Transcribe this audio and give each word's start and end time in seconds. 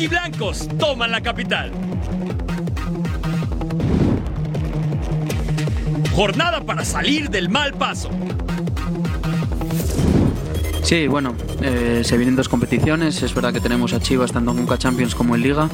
Rojiblancos 0.00 0.66
toman 0.78 1.10
la 1.10 1.20
capital. 1.20 1.70
Jornada 6.14 6.62
para 6.62 6.86
salir 6.86 7.28
del 7.28 7.50
mal 7.50 7.74
paso. 7.74 8.08
Sí, 10.82 11.06
bueno, 11.06 11.34
eh, 11.60 12.00
se 12.02 12.16
vienen 12.16 12.34
dos 12.34 12.48
competiciones. 12.48 13.22
Es 13.22 13.34
verdad 13.34 13.52
que 13.52 13.60
tenemos 13.60 13.92
a 13.92 14.00
Chivas 14.00 14.32
tanto 14.32 14.52
en 14.52 14.56
Conca 14.56 14.78
Champions 14.78 15.14
como 15.14 15.34
en 15.34 15.42
Liga. 15.42 15.68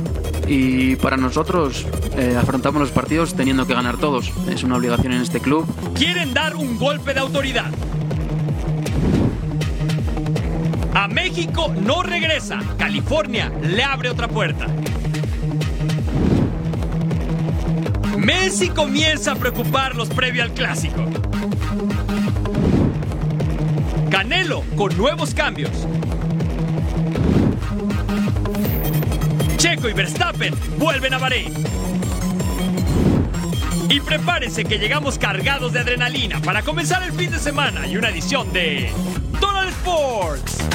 Y 0.48 0.96
para 0.96 1.16
nosotros 1.16 1.86
eh, 2.16 2.36
afrontamos 2.36 2.80
los 2.80 2.90
partidos 2.90 3.34
teniendo 3.34 3.64
que 3.64 3.74
ganar 3.74 3.96
todos. 3.96 4.32
Es 4.50 4.64
una 4.64 4.74
obligación 4.74 5.12
en 5.12 5.22
este 5.22 5.38
club. 5.38 5.64
Quieren 5.94 6.34
dar 6.34 6.56
un 6.56 6.78
golpe 6.78 7.14
de 7.14 7.20
autoridad. 7.20 7.70
México 11.16 11.72
no 11.74 12.02
regresa. 12.02 12.60
California 12.76 13.50
le 13.62 13.82
abre 13.82 14.10
otra 14.10 14.28
puerta. 14.28 14.66
Messi 18.18 18.68
comienza 18.68 19.32
a 19.32 19.36
preocuparlos 19.36 20.10
previo 20.10 20.42
al 20.42 20.52
clásico. 20.52 21.02
Canelo 24.10 24.62
con 24.76 24.94
nuevos 24.98 25.32
cambios. 25.32 25.70
Checo 29.56 29.88
y 29.88 29.94
Verstappen 29.94 30.54
vuelven 30.76 31.14
a 31.14 31.18
Bahrein. 31.18 31.54
Y 33.88 34.00
prepárense 34.00 34.66
que 34.66 34.78
llegamos 34.78 35.18
cargados 35.18 35.72
de 35.72 35.80
adrenalina 35.80 36.42
para 36.42 36.60
comenzar 36.60 37.02
el 37.04 37.12
fin 37.12 37.30
de 37.30 37.38
semana 37.38 37.86
y 37.86 37.96
una 37.96 38.10
edición 38.10 38.52
de 38.52 38.92
Total 39.40 39.68
Sports. 39.68 40.66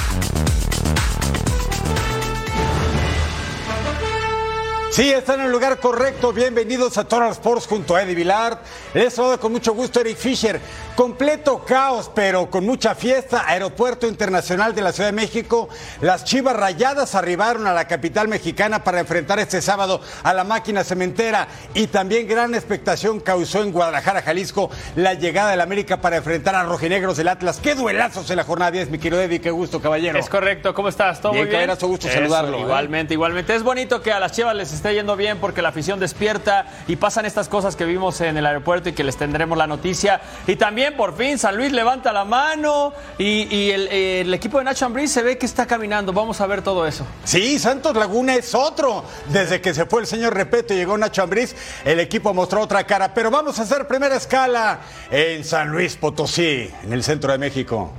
Sí, 4.91 5.09
están 5.09 5.39
en 5.39 5.45
el 5.45 5.53
lugar 5.53 5.79
correcto. 5.79 6.33
Bienvenidos 6.33 6.97
a 6.97 7.05
Total 7.05 7.31
Sports 7.31 7.65
junto 7.65 7.95
a 7.95 8.03
Eddie 8.03 8.13
Vilar. 8.13 8.61
Les 8.93 9.13
saludo 9.13 9.39
con 9.39 9.53
mucho 9.53 9.73
gusto 9.73 10.01
Eric 10.01 10.17
Fisher. 10.17 10.59
Completo 11.01 11.65
caos, 11.65 12.11
pero 12.13 12.47
con 12.51 12.63
mucha 12.63 12.93
fiesta. 12.93 13.45
Aeropuerto 13.47 14.05
Internacional 14.05 14.75
de 14.75 14.83
la 14.83 14.91
Ciudad 14.91 15.09
de 15.09 15.15
México. 15.15 15.67
Las 15.99 16.25
Chivas 16.25 16.55
Rayadas 16.55 17.15
arribaron 17.15 17.65
a 17.65 17.73
la 17.73 17.87
capital 17.87 18.27
mexicana 18.27 18.83
para 18.83 18.99
enfrentar 18.99 19.39
este 19.39 19.63
sábado 19.63 19.99
a 20.21 20.31
la 20.31 20.43
máquina 20.43 20.83
cementera. 20.83 21.47
Y 21.73 21.87
también 21.87 22.27
gran 22.27 22.53
expectación 22.53 23.19
causó 23.19 23.63
en 23.63 23.71
Guadalajara, 23.71 24.21
Jalisco, 24.21 24.69
la 24.95 25.15
llegada 25.15 25.49
del 25.49 25.61
América 25.61 26.01
para 26.01 26.17
enfrentar 26.17 26.53
a 26.53 26.65
Rojinegros 26.65 27.17
del 27.17 27.29
Atlas. 27.29 27.59
¡Qué 27.63 27.73
duelazos 27.73 28.29
en 28.29 28.37
la 28.37 28.43
jornada 28.43 28.69
10, 28.69 28.91
mi 28.91 28.99
querido 28.99 29.23
Eddie! 29.23 29.41
¡Qué 29.41 29.49
gusto, 29.49 29.81
caballero! 29.81 30.19
Es 30.19 30.29
correcto, 30.29 30.75
¿cómo 30.75 30.89
estás? 30.89 31.19
¿Todo 31.19 31.31
Bien, 31.31 31.45
muy 31.45 31.49
bien? 31.49 31.61
caballerazo, 31.61 31.87
gusto 31.87 32.09
Eso, 32.09 32.17
saludarlo, 32.17 32.59
¿eh? 32.59 32.61
Igualmente, 32.61 33.15
igualmente. 33.15 33.55
Es 33.55 33.63
bonito 33.63 34.03
que 34.03 34.11
a 34.11 34.19
las 34.19 34.33
Chivas 34.33 34.55
les 34.55 34.71
esté 34.71 34.93
yendo 34.93 35.15
bien 35.15 35.39
porque 35.39 35.63
la 35.63 35.69
afición 35.69 35.99
despierta 35.99 36.67
y 36.87 36.95
pasan 36.97 37.25
estas 37.25 37.49
cosas 37.49 37.75
que 37.75 37.85
vimos 37.85 38.21
en 38.21 38.37
el 38.37 38.45
aeropuerto 38.45 38.89
y 38.89 38.93
que 38.93 39.03
les 39.03 39.17
tendremos 39.17 39.57
la 39.57 39.65
noticia. 39.65 40.21
Y 40.45 40.57
también, 40.57 40.90
por 40.91 41.15
fin, 41.17 41.37
San 41.37 41.57
Luis 41.57 41.71
levanta 41.71 42.11
la 42.11 42.25
mano 42.25 42.93
y, 43.17 43.71
el, 43.71 43.87
el 43.87 44.33
equipo 44.33 44.57
de 44.57 44.65
Nacho 44.65 44.85
Ambriz 44.85 45.11
se 45.11 45.21
ve 45.21 45.37
que 45.37 45.45
está 45.45 45.65
caminando. 45.65 46.13
Vamos 46.13 46.39
a 46.41 46.47
ver 46.47 46.61
todo 46.61 46.85
eso. 46.85 47.05
Sí, 47.23 47.59
Santos 47.59 47.95
Laguna 47.95 48.35
es 48.35 48.53
otro. 48.55 49.03
Desde 49.29 49.61
que 49.61 49.73
se 49.73 49.85
fue 49.85 50.01
el 50.01 50.07
señor 50.07 50.33
Repeto 50.33 50.73
y 50.73 50.77
llegó 50.77 50.97
Nacho 50.97 51.23
Ambriz, 51.23 51.55
el 51.85 51.99
equipo 51.99 52.33
mostró 52.33 52.61
otra 52.61 52.83
cara. 52.85 53.13
Pero 53.13 53.31
vamos 53.31 53.59
a 53.59 53.63
hacer 53.63 53.87
primera 53.87 54.15
escala 54.15 54.81
en 55.09 55.43
San 55.43 55.69
Luis 55.69 55.95
Potosí, 55.95 56.69
en 56.83 56.93
el 56.93 57.03
centro 57.03 57.31
de 57.31 57.37
México. 57.37 57.91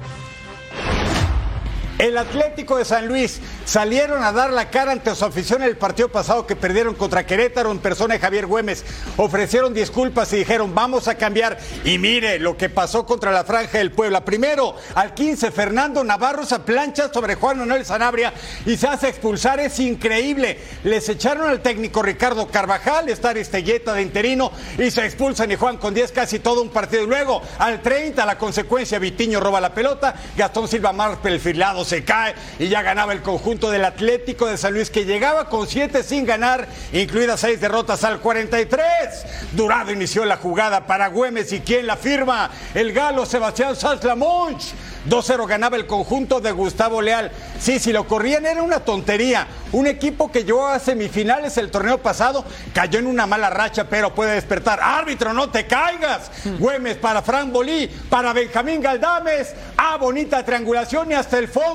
El 1.99 2.19
Atlético 2.19 2.79
de 2.79 2.85
San 2.85 3.07
Luis 3.07 3.41
salieron 3.65 4.25
a 4.25 4.33
dar 4.33 4.53
la 4.53 4.71
cara 4.71 4.93
ante 4.93 5.15
su 5.15 5.25
afición 5.25 5.63
en 5.63 5.69
el 5.69 5.77
partido 5.77 6.09
pasado 6.09 6.47
que 6.47 6.57
perdieron 6.57 6.95
contra 6.95 7.27
Querétaro 7.27 7.71
en 7.71 7.79
persona 7.79 8.15
de 8.15 8.21
Javier 8.21 8.47
Güemes. 8.47 8.85
Ofrecieron 9.17 9.73
disculpas 9.73 10.33
y 10.33 10.39
dijeron 10.39 10.75
vamos 10.75 11.07
a 11.07 11.15
cambiar. 11.15 11.59
Y 11.85 11.99
mire 11.99 12.39
lo 12.39 12.57
que 12.57 12.69
pasó 12.69 13.07
contra 13.07 13.31
la 13.31 13.45
franja 13.45 13.79
del 13.79 13.93
Puebla. 13.93 14.25
Primero, 14.25 14.75
al 14.95 15.15
15, 15.15 15.51
Fernando 15.53 16.03
Navarro 16.03 16.45
se 16.45 16.59
plancha 16.61 17.13
sobre 17.13 17.37
Juan 17.37 17.59
Manuel 17.59 17.85
Sanabria 17.85 18.33
y 18.67 18.77
se 18.77 18.89
hace 18.89 19.09
expulsar. 19.09 19.61
Es 19.61 19.79
increíble. 19.79 20.59
Les 20.85 21.09
echaron 21.09 21.49
al 21.49 21.61
técnico 21.61 22.03
Ricardo 22.03 22.49
Carvajal, 22.49 23.09
está 23.11 23.31
Aristelleta 23.31 23.95
de 23.95 24.03
interino 24.03 24.51
y 24.79 24.91
se 24.91 25.05
expulsan 25.05 25.53
y 25.53 25.57
Juan 25.57 25.77
con 25.77 25.95
10 25.95 26.11
casi 26.13 26.41
todo 26.41 26.63
un 26.63 26.71
partido. 26.71 27.07
Luego, 27.07 27.43
al 27.59 27.81
30, 27.81 28.27
la 28.27 28.39
consecuencia, 28.39 28.99
Vitiño 28.99 29.41
roba 29.41 29.61
la 29.61 29.75
pelota, 29.75 30.15
Gastón 30.37 30.67
Silva 30.69 30.93
Mar 30.93 31.19
se 31.85 32.05
cae 32.05 32.35
y 32.59 32.69
ya 32.69 32.83
ganaba 32.83 33.13
el 33.13 33.23
conjunto 33.23 33.71
del 33.71 33.85
Atlético 33.85 34.47
de 34.47 34.57
San 34.57 34.75
Luis 34.75 34.91
que 34.91 35.05
llegaba 35.05 35.49
con 35.49 35.67
7 35.67 36.03
sin 36.03 36.25
ganar, 36.25 36.69
incluidas 36.93 37.41
6 37.41 37.61
derrotas 37.61 38.05
al 38.05 38.21
43. 38.21 38.81
Durado 39.53 39.93
inició 39.93 40.25
la 40.25 40.37
jugada 40.37 40.87
para 40.87 41.09
Güemes 41.09 41.53
y 41.53 41.61
quien 41.61 41.87
la 41.87 41.97
firma, 41.97 42.51
el 42.75 42.93
galo 42.93 43.27
Sebastián 43.27 43.77
Sanz 43.77 44.05
Lamonch. 44.05 44.73
2-0 45.09 45.49
ganaba 45.49 45.77
el 45.77 45.87
conjunto 45.87 46.41
de 46.41 46.53
Gustavo 46.53 47.03
Leal. 47.03 47.33
Sí, 47.59 47.79
si 47.79 47.93
lo 47.93 48.07
corrían 48.07 48.47
era 48.47 48.63
una 48.63 48.81
tontería. 48.81 49.47
Un 49.73 49.87
equipo 49.87 50.31
que 50.31 50.45
llegó 50.45 50.67
a 50.69 50.79
semifinales 50.79 51.57
el 51.57 51.71
torneo 51.71 51.99
pasado 51.99 52.45
cayó 52.73 52.99
en 52.99 53.07
una 53.07 53.27
mala 53.27 53.51
racha, 53.51 53.89
pero 53.89 54.15
puede 54.15 54.35
despertar. 54.35 54.81
Árbitro, 54.81 55.33
no 55.33 55.51
te 55.51 55.67
caigas. 55.67 56.31
Güemes 56.59 56.99
para 56.99 57.23
Fran 57.23 57.53
Bolí, 57.53 57.89
para 58.09 58.33
Benjamín 58.33 58.81
Galdames. 58.81 59.55
Ah, 59.77 59.97
bonita 59.97 60.45
triangulación 60.45 61.11
y 61.11 61.15
hasta 61.15 61.39
el 61.39 61.49
fondo. 61.49 61.72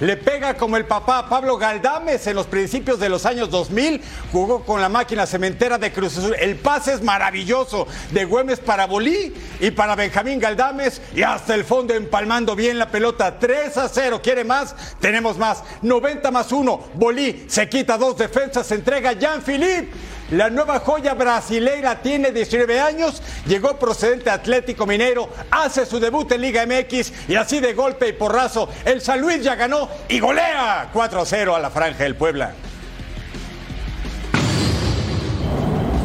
Le 0.00 0.16
pega 0.16 0.56
como 0.56 0.76
el 0.76 0.86
papá 0.86 1.28
Pablo 1.28 1.58
Galdames 1.58 2.26
en 2.26 2.36
los 2.36 2.46
principios 2.46 2.98
de 2.98 3.08
los 3.08 3.26
años 3.26 3.50
2000. 3.50 4.00
Jugó 4.32 4.64
con 4.64 4.80
la 4.80 4.88
máquina 4.88 5.26
cementera 5.26 5.76
de 5.76 5.92
Cruz 5.92 6.16
Azul. 6.16 6.34
El 6.38 6.56
pase 6.56 6.94
es 6.94 7.02
maravilloso 7.02 7.86
de 8.10 8.24
Güemes 8.24 8.60
para 8.60 8.86
Bolí 8.86 9.34
y 9.60 9.70
para 9.72 9.94
Benjamín 9.94 10.40
Galdames 10.40 11.02
y 11.14 11.22
hasta 11.22 11.54
el 11.54 11.64
fondo 11.64 11.94
empalmando 11.94 12.56
bien 12.56 12.78
la 12.78 12.90
pelota. 12.90 13.38
3 13.38 13.76
a 13.76 13.88
0. 13.88 14.20
¿Quiere 14.22 14.44
más? 14.44 14.74
Tenemos 15.00 15.36
más. 15.36 15.62
90 15.82 16.30
más 16.30 16.50
1. 16.50 16.80
Bolí 16.94 17.44
se 17.48 17.68
quita 17.68 17.98
dos 17.98 18.16
defensas. 18.16 18.66
Se 18.66 18.76
entrega 18.76 19.12
Jean-Philippe. 19.12 19.90
La 20.30 20.48
nueva 20.48 20.78
joya 20.78 21.14
brasileira 21.14 22.00
tiene 22.00 22.30
19 22.30 22.78
años, 22.78 23.20
llegó 23.46 23.76
procedente 23.76 24.30
Atlético 24.30 24.86
Mineiro, 24.86 25.28
hace 25.50 25.84
su 25.84 25.98
debut 25.98 26.30
en 26.30 26.40
Liga 26.40 26.64
MX 26.66 27.28
y 27.28 27.34
así 27.34 27.58
de 27.58 27.74
golpe 27.74 28.08
y 28.08 28.12
porrazo, 28.12 28.68
el 28.84 29.00
San 29.00 29.20
Luis 29.20 29.42
ya 29.42 29.56
ganó 29.56 29.88
y 30.08 30.20
golea 30.20 30.88
4 30.92 31.20
a 31.20 31.26
0 31.26 31.56
a 31.56 31.58
la 31.58 31.70
franja 31.70 32.04
del 32.04 32.14
Puebla. 32.14 32.52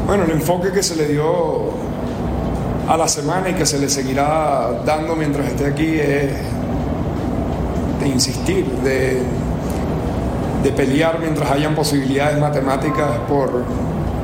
Bueno, 0.08 0.24
el 0.24 0.32
enfoque 0.32 0.72
que 0.72 0.82
se 0.82 0.96
le 0.96 1.08
dio 1.08 1.74
a 2.90 2.98
la 2.98 3.08
semana 3.08 3.50
y 3.50 3.54
que 3.54 3.66
se 3.68 3.78
le 3.78 3.90
seguirá 3.90 4.72
dando 4.84 5.16
mientras 5.16 5.48
esté 5.50 5.68
aquí 5.68 6.00
es 6.00 6.32
de 8.00 8.08
insistir, 8.08 8.66
de, 8.66 9.22
de 10.64 10.72
pelear 10.72 11.20
mientras 11.20 11.52
hayan 11.52 11.76
posibilidades 11.76 12.40
matemáticas 12.40 13.20
por, 13.28 13.64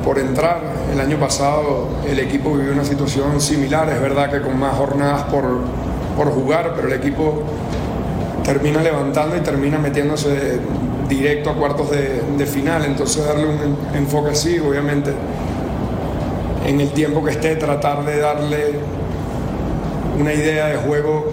por 0.04 0.18
entrar. 0.18 0.60
El 0.92 1.00
año 1.00 1.18
pasado 1.18 1.88
el 2.06 2.18
equipo 2.18 2.52
vivió 2.54 2.72
una 2.72 2.84
situación 2.84 3.40
similar, 3.40 3.88
es 3.88 4.00
verdad 4.00 4.30
que 4.30 4.40
con 4.40 4.58
más 4.58 4.76
jornadas 4.76 5.24
por, 5.24 5.44
por 6.16 6.32
jugar, 6.32 6.72
pero 6.76 6.88
el 6.88 6.94
equipo 6.94 7.42
termina 8.44 8.82
levantando 8.82 9.36
y 9.36 9.40
termina 9.40 9.78
metiéndose 9.78 10.58
directo 11.08 11.50
a 11.50 11.54
cuartos 11.54 11.90
de, 11.90 12.22
de 12.36 12.46
final, 12.46 12.84
entonces 12.84 13.24
darle 13.24 13.46
un 13.46 13.76
enfoque 13.94 14.30
así, 14.30 14.58
obviamente 14.58 15.12
en 16.66 16.80
el 16.80 16.90
tiempo 16.90 17.24
que 17.24 17.32
esté, 17.32 17.56
tratar 17.56 18.04
de 18.04 18.18
darle 18.18 18.74
una 20.18 20.32
idea 20.32 20.66
de 20.68 20.76
juego 20.76 21.26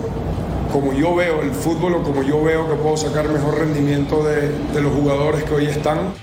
como 0.71 0.93
yo 0.93 1.15
veo 1.15 1.41
el 1.41 1.51
fútbol 1.51 1.95
o 1.95 2.03
como 2.03 2.23
yo 2.23 2.43
veo 2.43 2.69
que 2.69 2.75
puedo 2.75 2.95
sacar 2.97 3.27
mejor 3.29 3.59
rendimiento 3.59 4.23
de, 4.23 4.49
de 4.73 4.81
los 4.81 4.93
jugadores 4.93 5.43
que 5.43 5.53
hoy 5.53 5.65
están. 5.65 6.13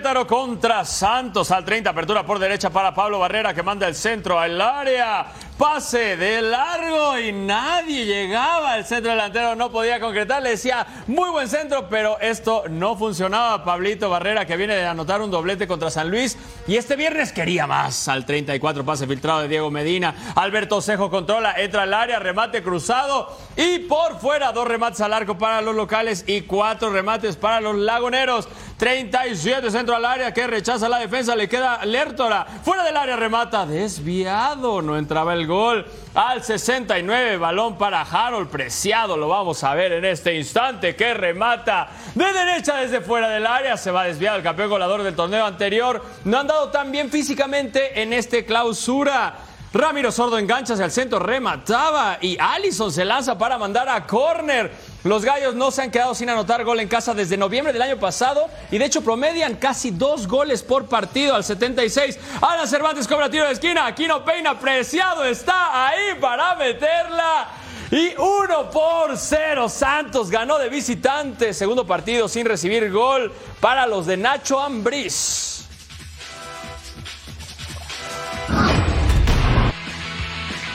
Querétaro 0.00 0.26
contra 0.26 0.82
Santos. 0.82 1.50
Al 1.50 1.62
30, 1.62 1.90
apertura 1.90 2.24
por 2.24 2.38
derecha 2.38 2.70
para 2.70 2.94
Pablo 2.94 3.18
Barrera 3.18 3.52
que 3.52 3.62
manda 3.62 3.86
el 3.86 3.94
centro 3.94 4.40
al 4.40 4.58
área 4.58 5.26
pase 5.60 6.16
de 6.16 6.40
largo 6.40 7.18
y 7.18 7.32
nadie 7.32 8.06
llegaba. 8.06 8.78
El 8.78 8.86
centro 8.86 9.10
delantero 9.10 9.54
no 9.54 9.70
podía 9.70 10.00
concretar. 10.00 10.42
Le 10.42 10.50
decía 10.50 10.86
muy 11.06 11.28
buen 11.28 11.48
centro, 11.48 11.86
pero 11.90 12.18
esto 12.18 12.64
no 12.70 12.96
funcionaba. 12.96 13.62
Pablito 13.62 14.08
Barrera 14.08 14.46
que 14.46 14.56
viene 14.56 14.74
de 14.74 14.86
anotar 14.86 15.20
un 15.20 15.30
doblete 15.30 15.68
contra 15.68 15.90
San 15.90 16.10
Luis 16.10 16.38
y 16.66 16.76
este 16.76 16.96
viernes 16.96 17.30
quería 17.32 17.66
más. 17.66 18.08
Al 18.08 18.24
34 18.24 18.86
pase 18.86 19.06
filtrado 19.06 19.42
de 19.42 19.48
Diego 19.48 19.70
Medina. 19.70 20.32
Alberto 20.34 20.80
Cejo 20.80 21.10
controla, 21.10 21.52
entra 21.58 21.82
al 21.82 21.92
área, 21.92 22.18
remate 22.18 22.62
cruzado 22.62 23.36
y 23.54 23.80
por 23.80 24.18
fuera 24.18 24.52
dos 24.52 24.66
remates 24.66 25.02
al 25.02 25.12
arco 25.12 25.36
para 25.36 25.60
los 25.60 25.76
locales 25.76 26.24
y 26.26 26.40
cuatro 26.40 26.88
remates 26.88 27.36
para 27.36 27.60
los 27.60 27.76
lagoneros. 27.76 28.48
37 28.78 29.70
centro 29.70 29.94
al 29.94 30.06
área 30.06 30.32
que 30.32 30.46
rechaza 30.46 30.88
la 30.88 31.00
defensa. 31.00 31.36
Le 31.36 31.50
queda 31.50 31.84
Lertora. 31.84 32.46
Fuera 32.64 32.82
del 32.82 32.96
área 32.96 33.14
remata 33.14 33.66
desviado. 33.66 34.80
No 34.80 34.96
entraba 34.96 35.34
el 35.34 35.49
gol 35.50 35.84
al 36.14 36.42
69. 36.42 37.36
Balón 37.36 37.76
para 37.76 38.00
Harold 38.00 38.48
Preciado. 38.48 39.18
Lo 39.18 39.28
vamos 39.28 39.62
a 39.62 39.74
ver 39.74 39.92
en 39.92 40.06
este 40.06 40.34
instante. 40.34 40.96
Que 40.96 41.12
remata 41.12 41.90
de 42.14 42.32
derecha 42.32 42.76
desde 42.76 43.02
fuera 43.02 43.28
del 43.28 43.46
área. 43.46 43.76
Se 43.76 43.90
va 43.90 44.04
desviado 44.04 44.38
el 44.38 44.42
campeón 44.42 44.70
goleador 44.70 45.02
del 45.02 45.14
torneo 45.14 45.44
anterior. 45.44 46.02
No 46.24 46.38
han 46.38 46.46
dado 46.46 46.70
tan 46.70 46.90
bien 46.90 47.10
físicamente 47.10 48.00
en 48.00 48.14
este 48.14 48.46
clausura. 48.46 49.49
Ramiro 49.72 50.10
Sordo 50.10 50.36
engancha 50.36 50.74
hacia 50.74 50.84
el 50.84 50.90
centro, 50.90 51.20
remataba 51.20 52.18
y 52.20 52.36
Allison 52.40 52.90
se 52.90 53.04
lanza 53.04 53.38
para 53.38 53.56
mandar 53.56 53.88
a 53.88 54.04
córner. 54.04 54.72
Los 55.04 55.24
gallos 55.24 55.54
no 55.54 55.70
se 55.70 55.82
han 55.82 55.92
quedado 55.92 56.12
sin 56.12 56.28
anotar 56.28 56.64
gol 56.64 56.80
en 56.80 56.88
casa 56.88 57.14
desde 57.14 57.36
noviembre 57.36 57.72
del 57.72 57.82
año 57.82 57.96
pasado 57.96 58.48
y 58.72 58.78
de 58.78 58.84
hecho 58.84 59.02
promedian 59.02 59.54
casi 59.54 59.92
dos 59.92 60.26
goles 60.26 60.64
por 60.64 60.86
partido 60.86 61.36
al 61.36 61.44
76. 61.44 62.18
Alan 62.40 62.66
Cervantes 62.66 63.06
cobra 63.06 63.30
tiro 63.30 63.46
de 63.46 63.52
esquina, 63.52 63.86
Aquino 63.86 64.24
Peina, 64.24 64.58
preciado 64.58 65.22
está 65.24 65.86
ahí 65.86 66.16
para 66.20 66.56
meterla. 66.56 67.48
Y 67.92 68.12
uno 68.18 68.70
por 68.70 69.16
cero, 69.16 69.68
Santos 69.68 70.30
ganó 70.30 70.58
de 70.58 70.68
visitante. 70.68 71.54
Segundo 71.54 71.86
partido 71.86 72.28
sin 72.28 72.44
recibir 72.44 72.90
gol 72.90 73.32
para 73.60 73.86
los 73.86 74.06
de 74.06 74.16
Nacho 74.16 74.58
Ambriz. 74.58 75.59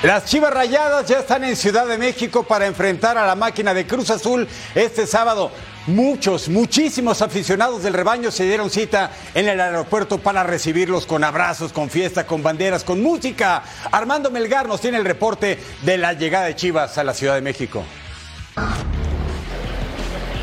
Las 0.03 0.25
Chivas 0.25 0.53
Rayadas 0.53 1.07
ya 1.07 1.19
están 1.19 1.43
en 1.43 1.55
Ciudad 1.55 1.87
de 1.87 1.97
México 1.97 2.43
para 2.43 2.67
enfrentar 2.67 3.17
a 3.17 3.25
la 3.25 3.35
máquina 3.35 3.73
de 3.73 3.87
Cruz 3.87 4.09
Azul 4.09 4.47
este 4.75 5.07
sábado. 5.07 5.51
Muchos, 5.87 6.49
muchísimos 6.49 7.21
aficionados 7.21 7.81
del 7.81 7.93
rebaño 7.93 8.29
se 8.29 8.43
dieron 8.43 8.69
cita 8.69 9.11
en 9.33 9.47
el 9.47 9.59
aeropuerto 9.59 10.19
para 10.19 10.43
recibirlos 10.43 11.05
con 11.05 11.23
abrazos, 11.23 11.71
con 11.71 11.89
fiesta, 11.89 12.27
con 12.27 12.43
banderas, 12.43 12.83
con 12.83 13.01
música. 13.01 13.63
Armando 13.91 14.29
Melgar 14.29 14.67
nos 14.67 14.81
tiene 14.81 14.97
el 14.97 15.05
reporte 15.05 15.59
de 15.81 15.97
la 15.97 16.13
llegada 16.13 16.45
de 16.45 16.55
Chivas 16.55 16.97
a 16.97 17.03
la 17.03 17.13
Ciudad 17.13 17.35
de 17.35 17.41
México. 17.41 17.83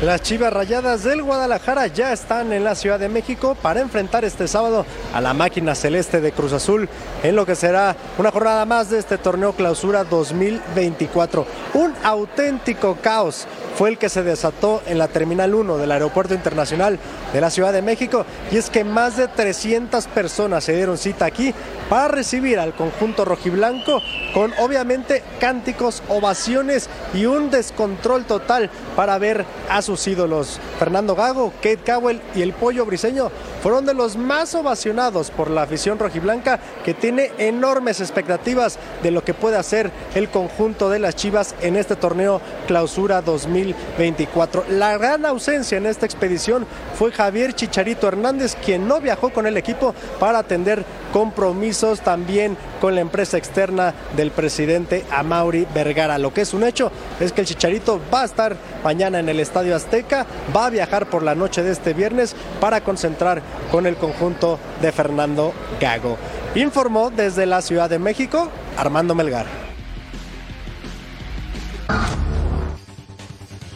Las 0.03 0.21
Chivas 0.21 0.51
Rayadas 0.51 1.05
del 1.05 1.23
Guadalajara 1.23 1.87
ya 1.87 2.11
están 2.11 2.51
en 2.51 2.65
la 2.65 2.75
Ciudad 2.75 2.99
de 2.99 3.07
México 3.07 3.55
para 3.55 3.79
enfrentar 3.79 4.25
este 4.25 4.49
sábado 4.49 4.85
a 5.13 5.21
la 5.21 5.33
máquina 5.33 5.75
celeste 5.75 6.19
de 6.19 6.33
Cruz 6.33 6.51
Azul 6.51 6.89
en 7.23 7.37
lo 7.37 7.45
que 7.45 7.55
será 7.55 7.95
una 8.17 8.29
jornada 8.29 8.65
más 8.65 8.89
de 8.89 8.99
este 8.99 9.17
torneo 9.17 9.53
clausura 9.53 10.03
2024. 10.03 11.47
Un 11.75 11.93
auténtico 12.03 12.97
caos 13.01 13.47
fue 13.77 13.91
el 13.91 13.97
que 13.97 14.09
se 14.09 14.23
desató 14.23 14.81
en 14.87 14.97
la 14.97 15.07
Terminal 15.07 15.55
1 15.55 15.77
del 15.77 15.91
Aeropuerto 15.91 16.33
Internacional 16.33 16.99
de 17.31 17.39
la 17.39 17.49
Ciudad 17.49 17.71
de 17.71 17.81
México 17.81 18.25
y 18.51 18.57
es 18.57 18.69
que 18.69 18.83
más 18.83 19.15
de 19.15 19.29
300 19.29 20.05
personas 20.07 20.65
se 20.65 20.75
dieron 20.75 20.97
cita 20.97 21.25
aquí 21.25 21.53
para 21.89 22.09
recibir 22.09 22.59
al 22.59 22.73
conjunto 22.73 23.23
rojiblanco 23.23 24.01
con 24.33 24.51
obviamente 24.59 25.23
cánticos, 25.39 26.03
ovaciones 26.09 26.89
y 27.13 27.25
un 27.25 27.49
descontrol 27.49 28.25
total 28.25 28.69
para 28.95 29.17
ver 29.17 29.45
a 29.69 29.81
sus 29.81 29.92
ídolos. 30.07 30.59
Fernando 30.79 31.15
Gago, 31.15 31.51
Kate 31.57 31.79
Cowell 31.85 32.21
y 32.35 32.41
el 32.41 32.53
Pollo 32.53 32.85
Briseño 32.85 33.31
fueron 33.63 33.85
de 33.85 33.93
los 33.93 34.17
más 34.17 34.53
ovacionados 34.55 35.31
por 35.31 35.49
la 35.49 35.61
afición 35.61 35.97
rojiblanca 35.97 36.59
que 36.83 36.93
tiene 36.93 37.31
enormes 37.37 38.01
expectativas 38.01 38.77
de 39.01 39.09
lo 39.09 39.23
que 39.23 39.33
puede 39.33 39.55
hacer 39.55 39.89
el 40.15 40.27
conjunto 40.27 40.89
de 40.89 40.99
las 40.99 41.15
Chivas 41.15 41.55
en 41.61 41.77
este 41.77 41.95
torneo 41.95 42.41
Clausura 42.67 43.21
2024. 43.21 44.65
La 44.71 44.97
gran 44.97 45.25
ausencia 45.25 45.77
en 45.77 45.85
esta 45.85 46.05
expedición 46.05 46.67
fue 46.99 47.13
Javier 47.13 47.53
Chicharito 47.53 48.05
Hernández, 48.05 48.57
quien 48.65 48.85
no 48.85 48.99
viajó 48.99 49.29
con 49.29 49.47
el 49.47 49.55
equipo 49.55 49.95
para 50.19 50.39
atender 50.39 50.83
compromisos 51.13 52.01
también 52.01 52.57
con 52.81 52.95
la 52.95 53.01
empresa 53.01 53.37
externa 53.37 53.93
del 54.17 54.31
presidente 54.31 55.05
Amauri 55.09 55.65
Vergara. 55.73 56.17
Lo 56.17 56.33
que 56.33 56.41
es 56.41 56.53
un 56.53 56.63
hecho 56.63 56.91
es 57.21 57.31
que 57.31 57.41
el 57.41 57.47
Chicharito 57.47 58.01
va 58.13 58.23
a 58.23 58.25
estar 58.25 58.57
mañana 58.83 59.19
en 59.19 59.29
el 59.29 59.39
Estadio 59.39 59.73
Azteca, 59.73 60.25
va 60.53 60.65
a 60.65 60.69
viajar 60.69 61.05
por 61.05 61.23
la 61.23 61.35
noche 61.35 61.63
de 61.63 61.71
este 61.71 61.93
viernes 61.93 62.35
para 62.59 62.81
concentrar 62.81 63.41
con 63.71 63.85
el 63.85 63.95
conjunto 63.95 64.59
de 64.81 64.91
Fernando 64.91 65.53
Gago. 65.79 66.17
Informó 66.55 67.09
desde 67.09 67.45
la 67.45 67.61
Ciudad 67.61 67.89
de 67.89 67.99
México 67.99 68.49
Armando 68.77 69.15
Melgar. 69.15 69.62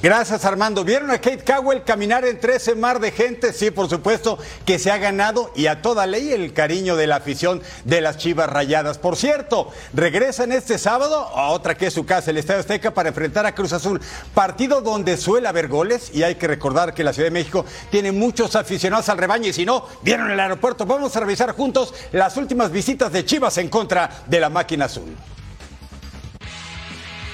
Gracias, 0.07 0.45
Armando. 0.45 0.86
¿Vieron 0.86 1.12
a 1.12 1.19
Kate 1.19 1.44
Cowell 1.44 1.83
caminar 1.83 2.24
entre 2.24 2.56
ese 2.56 2.75
mar 2.75 3.01
de 3.01 3.12
gente? 3.12 3.51
Sí, 3.51 3.71
por 3.71 3.89
supuesto, 3.89 4.39
que 4.65 4.80
se 4.80 4.89
ha 4.89 4.98
ganado 4.98 5.51
y 5.54 5.68
a 5.68 5.81
toda 5.81 6.07
ley 6.07 6.31
el 6.31 6.54
cariño 6.54 6.95
de 6.95 7.07
la 7.07 7.18
afición 7.18 7.62
de 7.83 8.00
las 8.00 8.15
Chivas 8.15 8.50
Rayadas. 8.50 9.00
Por 9.00 9.18
cierto, 9.18 9.69
regresan 9.94 10.54
este 10.54 10.77
sábado 10.77 11.27
a 11.36 11.50
otra 11.50 11.75
que 11.75 11.88
es 11.88 11.94
su 11.94 12.06
casa, 12.06 12.31
el 12.31 12.38
Estadio 12.38 12.62
Azteca, 12.62 12.94
para 12.94 13.09
enfrentar 13.09 13.45
a 13.45 13.54
Cruz 13.54 13.74
Azul. 13.74 14.00
Partido 14.33 14.80
donde 14.80 15.18
suele 15.18 15.50
haber 15.50 15.68
goles 15.68 16.10
y 16.13 16.24
hay 16.24 16.36
que 16.36 16.48
recordar 16.48 16.94
que 16.94 17.03
la 17.03 17.12
Ciudad 17.12 17.27
de 17.27 17.31
México 17.31 17.65
tiene 17.92 18.13
muchos 18.13 18.56
aficionados 18.56 19.10
al 19.10 19.18
rebaño 19.18 19.50
y 19.50 19.53
si 19.53 19.65
no, 19.65 19.88
vieron 20.03 20.31
el 20.31 20.39
aeropuerto. 20.39 20.86
Vamos 20.86 21.18
a 21.18 21.19
revisar 21.19 21.51
juntos 21.51 21.94
las 22.13 22.38
últimas 22.38 22.71
visitas 22.71 23.12
de 23.12 23.25
Chivas 23.25 23.57
en 23.57 23.68
contra 23.68 24.24
de 24.25 24.39
la 24.39 24.48
máquina 24.48 24.86
azul. 24.86 25.18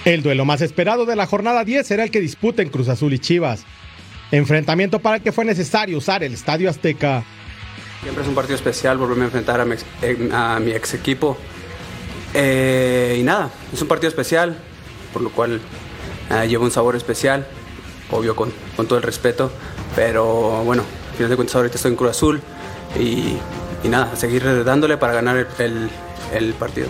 El 0.05 0.22
duelo 0.22 0.43
más 0.43 0.60
esperado 0.60 1.05
de 1.05 1.15
la 1.15 1.27
jornada 1.27 1.63
10 1.63 1.88
será 1.88 2.03
el 2.03 2.12
que 2.12 2.19
disputen 2.19 2.69
Cruz 2.69 2.89
Azul 2.89 3.13
y 3.13 3.19
Chivas. 3.19 3.63
Enfrentamiento 4.31 5.00
para 5.00 5.17
el 5.17 5.22
que 5.22 5.31
fue 5.31 5.45
necesario 5.45 5.98
usar 5.98 6.24
el 6.24 6.33
Estadio 6.33 6.69
Azteca. 6.69 7.24
Siempre 8.01 8.24
es 8.24 8.27
un 8.27 8.36
partido 8.36 8.55
especial 8.55 8.98
volverme 8.98 9.24
a 9.24 9.25
enfrentar 9.27 9.62
a 9.62 10.60
mi 10.60 10.72
ex, 10.72 10.93
equipo. 10.93 11.38
Eh, 12.33 13.15
y 13.17 13.24
nada, 13.24 13.50
es 13.72 13.81
un 13.81 13.88
partido 13.88 14.10
especial, 14.10 14.57
por 15.13 15.22
lo 15.22 15.29
cual 15.29 15.62
eh, 16.31 16.48
lleva 16.50 16.65
un 16.65 16.72
sabor 16.72 16.98
especial, 16.98 17.48
obvio 18.12 18.36
con, 18.36 18.51
todo 18.75 18.98
el 18.98 19.03
respeto, 19.03 19.53
pero 19.95 20.65
bueno, 20.65 20.83
al 21.12 21.15
final 21.15 21.29
de 21.29 21.36
cuentas 21.38 21.55
ahorita 21.55 21.75
estoy 21.75 21.91
en 21.91 21.98
Cruz 21.98 22.10
Azul 22.10 22.41
y, 23.00 23.38
nada, 23.88 24.13
seguir 24.17 24.65
dándole 24.65 24.98
para 24.98 25.13
ganar 25.13 25.48
el 26.33 26.53
partido. 26.55 26.89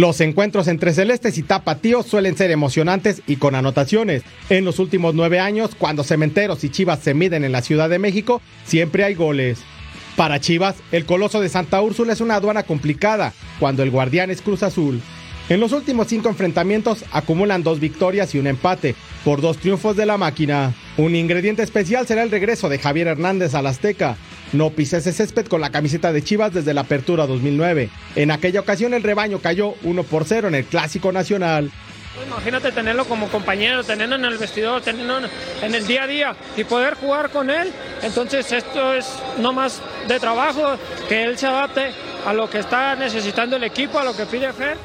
Los 0.00 0.22
encuentros 0.22 0.66
entre 0.66 0.94
celestes 0.94 1.36
y 1.36 1.42
tapatíos 1.42 2.06
suelen 2.06 2.34
ser 2.34 2.50
emocionantes 2.50 3.20
y 3.26 3.36
con 3.36 3.54
anotaciones. 3.54 4.22
En 4.48 4.64
los 4.64 4.78
últimos 4.78 5.14
nueve 5.14 5.40
años, 5.40 5.72
cuando 5.78 6.04
cementeros 6.04 6.64
y 6.64 6.70
chivas 6.70 7.00
se 7.00 7.12
miden 7.12 7.44
en 7.44 7.52
la 7.52 7.60
Ciudad 7.60 7.90
de 7.90 7.98
México, 7.98 8.40
siempre 8.64 9.04
hay 9.04 9.12
goles. 9.12 9.58
Para 10.16 10.40
Chivas, 10.40 10.76
el 10.90 11.04
coloso 11.04 11.42
de 11.42 11.50
Santa 11.50 11.82
Úrsula 11.82 12.14
es 12.14 12.22
una 12.22 12.36
aduana 12.36 12.62
complicada, 12.62 13.34
cuando 13.58 13.82
el 13.82 13.90
guardián 13.90 14.30
es 14.30 14.40
Cruz 14.40 14.62
Azul. 14.62 15.02
En 15.50 15.60
los 15.60 15.72
últimos 15.72 16.06
cinco 16.06 16.30
enfrentamientos 16.30 17.04
acumulan 17.12 17.62
dos 17.62 17.78
victorias 17.78 18.34
y 18.34 18.38
un 18.38 18.46
empate, 18.46 18.94
por 19.22 19.42
dos 19.42 19.58
triunfos 19.58 19.98
de 19.98 20.06
la 20.06 20.16
máquina. 20.16 20.72
Un 20.96 21.14
ingrediente 21.14 21.62
especial 21.62 22.06
será 22.06 22.22
el 22.22 22.30
regreso 22.30 22.70
de 22.70 22.78
Javier 22.78 23.08
Hernández 23.08 23.54
al 23.54 23.66
Azteca. 23.66 24.16
No 24.52 24.70
pisa 24.70 24.96
ese 24.96 25.12
césped 25.12 25.46
con 25.46 25.60
la 25.60 25.70
camiseta 25.70 26.12
de 26.12 26.22
Chivas 26.22 26.52
desde 26.52 26.74
la 26.74 26.82
apertura 26.82 27.26
2009. 27.26 27.88
En 28.16 28.30
aquella 28.30 28.60
ocasión 28.60 28.94
el 28.94 29.02
rebaño 29.02 29.38
cayó 29.38 29.74
1 29.84 30.02
por 30.04 30.24
0 30.24 30.48
en 30.48 30.56
el 30.56 30.64
Clásico 30.64 31.12
Nacional. 31.12 31.70
Pues 32.16 32.26
imagínate 32.26 32.72
tenerlo 32.72 33.04
como 33.04 33.28
compañero, 33.28 33.84
tenerlo 33.84 34.16
en 34.16 34.24
el 34.24 34.36
vestidor, 34.36 34.82
tenerlo 34.82 35.20
en 35.62 35.74
el 35.74 35.86
día 35.86 36.02
a 36.02 36.06
día 36.08 36.36
y 36.56 36.64
poder 36.64 36.94
jugar 36.94 37.30
con 37.30 37.48
él. 37.48 37.70
Entonces 38.02 38.50
esto 38.50 38.92
es 38.94 39.06
no 39.38 39.52
más 39.52 39.80
de 40.08 40.18
trabajo, 40.18 40.76
que 41.08 41.22
él 41.22 41.38
se 41.38 41.46
adapte 41.46 41.92
a 42.26 42.32
lo 42.32 42.50
que 42.50 42.58
está 42.58 42.96
necesitando 42.96 43.56
el 43.56 43.64
equipo, 43.64 44.00
a 44.00 44.04
lo 44.04 44.16
que 44.16 44.26
pide 44.26 44.52
Fer. 44.52 44.76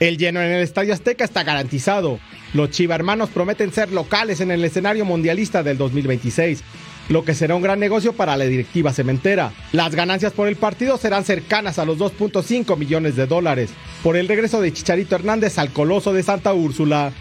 El 0.00 0.18
lleno 0.18 0.42
en 0.42 0.50
el 0.50 0.62
Estadio 0.62 0.92
Azteca 0.92 1.24
está 1.24 1.44
garantizado. 1.44 2.18
Los 2.52 2.70
Chiva 2.70 2.96
hermanos 2.96 3.30
prometen 3.30 3.72
ser 3.72 3.92
locales 3.92 4.40
en 4.40 4.50
el 4.50 4.64
escenario 4.64 5.04
mundialista 5.04 5.62
del 5.62 5.78
2026. 5.78 6.62
Lo 7.08 7.24
que 7.24 7.34
será 7.34 7.54
un 7.54 7.62
gran 7.62 7.80
negocio 7.80 8.12
para 8.12 8.36
la 8.36 8.44
directiva 8.44 8.92
cementera. 8.92 9.52
Las 9.72 9.94
ganancias 9.94 10.32
por 10.32 10.48
el 10.48 10.56
partido 10.56 10.96
serán 10.96 11.24
cercanas 11.24 11.78
a 11.78 11.84
los 11.84 11.98
2.5 11.98 12.76
millones 12.76 13.16
de 13.16 13.26
dólares 13.26 13.70
por 14.02 14.16
el 14.16 14.28
regreso 14.28 14.60
de 14.60 14.72
Chicharito 14.72 15.14
Hernández 15.14 15.58
al 15.58 15.70
Coloso 15.70 16.12
de 16.12 16.22
Santa 16.22 16.52
Úrsula. 16.54 17.12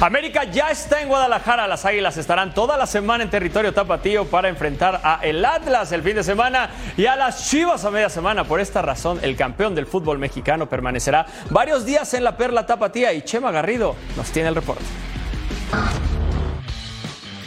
América 0.00 0.44
ya 0.44 0.70
está 0.70 1.00
en 1.00 1.08
Guadalajara. 1.08 1.66
Las 1.66 1.86
Águilas 1.86 2.18
estarán 2.18 2.52
toda 2.52 2.76
la 2.76 2.86
semana 2.86 3.24
en 3.24 3.30
territorio 3.30 3.72
tapatío 3.72 4.26
para 4.26 4.50
enfrentar 4.50 5.00
a 5.02 5.20
el 5.22 5.42
Atlas 5.42 5.90
el 5.92 6.02
fin 6.02 6.16
de 6.16 6.22
semana 6.22 6.68
y 6.98 7.06
a 7.06 7.16
las 7.16 7.48
Chivas 7.48 7.82
a 7.86 7.90
media 7.90 8.10
semana. 8.10 8.44
Por 8.44 8.60
esta 8.60 8.82
razón, 8.82 9.18
el 9.22 9.36
campeón 9.36 9.74
del 9.74 9.86
fútbol 9.86 10.18
mexicano 10.18 10.68
permanecerá 10.68 11.26
varios 11.48 11.86
días 11.86 12.12
en 12.12 12.24
la 12.24 12.36
Perla 12.36 12.66
Tapatía 12.66 13.14
y 13.14 13.22
Chema 13.22 13.50
Garrido 13.50 13.96
nos 14.16 14.30
tiene 14.30 14.50
el 14.50 14.54
reporte. 14.54 14.84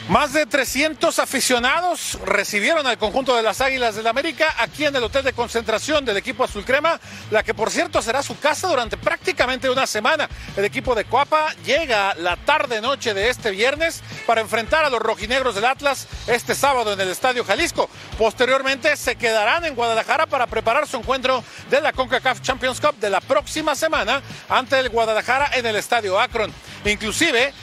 Más 0.10 0.34
de 0.34 0.48
300 0.48 1.20
aficionados 1.20 2.18
recibieron 2.25 2.88
al 2.88 2.98
conjunto 2.98 3.36
de 3.36 3.44
las 3.44 3.62
Águilas 3.62 3.94
del 3.94 4.06
la 4.06 4.10
América 4.10 4.56
aquí 4.58 4.84
en 4.84 4.96
el 4.96 5.04
hotel 5.04 5.24
de 5.24 5.34
concentración 5.34 6.04
del 6.04 6.18
equipo 6.18 6.44
azul 6.44 6.66
crema, 6.66 7.00
la 7.30 7.44
que 7.44 7.54
por 7.54 7.70
cierto 7.70 8.01
será 8.01 8.24
su 8.24 8.39
casa 8.39 8.68
durante 8.68 8.98
prácticamente 8.98 9.70
una 9.70 9.86
semana. 9.86 10.28
El 10.58 10.66
equipo 10.66 10.96
de 10.96 11.06
Coapa 11.06 11.54
llega 11.63 12.16
la 12.16 12.38
tarde-noche 12.38 13.13
de 13.13 13.30
este 13.30 13.51
viernes 13.51 14.01
para 14.25 14.42
enfrentar 14.42 14.84
a 14.84 14.89
los 14.89 15.00
rojinegros 15.00 15.54
del 15.54 15.66
Atlas 15.66 16.08
este 16.25 16.56
sábado 16.56 16.94
en 16.94 17.01
el 17.01 17.10
Estadio 17.10 17.46
Jalisco. 17.46 17.88
Posteriormente 18.18 18.98
se 18.98 19.16
quedarán 19.16 19.63
en 19.66 19.75
Guadalajara 19.75 20.25
para 20.25 20.48
preparar 20.48 20.88
su 20.88 20.98
encuentro 20.98 21.44
de 21.70 21.82
la 21.82 21.94
CONCACAF 21.94 22.42
Champions 22.42 22.82
Cup 22.82 22.96
de 22.96 23.12
la 23.12 23.22
próxima 23.22 23.75
semana 23.75 24.24
ante 24.50 24.80
el 24.80 24.89
Guadalajara 24.89 25.51
en 25.54 25.68
el 25.68 25.75
Estadio 25.75 26.20
Akron. 26.20 26.51
Inclusive 26.86 27.54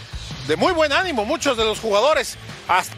de 0.47 0.57
muy 0.57 0.73
buen 0.73 0.93
ánimo 0.93 1.25
muchos 1.25 1.57
de 1.57 1.65
los 1.65 1.81
jugadores. 1.81 2.37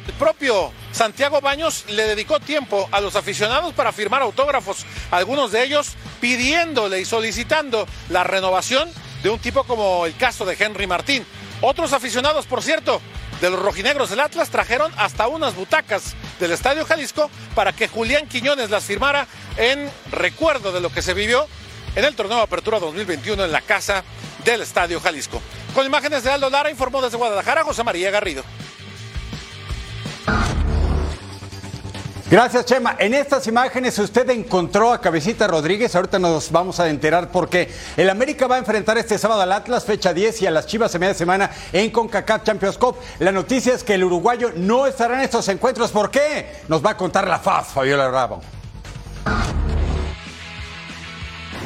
El 0.07 0.15
propio 0.15 0.73
Santiago 0.93 1.41
Baños 1.41 1.85
le 1.89 2.05
dedicó 2.05 2.41
tiempo 2.41 2.89
a 2.93 3.01
los 3.01 3.17
aficionados 3.17 3.75
para 3.75 3.93
firmar 3.93 4.23
autógrafos, 4.23 4.85
algunos 5.11 5.53
de 5.53 5.65
ellos 5.65 5.95
pidiéndole 6.21 7.01
y 7.01 7.05
solicitando 7.05 7.87
la 8.11 8.25
renovación 8.25 8.91
de 9.23 9.31
un 9.31 9.39
tipo 9.39 9.65
como 9.65 10.07
el 10.07 10.17
caso 10.17 10.45
de 10.45 10.57
Henry 10.59 10.87
Martín. 10.87 11.25
Otros 11.61 11.93
aficionados, 11.93 12.47
por 12.47 12.63
cierto, 12.63 13.01
de 13.41 13.51
los 13.51 13.61
rojinegros 13.61 14.11
del 14.11 14.21
Atlas 14.21 14.51
trajeron 14.51 14.93
hasta 14.97 15.29
unas 15.29 15.55
butacas 15.55 16.15
del 16.41 16.53
Estadio 16.53 16.85
Jalisco 16.85 17.31
para 17.55 17.73
que 17.73 17.89
Julián 17.89 18.29
Quiñones 18.29 18.71
las 18.71 18.85
firmara 18.85 19.27
en 19.57 19.91
recuerdo 20.11 20.73
de 20.73 20.81
lo 20.81 20.91
que 20.91 21.03
se 21.03 21.15
vivió 21.15 21.47
en 21.95 22.05
el 22.05 22.15
torneo 22.15 22.39
de 22.39 22.45
Apertura 22.45 22.79
2021 22.79 23.45
en 23.45 23.53
la 23.53 23.61
casa 23.61 24.05
del 24.45 24.61
Estadio 24.61 25.01
Jalisco. 25.01 25.41
Con 25.75 25.87
imágenes 25.87 26.25
de 26.25 26.31
Aldo 26.31 26.51
Lara, 26.51 26.71
informó 26.71 27.01
desde 27.01 27.17
Guadalajara 27.17 27.65
José 27.65 27.85
María 27.85 28.11
Garrido. 28.11 28.43
Gracias, 32.31 32.67
Chema. 32.67 32.95
En 32.99 33.15
estas 33.15 33.47
imágenes 33.47 33.99
usted 33.99 34.29
encontró 34.29 34.93
a 34.93 35.01
Cabecita 35.01 35.47
Rodríguez. 35.47 35.97
Ahorita 35.97 36.19
nos 36.19 36.53
vamos 36.53 36.79
a 36.79 36.91
enterar 36.91 37.31
por 37.31 37.49
qué. 37.49 37.73
El 37.97 38.11
América 38.11 38.47
va 38.47 38.57
a 38.57 38.59
enfrentar 38.59 38.99
este 38.99 39.17
sábado 39.17 39.41
al 39.41 39.51
Atlas, 39.51 39.87
fecha 39.87 40.13
10, 40.13 40.43
y 40.43 40.47
a 40.47 40.51
las 40.51 40.67
Chivas 40.67 40.95
en 40.95 41.01
media 41.01 41.15
semana 41.15 41.51
en 41.73 41.91
CONCACAF 41.91 42.43
Champions 42.43 42.77
Cup. 42.77 42.97
La 43.21 43.33
noticia 43.33 43.73
es 43.73 43.83
que 43.83 43.95
el 43.95 44.05
uruguayo 44.05 44.53
no 44.55 44.87
estará 44.87 45.15
en 45.15 45.21
estos 45.21 45.49
encuentros. 45.49 45.91
¿Por 45.91 46.11
qué? 46.11 46.61
Nos 46.69 46.85
va 46.85 46.91
a 46.91 46.97
contar 46.99 47.27
la 47.27 47.39
FAF, 47.39 47.73
Fabiola 47.73 48.09
Bravo. 48.09 48.43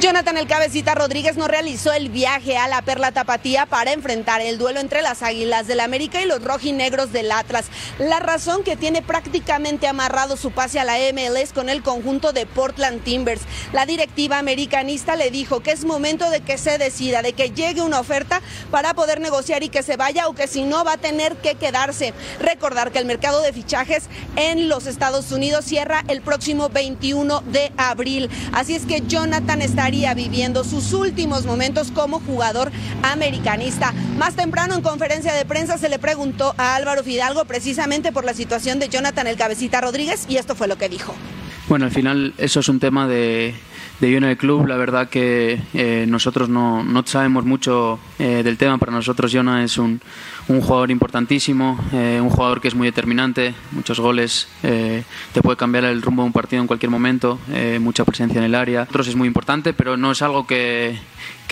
Jonathan 0.03 0.37
El 0.37 0.47
Cabecita 0.47 0.95
Rodríguez 0.95 1.37
no 1.37 1.47
realizó 1.47 1.93
el 1.93 2.09
viaje 2.09 2.57
a 2.57 2.67
la 2.67 2.81
Perla 2.81 3.13
Tapatía 3.13 3.65
para 3.65 3.93
enfrentar 3.93 4.41
el 4.41 4.57
duelo 4.57 4.81
entre 4.81 5.01
las 5.01 5.23
Águilas 5.23 5.65
del 5.65 5.79
América 5.79 6.21
y 6.21 6.25
los 6.25 6.43
rojinegros 6.43 7.13
del 7.13 7.31
Atlas. 7.31 7.67
La 7.99 8.19
razón 8.19 8.65
que 8.65 8.75
tiene 8.75 9.01
prácticamente 9.01 9.87
amarrado 9.87 10.35
su 10.35 10.51
pase 10.51 10.77
a 10.77 10.83
la 10.83 10.97
MLS 11.13 11.53
con 11.53 11.69
el 11.69 11.81
conjunto 11.83 12.33
de 12.33 12.45
Portland 12.45 13.01
Timbers. 13.05 13.43
La 13.71 13.85
directiva 13.85 14.39
americanista 14.39 15.15
le 15.15 15.31
dijo 15.31 15.61
que 15.61 15.71
es 15.71 15.85
momento 15.85 16.29
de 16.29 16.41
que 16.41 16.57
se 16.57 16.77
decida, 16.77 17.21
de 17.21 17.31
que 17.31 17.51
llegue 17.51 17.81
una 17.81 18.01
oferta 18.01 18.41
para 18.71 18.93
poder 18.95 19.21
negociar 19.21 19.63
y 19.63 19.69
que 19.69 19.83
se 19.83 19.95
vaya 19.95 20.27
o 20.27 20.35
que 20.35 20.47
si 20.47 20.63
no 20.63 20.83
va 20.83 20.93
a 20.93 20.97
tener 20.97 21.37
que 21.37 21.55
quedarse. 21.55 22.13
Recordar 22.41 22.91
que 22.91 22.99
el 22.99 23.05
mercado 23.05 23.41
de 23.41 23.53
fichajes 23.53 24.09
en 24.35 24.67
los 24.67 24.85
Estados 24.85 25.31
Unidos 25.31 25.63
cierra 25.63 26.03
el 26.09 26.21
próximo 26.21 26.67
21 26.67 27.39
de 27.53 27.71
abril. 27.77 28.29
Así 28.51 28.75
es 28.75 28.85
que 28.85 28.99
Jonathan 29.07 29.61
estaría 29.61 29.92
viviendo 30.15 30.63
sus 30.63 30.91
últimos 30.93 31.45
momentos 31.45 31.91
como 31.91 32.19
jugador 32.19 32.71
americanista. 33.03 33.93
Más 34.17 34.35
temprano 34.35 34.73
en 34.73 34.81
conferencia 34.81 35.33
de 35.33 35.45
prensa 35.45 35.77
se 35.77 35.87
le 35.87 35.99
preguntó 35.99 36.55
a 36.57 36.75
Álvaro 36.75 37.03
Fidalgo 37.03 37.45
precisamente 37.45 38.11
por 38.11 38.25
la 38.25 38.33
situación 38.33 38.79
de 38.79 38.89
Jonathan 38.89 39.27
el 39.27 39.37
Cabecita 39.37 39.81
Rodríguez 39.81 40.25
y 40.27 40.37
esto 40.37 40.55
fue 40.55 40.67
lo 40.67 40.77
que 40.77 40.89
dijo. 40.89 41.13
Bueno, 41.69 41.85
al 41.85 41.91
final 41.91 42.33
eso 42.37 42.59
es 42.59 42.69
un 42.69 42.79
tema 42.79 43.07
de, 43.07 43.53
de 44.07 44.17
en 44.17 44.23
el 44.25 44.37
club. 44.37 44.67
La 44.67 44.75
verdad 44.75 45.07
que 45.07 45.61
eh, 45.73 46.05
nosotros 46.07 46.49
no, 46.49 46.83
no, 46.83 47.03
sabemos 47.05 47.45
mucho 47.45 47.99
eh, 48.19 48.43
del 48.43 48.57
tema. 48.57 48.77
Para 48.77 48.91
nosotros 48.91 49.31
Jonah 49.33 49.63
es 49.63 49.77
un, 49.77 50.01
un 50.49 50.61
jugador 50.61 50.91
importantísimo, 50.91 51.79
eh, 51.93 52.19
un 52.21 52.29
jugador 52.29 52.59
que 52.59 52.67
es 52.67 52.75
muy 52.75 52.87
determinante, 52.87 53.53
muchos 53.71 53.99
goles, 53.99 54.47
te 54.61 55.41
puede 55.41 55.57
cambiar 55.57 55.85
el 55.85 56.01
rumbo 56.01 56.23
de 56.23 56.27
un 56.27 56.33
partido 56.33 56.61
en 56.61 56.67
cualquier 56.67 56.89
momento, 56.89 57.39
mucha 57.79 58.03
presencia 58.03 58.39
en 58.39 58.45
el 58.45 58.55
área. 58.55 58.81
Nosotros 58.81 59.07
es 59.07 59.15
muy 59.15 59.27
importante, 59.27 59.73
pero 59.73 59.95
no 59.95 60.11
es 60.11 60.21
algo 60.21 60.45
que, 60.45 60.97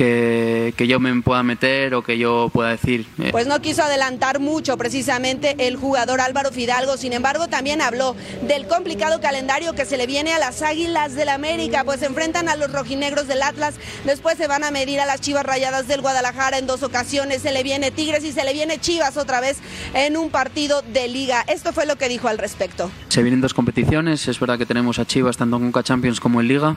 que, 0.01 0.73
que, 0.75 0.87
yo 0.87 0.99
me 0.99 1.21
pueda 1.21 1.43
meter 1.43 1.93
o 1.93 2.01
que 2.01 2.17
yo 2.17 2.49
pueda 2.51 2.69
decir. 2.69 3.05
Pues 3.29 3.45
no 3.45 3.61
quiso 3.61 3.83
adelantar 3.83 4.39
mucho 4.39 4.75
precisamente 4.75 5.67
el 5.67 5.75
jugador 5.75 6.21
Álvaro 6.21 6.49
Fidalgo, 6.49 6.97
sin 6.97 7.13
embargo 7.13 7.47
también 7.49 7.83
habló 7.83 8.15
del 8.47 8.65
complicado 8.65 9.21
calendario 9.21 9.73
que 9.73 9.85
se 9.85 9.97
le 9.97 10.07
viene 10.07 10.33
a 10.33 10.39
las 10.39 10.63
Águilas 10.63 11.13
del 11.13 11.29
América, 11.29 11.83
pues 11.83 12.01
enfrentan 12.01 12.49
a 12.49 12.55
los 12.55 12.71
rojinegros 12.71 13.27
del 13.27 13.43
Atlas, 13.43 13.75
después 14.03 14.39
se 14.39 14.47
van 14.47 14.63
a 14.63 14.71
medir 14.71 14.99
a 14.99 15.05
las 15.05 15.21
Chivas 15.21 15.45
Rayadas 15.45 15.87
del 15.87 16.01
Guadalajara 16.01 16.57
en 16.57 16.65
dos 16.65 16.81
ocasiones, 16.81 17.43
se 17.43 17.51
le 17.51 17.61
viene 17.61 17.91
Tigres 17.91 18.23
y 18.23 18.31
se 18.31 18.43
le 18.43 18.53
viene 18.53 18.79
Chivas 18.79 19.17
otra 19.17 19.39
vez 19.39 19.59
en 19.93 20.17
un 20.17 20.31
partido 20.31 20.81
de 20.81 21.09
liga. 21.09 21.45
Esto 21.47 21.73
fue 21.73 21.85
lo 21.85 21.97
que 21.97 22.09
dijo 22.09 22.27
al 22.27 22.39
respecto. 22.39 22.89
Se 23.09 23.21
vienen 23.21 23.39
dos 23.39 23.53
competiciones, 23.53 24.27
es 24.27 24.39
verdad 24.39 24.57
que 24.57 24.65
tenemos 24.65 24.97
a 24.97 25.05
Chivas 25.05 25.37
tanto 25.37 25.57
en 25.57 25.61
Conca 25.61 25.83
Champions 25.83 26.19
como 26.19 26.41
en 26.41 26.47
Liga 26.47 26.75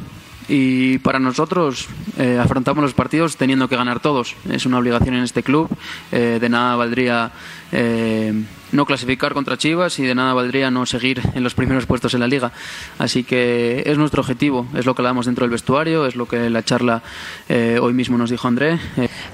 y 0.48 0.98
para 0.98 1.18
nosotros 1.18 1.88
eh, 2.18 2.38
afrontamos 2.40 2.82
los 2.82 2.94
partidos 2.94 3.36
teniendo 3.36 3.68
que 3.68 3.76
ganar 3.76 4.00
todos. 4.00 4.36
Es 4.50 4.66
una 4.66 4.78
obligación 4.78 5.14
en 5.14 5.24
este 5.24 5.42
club. 5.42 5.68
Eh, 6.12 6.38
de 6.40 6.48
nada 6.48 6.76
valdría 6.76 7.32
eh, 7.72 8.32
no 8.74 8.86
clasificar 8.86 9.34
contra 9.34 9.56
Chivas 9.56 9.98
y 9.98 10.02
de 10.02 10.14
nada 10.14 10.34
valdría 10.34 10.70
no 10.70 10.84
seguir 10.84 11.22
en 11.34 11.42
los 11.42 11.54
primeros 11.54 11.86
puestos 11.86 12.14
en 12.14 12.20
la 12.20 12.26
liga. 12.26 12.52
Así 12.98 13.24
que 13.24 13.82
es 13.86 13.96
nuestro 13.96 14.20
objetivo, 14.20 14.66
es 14.74 14.84
lo 14.84 14.94
que 14.94 15.02
hablamos 15.02 15.26
dentro 15.26 15.44
del 15.44 15.50
vestuario, 15.50 16.06
es 16.06 16.16
lo 16.16 16.26
que 16.26 16.50
la 16.50 16.62
charla 16.64 17.02
eh, 17.48 17.78
hoy 17.80 17.92
mismo 17.92 18.18
nos 18.18 18.30
dijo 18.30 18.48
André. 18.48 18.78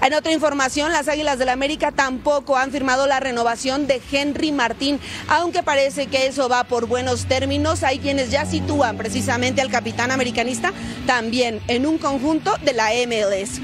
En 0.02 0.14
otra 0.14 0.33
información, 0.33 0.92
las 0.92 1.09
Águilas 1.09 1.38
del 1.38 1.47
la 1.47 1.52
América 1.52 1.92
tampoco 1.92 2.57
han 2.57 2.71
firmado 2.71 3.07
la 3.07 3.21
renovación 3.21 3.87
de 3.87 4.00
Henry 4.11 4.50
Martín, 4.50 5.00
aunque 5.28 5.62
parece 5.62 6.07
que 6.07 6.26
eso 6.26 6.49
va 6.49 6.64
por 6.64 6.87
buenos 6.87 7.26
términos. 7.26 7.83
Hay 7.83 7.99
quienes 7.99 8.30
ya 8.30 8.47
sitúan 8.47 8.97
precisamente 8.97 9.61
al 9.61 9.71
capitán 9.71 10.11
americanista 10.11 10.73
también 11.07 11.61
en 11.69 11.87
un 11.87 11.99
conjunto 11.99 12.57
de 12.64 12.73
la 12.73 12.90
MLS. 13.07 13.61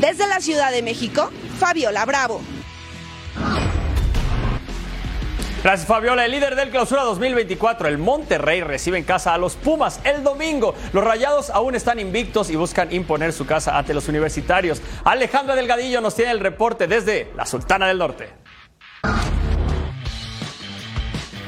Desde 0.00 0.26
la 0.26 0.40
Ciudad 0.40 0.70
de 0.70 0.82
México, 0.82 1.30
Fabiola 1.58 2.04
Bravo. 2.04 2.57
Gracias 5.60 5.88
Fabiola, 5.88 6.24
el 6.24 6.30
líder 6.30 6.54
del 6.54 6.70
clausura 6.70 7.02
2024, 7.02 7.88
el 7.88 7.98
Monterrey 7.98 8.60
recibe 8.60 8.96
en 8.96 9.02
casa 9.02 9.34
a 9.34 9.38
los 9.38 9.56
Pumas 9.56 10.00
el 10.04 10.22
domingo. 10.22 10.72
Los 10.92 11.02
Rayados 11.02 11.50
aún 11.50 11.74
están 11.74 11.98
invictos 11.98 12.48
y 12.48 12.54
buscan 12.54 12.92
imponer 12.92 13.32
su 13.32 13.44
casa 13.44 13.76
ante 13.76 13.92
los 13.92 14.06
universitarios. 14.08 14.80
Alejandra 15.02 15.56
Delgadillo 15.56 16.00
nos 16.00 16.14
tiene 16.14 16.30
el 16.30 16.38
reporte 16.38 16.86
desde 16.86 17.32
la 17.36 17.44
Sultana 17.44 17.88
del 17.88 17.98
Norte. 17.98 18.28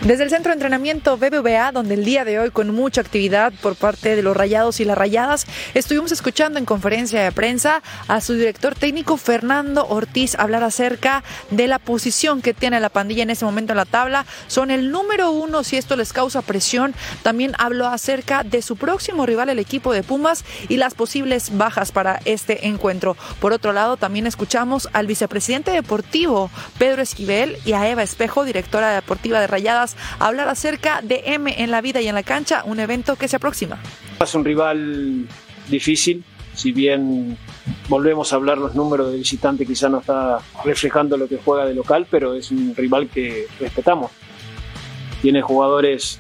Desde 0.03 0.25
el 0.25 0.31
centro 0.31 0.49
de 0.49 0.55
entrenamiento 0.55 1.19
BBVA, 1.19 1.73
donde 1.73 1.93
el 1.93 2.07
día 2.07 2.25
de 2.25 2.39
hoy 2.39 2.51
con 2.51 2.75
mucha 2.75 3.03
actividad 3.03 3.53
por 3.61 3.77
parte 3.77 4.17
de 4.17 4.23
los 4.23 4.35
Rayados 4.35 4.81
y 4.81 4.87
las 4.87 4.97
Rayadas, 4.97 5.47
estuvimos 5.75 6.11
escuchando 6.11 6.59
en 6.59 6.65
conferencia 6.65 7.23
de 7.23 7.31
prensa 7.33 7.83
a 8.09 8.23
su 8.23 8.33
director 8.33 8.75
técnico 8.75 9.19
Fernando 9.19 9.87
Ortiz 9.87 10.37
hablar 10.37 10.65
acerca 10.65 11.23
de 11.51 11.67
la 11.67 11.79
posición 11.79 12.41
que 12.41 12.55
tiene 12.55 12.81
la 12.81 12.89
pandilla 12.89 13.25
en 13.25 13.29
ese 13.29 13.45
momento 13.45 13.75
en 13.75 13.77
la 13.77 13.85
tabla. 13.85 14.25
Son 14.47 14.71
el 14.71 14.91
número 14.91 15.33
uno 15.33 15.65
si 15.65 15.77
esto 15.77 15.97
les 15.97 16.15
causa 16.15 16.41
presión. 16.41 16.95
También 17.23 17.53
habló 17.59 17.87
acerca 17.87 18.43
de 18.43 18.63
su 18.63 18.77
próximo 18.77 19.27
rival, 19.27 19.51
el 19.51 19.59
equipo 19.59 19.93
de 19.93 20.03
Pumas, 20.03 20.47
y 20.71 20.79
las 20.79 20.95
posibles 20.95 21.59
bajas 21.59 21.93
para 21.93 22.21
este 22.25 22.69
encuentro. 22.69 23.19
Por 23.39 23.53
otro 23.53 23.75
lado, 23.75 23.99
también 23.99 24.27
escuchamos 24.27 24.89
al 24.95 25.07
vicepresidente 25.07 25.73
deportivo 25.73 26.51
Pedro 26.79 27.03
Esquivel 27.03 27.59
y 27.67 27.75
a 27.75 27.87
Eva 27.87 28.03
Espejo, 28.03 28.47
directora 28.47 28.95
deportiva 28.95 29.41
de 29.41 29.47
Rayadas 29.47 29.90
hablar 30.19 30.49
acerca 30.49 31.01
de 31.03 31.23
M 31.27 31.55
en 31.63 31.71
la 31.71 31.81
vida 31.81 32.01
y 32.01 32.09
en 32.09 32.15
la 32.15 32.23
cancha, 32.23 32.63
un 32.65 32.81
evento 32.81 33.17
que 33.17 33.29
se 33.29 33.37
aproxima. 33.37 33.79
Es 34.21 34.35
un 34.35 34.45
rival 34.45 35.27
difícil, 35.69 36.25
si 36.55 36.73
bien 36.73 37.39
volvemos 37.89 38.33
a 38.33 38.37
hablar 38.37 38.59
los 38.59 38.75
números 38.75 39.11
de 39.13 39.19
visitante, 39.19 39.65
quizá 39.65 39.89
no 39.89 40.01
está 40.01 40.41
reflejando 40.65 41.17
lo 41.17 41.29
que 41.29 41.39
juega 41.39 41.65
de 41.65 41.75
local, 41.75 42.07
pero 42.11 42.35
es 42.35 42.51
un 42.51 42.75
rival 42.77 43.09
que 43.09 43.47
respetamos. 43.59 44.11
Tiene 45.23 45.43
jugadores 45.43 46.19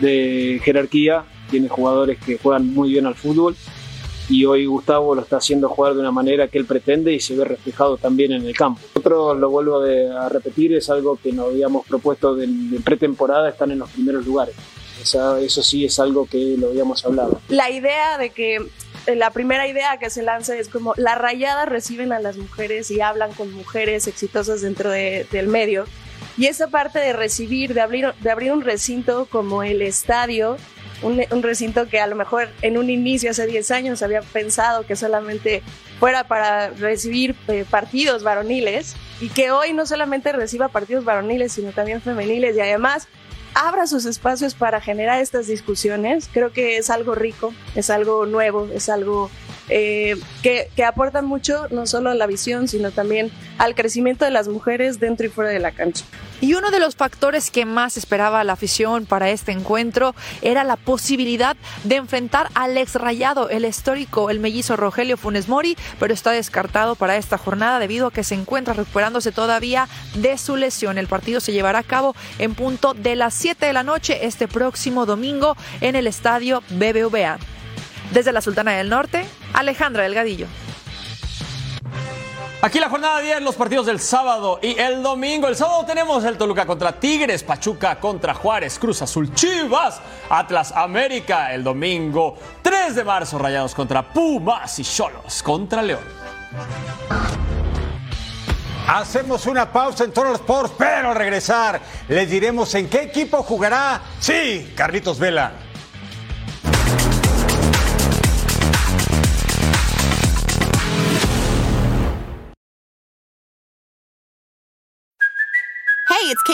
de 0.00 0.60
jerarquía, 0.64 1.24
tiene 1.50 1.68
jugadores 1.68 2.18
que 2.18 2.38
juegan 2.38 2.72
muy 2.72 2.90
bien 2.90 3.06
al 3.06 3.14
fútbol 3.14 3.56
y 4.30 4.44
hoy 4.44 4.66
Gustavo 4.66 5.14
lo 5.14 5.22
está 5.22 5.38
haciendo 5.38 5.68
jugar 5.68 5.94
de 5.94 6.00
una 6.00 6.12
manera 6.12 6.46
que 6.46 6.56
él 6.56 6.64
pretende 6.64 7.12
y 7.12 7.18
se 7.18 7.34
ve 7.34 7.44
reflejado 7.44 7.96
también 7.96 8.30
en 8.30 8.46
el 8.46 8.56
campo. 8.56 8.80
Otro, 8.94 9.34
lo 9.34 9.50
vuelvo 9.50 9.82
a 9.82 10.28
repetir, 10.28 10.72
es 10.74 10.88
algo 10.88 11.18
que 11.20 11.32
nos 11.32 11.48
habíamos 11.48 11.84
propuesto 11.86 12.36
de, 12.36 12.48
pretemporada, 12.84 13.48
están 13.48 13.72
en 13.72 13.80
los 13.80 13.90
primeros 13.90 14.24
lugares. 14.24 14.54
eso 15.02 15.62
sí 15.62 15.84
es 15.84 15.98
algo 15.98 16.26
que 16.26 16.56
lo 16.56 16.68
habíamos 16.68 17.04
hablado. 17.04 17.40
La 17.48 17.70
idea 17.70 18.18
de 18.18 18.30
que 18.30 18.56
eh, 19.06 19.16
la 19.16 19.30
primera 19.30 19.66
idea 19.66 19.98
que 19.98 20.10
se 20.10 20.22
lanza 20.22 20.56
es 20.56 20.68
como 20.68 20.94
las 20.96 21.18
rayadas 21.18 21.68
reciben 21.68 22.12
a 22.12 22.20
las 22.20 22.36
mujeres 22.36 22.88
y 22.92 23.00
hablan 23.00 23.32
con 23.32 23.52
mujeres 23.52 24.06
exitosas 24.06 24.60
dentro 24.60 24.90
del 24.90 25.48
medio. 25.48 25.86
Y 26.38 26.46
esa 26.46 26.68
parte 26.68 27.00
de 27.00 27.12
recibir, 27.12 27.74
de 27.74 27.80
abrir 27.80 28.52
un 28.52 28.62
recinto 28.62 29.26
como 29.28 29.64
el 29.64 29.82
estadio, 29.82 30.56
un, 31.02 31.42
recinto 31.42 31.88
que 31.88 32.00
a 32.00 32.06
lo 32.06 32.16
mejor 32.16 32.48
en 32.62 32.78
un 32.78 32.90
inicio, 32.90 33.30
hace 33.30 33.46
10 33.46 33.70
años, 33.70 34.02
había 34.02 34.22
pensado 34.22 34.86
que 34.86 34.96
solamente 34.96 35.62
fuera 35.98 36.24
para 36.24 36.70
recibir 36.70 37.34
eh, 37.48 37.64
partidos 37.68 38.22
varoniles 38.22 38.96
y 39.20 39.28
que 39.28 39.50
hoy 39.50 39.72
no 39.72 39.86
solamente 39.86 40.32
reciba 40.32 40.68
partidos 40.68 41.04
varoniles, 41.04 41.52
sino 41.52 41.72
también 41.72 42.00
femeniles 42.00 42.56
y 42.56 42.60
además 42.60 43.08
abra 43.54 43.86
sus 43.86 44.04
espacios 44.04 44.54
para 44.54 44.80
generar 44.80 45.20
estas 45.20 45.46
discusiones, 45.46 46.28
creo 46.32 46.52
que 46.52 46.76
es 46.76 46.90
algo 46.90 47.14
rico, 47.14 47.52
es 47.74 47.90
algo 47.90 48.26
nuevo, 48.26 48.68
es 48.72 48.88
algo 48.88 49.30
eh, 49.68 50.16
que, 50.42 50.68
que 50.74 50.84
aporta 50.84 51.22
mucho 51.22 51.68
no 51.70 51.86
solo 51.86 52.10
a 52.10 52.14
la 52.14 52.26
visión, 52.26 52.68
sino 52.68 52.90
también 52.90 53.30
al 53.58 53.74
crecimiento 53.74 54.24
de 54.24 54.30
las 54.30 54.48
mujeres 54.48 54.98
dentro 54.98 55.26
y 55.26 55.28
fuera 55.28 55.50
de 55.50 55.60
la 55.60 55.72
cancha. 55.72 56.04
Y 56.40 56.54
uno 56.54 56.70
de 56.70 56.80
los 56.80 56.96
factores 56.96 57.50
que 57.50 57.66
más 57.66 57.98
esperaba 57.98 58.42
la 58.44 58.54
afición 58.54 59.04
para 59.04 59.28
este 59.28 59.52
encuentro 59.52 60.14
era 60.40 60.64
la 60.64 60.76
posibilidad 60.76 61.54
de 61.84 61.96
enfrentar 61.96 62.48
al 62.54 62.78
ex 62.78 62.94
rayado, 62.94 63.50
el 63.50 63.66
histórico, 63.66 64.30
el 64.30 64.40
mellizo 64.40 64.76
Rogelio 64.76 65.18
Funes 65.18 65.48
Mori, 65.48 65.76
pero 65.98 66.14
está 66.14 66.30
descartado 66.30 66.94
para 66.94 67.16
esta 67.16 67.36
jornada 67.36 67.78
debido 67.78 68.06
a 68.06 68.10
que 68.10 68.24
se 68.24 68.34
encuentra 68.34 68.72
recuperándose 68.72 69.32
todavía 69.32 69.86
de 70.14 70.38
su 70.38 70.56
lesión. 70.56 70.96
El 70.96 71.08
partido 71.08 71.40
se 71.40 71.52
llevará 71.52 71.80
a 71.80 71.84
cabo 71.84 72.16
en 72.38 72.54
punto 72.54 72.94
de 72.94 73.16
las 73.16 73.34
7 73.40 73.64
de 73.64 73.72
la 73.72 73.82
noche 73.82 74.26
este 74.26 74.48
próximo 74.48 75.06
domingo 75.06 75.56
en 75.80 75.96
el 75.96 76.06
estadio 76.06 76.62
BBVA. 76.68 77.38
Desde 78.12 78.32
la 78.32 78.42
Sultana 78.42 78.72
del 78.72 78.90
Norte, 78.90 79.24
Alejandra 79.54 80.02
Delgadillo. 80.02 80.46
Aquí 82.60 82.78
la 82.78 82.90
jornada 82.90 83.20
10, 83.20 83.40
los 83.40 83.54
partidos 83.54 83.86
del 83.86 83.98
sábado 83.98 84.60
y 84.62 84.78
el 84.78 85.02
domingo. 85.02 85.48
El 85.48 85.56
sábado 85.56 85.86
tenemos 85.86 86.22
el 86.24 86.36
Toluca 86.36 86.66
contra 86.66 86.92
Tigres, 86.92 87.42
Pachuca 87.42 87.98
contra 87.98 88.34
Juárez, 88.34 88.78
Cruz 88.78 89.00
Azul, 89.00 89.32
Chivas, 89.32 90.02
Atlas 90.28 90.70
América. 90.72 91.54
El 91.54 91.64
domingo 91.64 92.36
3 92.60 92.94
de 92.94 93.04
marzo, 93.04 93.38
Rayados 93.38 93.74
contra 93.74 94.02
Pumas 94.02 94.78
y 94.78 94.84
Cholos 94.84 95.42
contra 95.42 95.80
León. 95.80 96.04
Hacemos 98.92 99.46
una 99.46 99.72
pausa 99.72 100.02
en 100.02 100.10
Total 100.10 100.34
Sports, 100.34 100.74
pero 100.76 101.10
al 101.10 101.14
regresar 101.14 101.80
les 102.08 102.28
diremos 102.28 102.74
en 102.74 102.88
qué 102.88 103.02
equipo 103.02 103.40
jugará. 103.44 104.00
Sí, 104.18 104.72
Carlitos 104.74 105.16
Vela. 105.16 105.69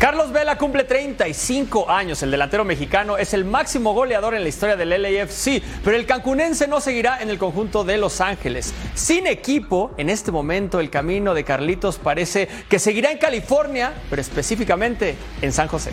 Carlos 0.00 0.32
Vela 0.32 0.56
cumple 0.56 0.84
35 0.84 1.90
años. 1.90 2.22
El 2.22 2.30
delantero 2.30 2.64
mexicano 2.64 3.18
es 3.18 3.34
el 3.34 3.44
máximo 3.44 3.92
goleador 3.92 4.34
en 4.34 4.42
la 4.42 4.48
historia 4.48 4.74
del 4.74 4.88
LAFC, 4.88 5.62
pero 5.84 5.94
el 5.94 6.06
cancunense 6.06 6.66
no 6.66 6.80
seguirá 6.80 7.20
en 7.20 7.28
el 7.28 7.36
conjunto 7.36 7.84
de 7.84 7.98
Los 7.98 8.22
Ángeles. 8.22 8.72
Sin 8.94 9.26
equipo, 9.26 9.92
en 9.98 10.08
este 10.08 10.32
momento 10.32 10.80
el 10.80 10.88
camino 10.88 11.34
de 11.34 11.44
Carlitos 11.44 11.98
parece 11.98 12.48
que 12.70 12.78
seguirá 12.78 13.12
en 13.12 13.18
California, 13.18 13.92
pero 14.08 14.22
específicamente 14.22 15.16
en 15.42 15.52
San 15.52 15.68
José. 15.68 15.92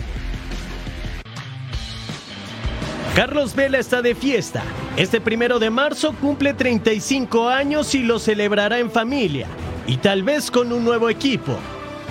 Carlos 3.14 3.54
Vela 3.54 3.76
está 3.76 4.00
de 4.00 4.14
fiesta. 4.14 4.62
Este 4.96 5.20
primero 5.20 5.58
de 5.58 5.68
marzo 5.68 6.14
cumple 6.18 6.54
35 6.54 7.50
años 7.50 7.94
y 7.94 7.98
lo 8.04 8.18
celebrará 8.18 8.78
en 8.78 8.90
familia 8.90 9.48
y 9.86 9.98
tal 9.98 10.22
vez 10.22 10.50
con 10.50 10.72
un 10.72 10.82
nuevo 10.82 11.10
equipo. 11.10 11.58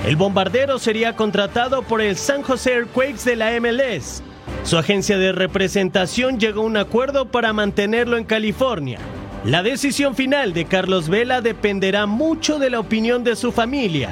El 0.06 0.16
bombardero 0.16 0.80
sería 0.80 1.16
contratado 1.16 1.82
por 1.82 2.02
el 2.02 2.16
San 2.16 2.42
Jose 2.42 2.72
Earthquakes 2.74 3.24
de 3.26 3.36
la 3.36 3.60
MLS. 3.60 4.22
Su 4.64 4.78
agencia 4.78 5.18
de 5.18 5.32
representación 5.32 6.40
llegó 6.40 6.62
a 6.62 6.66
un 6.66 6.78
acuerdo 6.78 7.30
para 7.32 7.54
mantenerlo 7.54 8.18
en 8.18 8.24
California. 8.24 9.00
La 9.46 9.64
decisión 9.64 10.16
final 10.16 10.54
de 10.54 10.66
Carlos 10.66 11.10
Vela 11.10 11.42
dependerá 11.42 12.06
mucho 12.06 12.60
de 12.60 12.70
la 12.70 12.80
opinión 12.80 13.24
de 13.24 13.36
su 13.36 13.52
familia. 13.52 14.10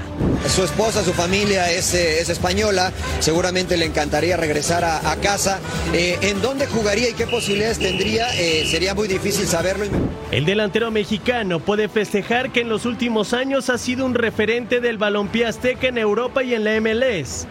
Su 0.47 0.63
esposa, 0.63 1.03
su 1.03 1.13
familia 1.13 1.71
es, 1.71 1.93
eh, 1.95 2.21
española, 2.21 2.93
seguramente 3.19 3.75
le 3.75 3.85
encantaría 3.85 4.37
regresar 4.37 4.85
a, 4.85 5.15
casa. 5.17 5.59
Eh, 5.93 6.17
¿En 6.21 6.41
dónde 6.41 6.67
jugaría 6.67 7.09
y 7.09 7.13
qué 7.13 7.25
posibilidades 7.25 7.79
tendría? 7.79 8.27
Eh, 8.35 8.65
sería 8.67 8.93
muy 8.93 9.07
difícil 9.07 9.47
saberlo. 9.47 9.85
El 10.31 10.45
delantero 10.45 10.91
mexicano 10.91 11.59
puede 11.59 11.89
festejar 11.89 12.51
que 12.51 12.61
en 12.61 12.69
los 12.69 12.85
últimos 12.85 13.33
años 13.33 13.69
ha 13.69 13.77
sido 13.77 14.05
un 14.05 14.13
referente 14.13 14.79
del 14.79 14.97
balompié 14.97 15.47
azteca 15.47 15.87
en 15.87 15.97
Europa 15.97 16.43
y 16.43 16.53
en 16.53 16.63
la 16.63 16.79
MLS. 16.79 17.47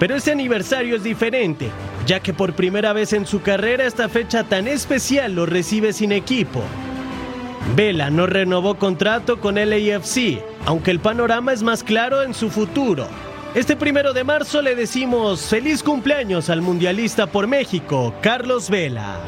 Pero 0.00 0.16
este 0.16 0.32
aniversario 0.32 0.96
es 0.96 1.04
diferente, 1.04 1.70
ya 2.06 2.20
que 2.20 2.32
por 2.32 2.54
primera 2.54 2.92
vez 2.92 3.12
en 3.12 3.26
su 3.26 3.42
carrera 3.42 3.86
esta 3.86 4.08
fecha 4.08 4.44
tan 4.44 4.66
especial 4.66 5.34
lo 5.34 5.46
recibe 5.46 5.92
sin 5.92 6.12
equipo. 6.12 6.62
Vela 7.74 8.10
no 8.10 8.26
renovó 8.26 8.74
contrato 8.74 9.40
con 9.40 9.56
el 9.56 9.72
AFC, 9.72 10.42
aunque 10.66 10.90
el 10.90 11.00
panorama 11.00 11.52
es 11.52 11.62
más 11.62 11.82
claro 11.82 12.22
en 12.22 12.34
su 12.34 12.50
futuro. 12.50 13.06
Este 13.54 13.76
primero 13.76 14.12
de 14.12 14.24
marzo 14.24 14.60
le 14.60 14.74
decimos 14.74 15.42
feliz 15.42 15.82
cumpleaños 15.82 16.50
al 16.50 16.60
mundialista 16.60 17.26
por 17.26 17.46
México, 17.46 18.14
Carlos 18.20 18.68
Vela. 18.68 19.20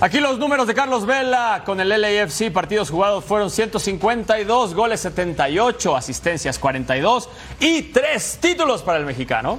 Aquí 0.00 0.20
los 0.20 0.38
números 0.38 0.66
de 0.66 0.74
Carlos 0.74 1.06
Vela 1.06 1.62
con 1.64 1.80
el 1.80 1.88
LAFC, 1.88 2.52
partidos 2.52 2.90
jugados 2.90 3.24
fueron 3.24 3.50
152, 3.50 4.74
goles 4.74 5.00
78, 5.00 5.96
asistencias 5.96 6.58
42 6.58 7.30
y 7.60 7.82
tres 7.84 8.36
títulos 8.38 8.82
para 8.82 8.98
el 8.98 9.06
mexicano. 9.06 9.58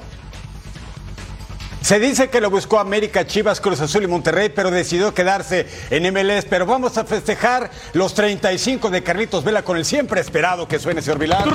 Se 1.87 2.01
dice 2.01 2.29
que 2.29 2.41
lo 2.41 2.49
buscó 2.49 2.79
América, 2.79 3.25
Chivas, 3.25 3.61
Cruz 3.61 3.79
Azul 3.79 4.03
y 4.03 4.07
Monterrey, 4.07 4.49
pero 4.53 4.69
decidió 4.69 5.13
quedarse 5.13 5.65
en 5.89 6.03
MLS. 6.13 6.43
Pero 6.43 6.65
vamos 6.65 6.97
a 6.97 7.05
festejar 7.05 7.71
los 7.93 8.13
35 8.13 8.89
de 8.89 9.03
Carlitos 9.03 9.45
Vela 9.45 9.61
con 9.61 9.77
el 9.77 9.85
siempre 9.85 10.19
esperado 10.19 10.67
que 10.67 10.79
suene, 10.79 11.01
señor 11.01 11.17
Vilar. 11.17 11.47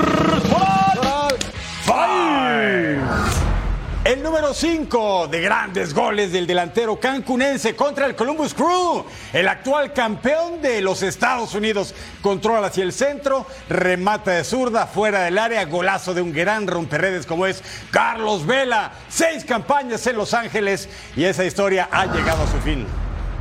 El 4.05 4.21
número 4.21 4.53
5 4.53 5.29
de 5.29 5.41
grandes 5.41 5.95
goles 5.95 6.33
del 6.33 6.45
delantero 6.45 6.99
cancunense 6.99 7.77
contra 7.77 8.05
el 8.07 8.17
Columbus 8.17 8.53
Crew. 8.53 9.05
El 9.33 9.47
actual 9.47 9.93
campeón 9.93 10.61
de 10.61 10.81
los 10.81 11.05
Estados 11.05 11.55
Unidos 11.55 11.95
controla 12.21 12.67
hacia 12.67 12.83
el 12.83 12.93
centro, 12.93 13.47
remata 13.69 14.33
de 14.33 14.43
zurda, 14.43 14.89
fuera 14.89 15.23
del 15.23 15.39
área, 15.39 15.65
golazo 15.67 16.15
de 16.15 16.21
un 16.21 16.33
gran 16.33 16.67
romperredes 16.67 17.27
como 17.27 17.47
es 17.47 17.63
Carlos 17.93 18.45
Vela. 18.45 18.91
Seis 19.09 19.45
campañas 19.45 20.05
en 20.09 20.17
Los 20.17 20.35
Ángeles 20.35 20.89
y 21.15 21.23
esa 21.23 21.45
historia 21.45 21.89
ha 21.93 22.07
llegado 22.07 22.43
a 22.43 22.51
su 22.51 22.59
fin. 22.59 22.85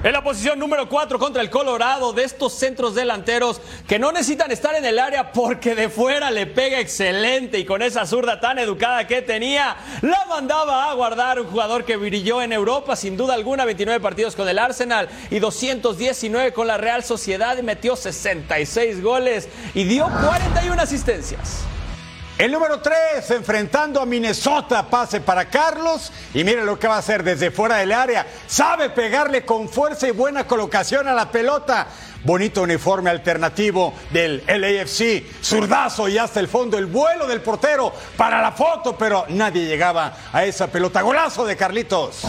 En 0.03 0.13
la 0.13 0.23
posición 0.23 0.57
número 0.57 0.89
4 0.89 1.19
contra 1.19 1.43
el 1.43 1.51
Colorado 1.51 2.11
de 2.11 2.23
estos 2.23 2.53
centros 2.53 2.95
delanteros 2.95 3.61
que 3.87 3.99
no 3.99 4.11
necesitan 4.11 4.49
estar 4.49 4.73
en 4.73 4.83
el 4.83 4.97
área 4.97 5.31
porque 5.31 5.75
de 5.75 5.89
fuera 5.89 6.31
le 6.31 6.47
pega 6.47 6.79
excelente 6.79 7.59
y 7.59 7.65
con 7.65 7.83
esa 7.83 8.07
zurda 8.07 8.39
tan 8.39 8.57
educada 8.57 9.05
que 9.05 9.21
tenía, 9.21 9.75
la 10.01 10.25
mandaba 10.27 10.89
a 10.89 10.93
guardar 10.95 11.39
un 11.39 11.45
jugador 11.45 11.85
que 11.85 11.97
brilló 11.97 12.41
en 12.41 12.51
Europa 12.51 12.95
sin 12.95 13.15
duda 13.15 13.35
alguna, 13.35 13.63
29 13.63 13.99
partidos 13.99 14.35
con 14.35 14.49
el 14.49 14.57
Arsenal 14.57 15.07
y 15.29 15.37
219 15.37 16.51
con 16.51 16.65
la 16.65 16.77
Real 16.77 17.03
Sociedad 17.03 17.61
metió 17.61 17.95
66 17.95 19.03
goles 19.03 19.49
y 19.75 19.83
dio 19.83 20.05
41 20.05 20.81
asistencias. 20.81 21.70
El 22.41 22.51
número 22.51 22.80
3, 22.80 23.30
enfrentando 23.30 24.01
a 24.01 24.06
Minnesota, 24.08 24.89
pase 24.89 25.21
para 25.21 25.47
Carlos. 25.47 26.12
Y 26.34 26.43
mire 26.43 26.65
lo 26.65 26.80
que 26.80 26.88
va 26.88 26.95
a 26.95 26.97
hacer 26.97 27.23
desde 27.23 27.51
fuera 27.51 27.75
del 27.75 27.91
área. 27.91 28.25
Sabe 28.47 28.89
pegarle 28.89 29.45
con 29.45 29.69
fuerza 29.69 30.08
y 30.08 30.12
buena 30.12 30.47
colocación 30.47 31.08
a 31.08 31.13
la 31.13 31.30
pelota. 31.30 31.86
Bonito 32.23 32.63
uniforme 32.63 33.12
alternativo 33.12 33.93
del 34.10 34.43
LAFC. 34.47 35.23
Zurdazo 35.43 36.10
y 36.10 36.17
hasta 36.17 36.39
el 36.39 36.47
fondo. 36.47 36.80
El 36.80 36.88
vuelo 36.88 37.27
del 37.27 37.41
portero 37.41 37.93
para 38.17 38.41
la 38.41 38.54
foto, 38.54 38.97
pero 38.97 39.25
nadie 39.30 39.67
llegaba 39.67 40.12
a 40.34 40.43
esa 40.43 40.65
pelota. 40.65 41.04
Golazo 41.04 41.45
de 41.45 41.56
Carlitos. 41.56 42.23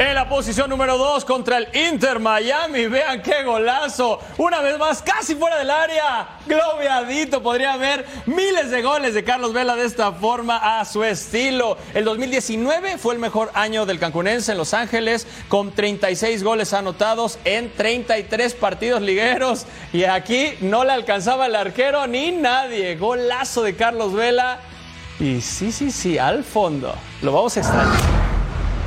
En 0.00 0.14
la 0.14 0.26
posición 0.30 0.70
número 0.70 0.96
2 0.96 1.26
contra 1.26 1.58
el 1.58 1.68
Inter 1.76 2.20
Miami. 2.20 2.86
Vean 2.86 3.20
qué 3.20 3.44
golazo. 3.44 4.18
Una 4.38 4.62
vez 4.62 4.78
más, 4.78 5.02
casi 5.02 5.34
fuera 5.34 5.58
del 5.58 5.70
área. 5.70 6.38
Globiadito. 6.46 7.42
Podría 7.42 7.74
haber 7.74 8.06
miles 8.24 8.70
de 8.70 8.80
goles 8.80 9.12
de 9.12 9.24
Carlos 9.24 9.52
Vela 9.52 9.76
de 9.76 9.84
esta 9.84 10.10
forma 10.12 10.80
a 10.80 10.86
su 10.86 11.04
estilo. 11.04 11.76
El 11.92 12.06
2019 12.06 12.96
fue 12.96 13.12
el 13.12 13.20
mejor 13.20 13.50
año 13.52 13.84
del 13.84 13.98
cancunense 13.98 14.52
en 14.52 14.56
Los 14.56 14.72
Ángeles 14.72 15.26
con 15.48 15.70
36 15.70 16.42
goles 16.44 16.72
anotados 16.72 17.38
en 17.44 17.70
33 17.70 18.54
partidos 18.54 19.02
ligueros. 19.02 19.66
Y 19.92 20.04
aquí 20.04 20.54
no 20.62 20.82
le 20.82 20.92
alcanzaba 20.92 21.44
el 21.44 21.54
arquero 21.54 22.06
ni 22.06 22.32
nadie. 22.32 22.96
Golazo 22.96 23.62
de 23.62 23.76
Carlos 23.76 24.14
Vela. 24.14 24.60
Y 25.18 25.42
sí, 25.42 25.70
sí, 25.70 25.90
sí, 25.90 26.16
al 26.16 26.42
fondo. 26.42 26.94
Lo 27.20 27.32
vamos 27.32 27.54
a 27.58 27.60
extrañar. 27.60 28.29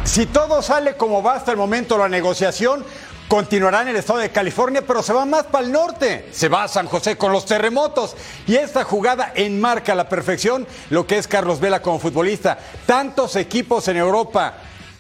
Si 0.06 0.26
todo 0.26 0.62
sale 0.62 0.96
como 0.96 1.24
va 1.24 1.36
hasta 1.36 1.52
el 1.52 1.58
momento 1.58 1.98
la 1.98 2.10
negociación, 2.10 2.86
continuará 3.28 3.82
en 3.82 3.88
el 3.88 3.96
estado 3.96 4.20
de 4.20 4.32
California, 4.32 4.84
pero 4.86 5.02
se 5.02 5.14
va 5.14 5.26
más 5.26 5.46
para 5.46 5.66
el 5.66 5.72
norte. 5.72 6.28
Se 6.32 6.50
va 6.50 6.64
a 6.64 6.68
San 6.68 6.88
José 6.88 7.18
con 7.18 7.32
los 7.32 7.46
terremotos. 7.46 8.16
Y 8.46 8.56
esta 8.56 8.84
jugada 8.84 9.32
enmarca 9.34 9.94
a 9.94 9.96
la 9.96 10.10
perfección 10.10 10.68
lo 10.90 11.08
que 11.08 11.18
es 11.18 11.28
Carlos 11.28 11.60
Vela 11.60 11.82
como 11.82 12.00
futbolista. 12.00 12.60
Tantos 12.86 13.36
equipos 13.38 13.88
en 13.88 13.98
Europa. 13.98 14.56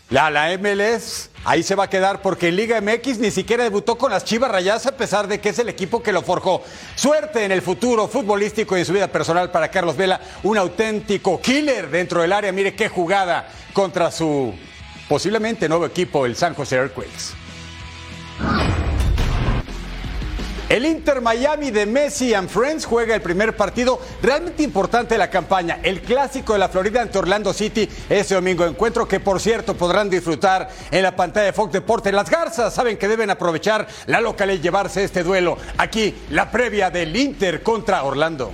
La, 0.09 0.31
la 0.31 0.57
MLS 0.57 1.29
ahí 1.45 1.63
se 1.63 1.75
va 1.75 1.85
a 1.85 1.89
quedar 1.89 2.21
porque 2.21 2.47
en 2.47 2.55
Liga 2.55 2.79
MX 2.79 3.19
ni 3.19 3.31
siquiera 3.31 3.63
debutó 3.63 3.97
con 3.97 4.11
las 4.11 4.23
Chivas 4.23 4.51
Rayas 4.51 4.85
a 4.85 4.95
pesar 4.95 5.27
de 5.27 5.39
que 5.39 5.49
es 5.49 5.59
el 5.59 5.69
equipo 5.69 6.01
que 6.01 6.13
lo 6.13 6.21
forjó. 6.21 6.63
Suerte 6.95 7.43
en 7.43 7.51
el 7.51 7.61
futuro 7.61 8.07
futbolístico 8.07 8.77
y 8.77 8.81
en 8.81 8.85
su 8.85 8.93
vida 8.93 9.07
personal 9.07 9.51
para 9.51 9.69
Carlos 9.69 9.97
Vela, 9.97 10.21
un 10.43 10.57
auténtico 10.57 11.41
killer 11.41 11.89
dentro 11.89 12.21
del 12.21 12.31
área. 12.31 12.51
Mire 12.51 12.75
qué 12.75 12.89
jugada 12.89 13.47
contra 13.73 14.11
su 14.11 14.53
posiblemente 15.07 15.69
nuevo 15.69 15.85
equipo, 15.85 16.25
el 16.25 16.35
San 16.35 16.53
Jose 16.53 16.75
Earthquakes. 16.75 17.43
El 20.73 20.87
Inter 20.87 21.21
Miami 21.21 21.69
de 21.69 21.85
Messi 21.85 22.33
and 22.33 22.49
Friends 22.49 22.85
juega 22.85 23.13
el 23.13 23.21
primer 23.21 23.55
partido 23.55 23.99
realmente 24.23 24.63
importante 24.63 25.13
de 25.13 25.19
la 25.19 25.29
campaña, 25.29 25.79
el 25.83 26.01
clásico 26.01 26.53
de 26.53 26.57
la 26.57 26.67
Florida 26.67 26.99
ante 26.99 27.19
Orlando 27.19 27.53
City 27.53 27.87
ese 28.09 28.33
domingo. 28.33 28.65
Encuentro 28.65 29.07
que, 29.07 29.19
por 29.19 29.39
cierto, 29.39 29.75
podrán 29.75 30.09
disfrutar 30.09 30.67
en 30.89 31.03
la 31.03 31.15
pantalla 31.15 31.45
de 31.45 31.53
Fox 31.53 31.73
Deportes. 31.73 32.11
Las 32.11 32.27
Garzas 32.27 32.73
saben 32.73 32.97
que 32.97 33.07
deben 33.07 33.29
aprovechar 33.29 33.87
la 34.07 34.19
local 34.19 34.49
y 34.49 34.61
llevarse 34.61 35.03
este 35.03 35.21
duelo. 35.21 35.59
Aquí, 35.77 36.15
la 36.31 36.49
previa 36.49 36.89
del 36.89 37.15
Inter 37.15 37.61
contra 37.61 38.03
Orlando. 38.03 38.51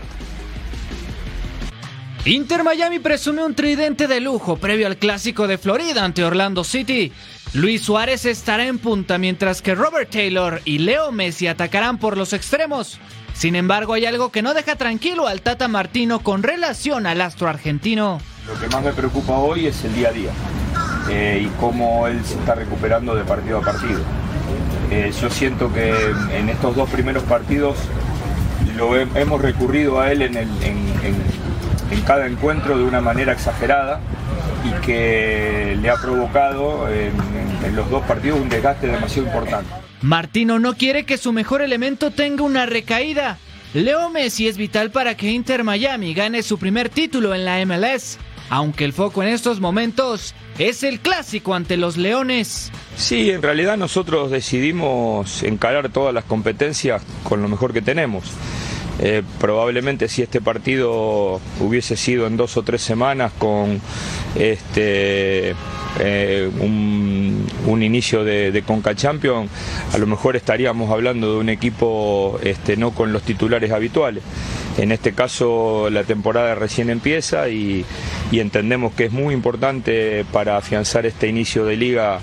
Inter 2.25 2.63
Miami 2.63 2.99
presume 2.99 3.45
un 3.45 3.55
tridente 3.55 4.08
de 4.08 4.19
lujo 4.19 4.58
previo 4.58 4.88
al 4.88 4.97
clásico 4.97 5.47
de 5.47 5.58
Florida 5.58 6.03
ante 6.03 6.23
Orlando 6.23 6.65
City. 6.65 7.13
Luis 7.53 7.82
Suárez 7.82 8.25
estará 8.25 8.67
en 8.67 8.77
punta 8.77 9.17
mientras 9.17 9.62
que 9.62 9.73
Robert 9.73 10.10
Taylor 10.10 10.62
y 10.65 10.79
Leo 10.79 11.12
Messi 11.12 11.47
atacarán 11.47 11.97
por 11.97 12.17
los 12.17 12.34
extremos. 12.34 12.99
Sin 13.34 13.55
embargo, 13.55 13.93
hay 13.93 14.05
algo 14.05 14.32
que 14.32 14.41
no 14.41 14.53
deja 14.53 14.75
tranquilo 14.75 15.27
al 15.27 15.41
Tata 15.41 15.69
Martino 15.69 16.19
con 16.19 16.43
relación 16.43 17.08
al 17.08 17.21
astro 17.21 17.47
argentino. 17.47 18.19
Lo 18.45 18.60
que 18.60 18.67
más 18.67 18.84
me 18.84 18.91
preocupa 18.91 19.38
hoy 19.38 19.67
es 19.67 19.84
el 19.86 19.95
día 19.95 20.10
a 20.10 20.12
día 20.12 20.32
eh, 21.10 21.45
y 21.45 21.60
cómo 21.60 22.05
él 22.08 22.19
se 22.25 22.34
está 22.34 22.53
recuperando 22.53 23.15
de 23.15 23.23
partido 23.23 23.60
a 23.60 23.62
partido. 23.62 24.01
Eh, 24.91 25.12
yo 25.19 25.29
siento 25.29 25.73
que 25.73 25.93
en 26.34 26.49
estos 26.49 26.75
dos 26.75 26.89
primeros 26.89 27.23
partidos 27.23 27.77
lo 28.75 28.95
hemos 28.95 29.41
recurrido 29.41 29.99
a 29.99 30.12
él 30.12 30.21
en, 30.21 30.38
el, 30.38 30.47
cada 32.06 32.28
encuentro 32.28 32.78
de 32.78 32.84
una 32.84 33.02
manera 33.02 33.34
exagerada 33.34 33.99
y 34.63 34.86
que 34.86 35.78
le 35.82 35.89
ha 35.89 35.95
provocado 35.95 36.88
en, 36.89 37.13
en, 37.65 37.75
los 37.75 37.89
dos 37.89 38.04
partidos 38.04 38.39
un 38.39 38.49
desgaste 38.49 38.88
demasiado 38.88 39.28
importante. 39.28 39.69
Martino 40.02 40.60
no 40.60 40.75
quiere 40.75 41.06
que 41.06 41.17
su 41.17 41.34
mejor 41.34 41.62
elemento 41.62 42.12
tenga 42.12 42.43
una 42.43 42.65
recaída. 42.65 43.38
Leo 43.73 44.10
Messi 44.10 44.47
es 44.47 44.58
vital 44.58 44.91
para 44.91 45.15
que 45.15 45.32
Inter 45.32 45.63
Miami 45.63 46.13
gane 46.13 46.41
su 46.41 46.58
primer 46.58 46.89
título 46.89 47.36
en 47.36 47.45
la 47.45 47.63
MLS, 47.65 48.17
aunque 48.49 48.86
el 48.86 48.93
foco 48.93 49.21
en 49.21 49.30
estos 49.30 49.60
momentos 49.60 50.34
es 50.58 50.84
el 50.84 50.99
clásico 50.99 51.54
ante 51.54 51.78
los 51.78 51.95
Leones. 51.95 52.71
Sí, 52.97 53.30
en 53.30 53.41
realidad 53.41 53.78
nosotros 53.78 54.32
decidimos 54.32 55.43
encarar 55.43 55.89
todas 55.89 56.13
las 56.13 56.25
competencias 56.25 57.02
con 57.23 57.41
lo 57.41 57.47
mejor 57.47 57.71
que 57.71 57.82
tenemos. 57.82 58.25
Eh, 59.01 59.23
probablemente 59.39 60.09
si 60.09 60.21
este 60.21 60.41
partido 60.41 61.39
hubiese 61.62 61.95
sido 61.95 62.27
en 62.27 62.35
dos 62.35 62.57
o 62.57 62.63
tres 62.63 62.81
semanas 62.81 63.31
con 63.38 63.79
este 64.35 65.55
eh, 65.99 66.51
un, 66.59 67.81
inicio 67.81 68.25
de, 68.25 68.51
de, 68.51 68.62
Conca 68.63 68.93
Champion, 68.93 69.47
a 69.93 69.97
lo 69.97 70.05
mejor 70.05 70.35
estaríamos 70.35 70.91
hablando 70.91 71.33
de 71.33 71.39
un 71.39 71.49
equipo 71.49 72.39
este, 72.43 72.75
no 72.75 72.91
con 72.91 73.13
los 73.13 73.23
titulares 73.23 73.71
habituales. 73.71 74.21
En 74.77 74.91
este 74.91 75.13
caso 75.13 75.89
la 75.89 76.03
temporada 76.03 76.55
recién 76.55 76.89
empieza 76.89 77.47
y 77.47 77.85
entendemos 78.31 78.93
que 78.93 79.05
es 79.05 79.12
muy 79.12 79.33
importante 79.33 80.25
para 80.33 80.57
afianzar 80.57 81.05
este 81.05 81.27
inicio 81.27 81.65
de 81.65 81.77
liga 81.77 82.19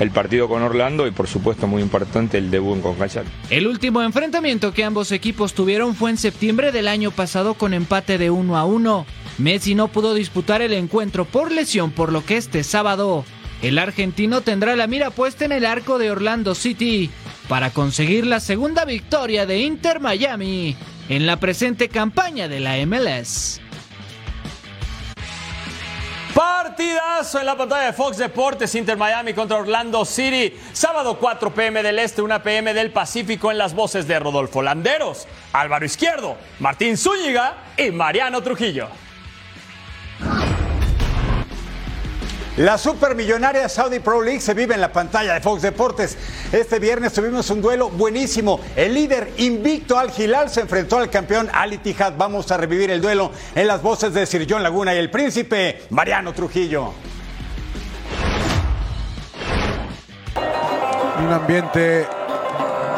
el 0.00 0.10
partido 0.10 0.48
con 0.48 0.62
Orlando 0.62 1.06
y 1.06 1.10
por 1.10 1.28
supuesto 1.28 1.66
muy 1.66 1.82
importante 1.82 2.38
el 2.38 2.50
debut 2.50 2.76
en 2.76 2.82
Concachal. 2.82 3.24
El 3.50 3.66
último 3.66 4.02
enfrentamiento 4.02 4.72
que 4.72 4.84
ambos 4.84 5.12
equipos 5.12 5.54
tuvieron 5.54 5.94
fue 5.94 6.10
en 6.10 6.16
septiembre 6.16 6.72
del 6.72 6.88
año 6.88 7.10
pasado 7.10 7.54
con 7.54 7.74
empate 7.74 8.18
de 8.18 8.30
1 8.30 8.56
a 8.56 8.64
1. 8.64 9.06
Messi 9.38 9.74
no 9.74 9.88
pudo 9.88 10.14
disputar 10.14 10.62
el 10.62 10.72
encuentro 10.72 11.24
por 11.24 11.50
lesión, 11.50 11.90
por 11.90 12.12
lo 12.12 12.24
que 12.24 12.36
este 12.36 12.62
sábado 12.64 13.24
el 13.62 13.78
argentino 13.78 14.40
tendrá 14.42 14.76
la 14.76 14.86
mira 14.86 15.10
puesta 15.10 15.44
en 15.44 15.52
el 15.52 15.64
arco 15.64 15.98
de 15.98 16.10
Orlando 16.10 16.54
City 16.54 17.10
para 17.48 17.70
conseguir 17.70 18.26
la 18.26 18.40
segunda 18.40 18.84
victoria 18.84 19.46
de 19.46 19.60
Inter 19.60 20.00
Miami 20.00 20.76
en 21.08 21.26
la 21.26 21.38
presente 21.38 21.88
campaña 21.88 22.48
de 22.48 22.60
la 22.60 22.76
MLS. 22.86 23.60
Partidazo 26.34 27.38
en 27.38 27.46
la 27.46 27.56
pantalla 27.56 27.86
de 27.86 27.92
Fox 27.92 28.16
Deportes 28.16 28.74
Inter 28.74 28.96
Miami 28.96 29.34
contra 29.34 29.58
Orlando 29.58 30.04
City. 30.04 30.58
Sábado 30.72 31.16
4 31.16 31.54
pm 31.54 31.80
del 31.80 31.96
Este, 32.00 32.22
1 32.22 32.42
pm 32.42 32.74
del 32.74 32.90
Pacífico 32.90 33.52
en 33.52 33.58
las 33.58 33.72
voces 33.72 34.08
de 34.08 34.18
Rodolfo 34.18 34.60
Landeros, 34.60 35.28
Álvaro 35.52 35.86
Izquierdo, 35.86 36.36
Martín 36.58 36.96
Zúñiga 36.96 37.54
y 37.76 37.92
Mariano 37.92 38.42
Trujillo. 38.42 38.88
La 42.56 42.78
supermillonaria 42.78 43.68
Saudi 43.68 43.98
Pro 43.98 44.22
League 44.22 44.40
se 44.40 44.54
vive 44.54 44.74
en 44.74 44.80
la 44.80 44.92
pantalla 44.92 45.34
de 45.34 45.40
Fox 45.40 45.60
Deportes. 45.62 46.16
Este 46.52 46.78
viernes 46.78 47.12
tuvimos 47.12 47.50
un 47.50 47.60
duelo 47.60 47.90
buenísimo. 47.90 48.60
El 48.76 48.94
líder 48.94 49.32
invicto 49.38 49.98
Al 49.98 50.12
Hilal 50.16 50.48
se 50.48 50.60
enfrentó 50.60 50.98
al 50.98 51.10
campeón 51.10 51.50
Al 51.52 51.72
Ittihad. 51.72 52.12
Vamos 52.16 52.52
a 52.52 52.56
revivir 52.56 52.92
el 52.92 53.00
duelo 53.00 53.32
en 53.56 53.66
las 53.66 53.82
voces 53.82 54.14
de 54.14 54.24
Sir 54.24 54.46
John 54.48 54.62
Laguna 54.62 54.94
y 54.94 54.98
el 54.98 55.10
príncipe 55.10 55.82
Mariano 55.90 56.32
Trujillo. 56.32 56.92
Un 61.26 61.32
ambiente, 61.32 62.06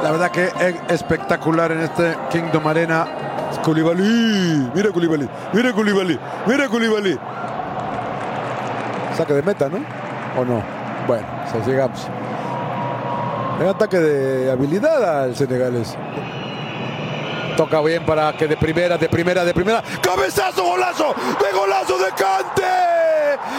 la 0.03 0.11
verdad 0.11 0.31
que 0.31 0.51
espectacular 0.89 1.73
en 1.73 1.81
este 1.81 2.15
Kingdom 2.31 2.67
Arena. 2.67 3.23
Koulibaly, 3.65 4.71
mira 4.75 4.91
Koulibaly, 4.91 5.29
mira 5.55 5.73
Koulibaly, 5.73 6.19
mira 6.47 6.69
Koulibaly. 6.69 7.19
Saque 9.17 9.33
de 9.33 9.43
meta, 9.43 9.69
¿no? 9.69 9.79
¿O 10.39 10.45
no? 10.45 10.63
Bueno, 11.07 11.27
o 11.55 11.67
llegamos. 11.67 12.07
Un 13.59 13.67
ataque 13.67 13.99
de 13.99 14.51
habilidad 14.51 15.23
al 15.23 15.35
senegalés. 15.35 15.97
Toca 17.57 17.81
bien 17.81 18.05
para 18.05 18.37
que 18.37 18.47
de 18.47 18.59
primera, 18.59 18.99
de 18.99 19.09
primera, 19.09 19.43
de 19.43 19.55
primera. 19.55 19.83
¡Cabezazo, 20.03 20.63
golazo! 20.63 21.15
¡De 21.41 21.57
golazo 21.57 21.97
de 21.99 22.11
Cante! 22.11 22.63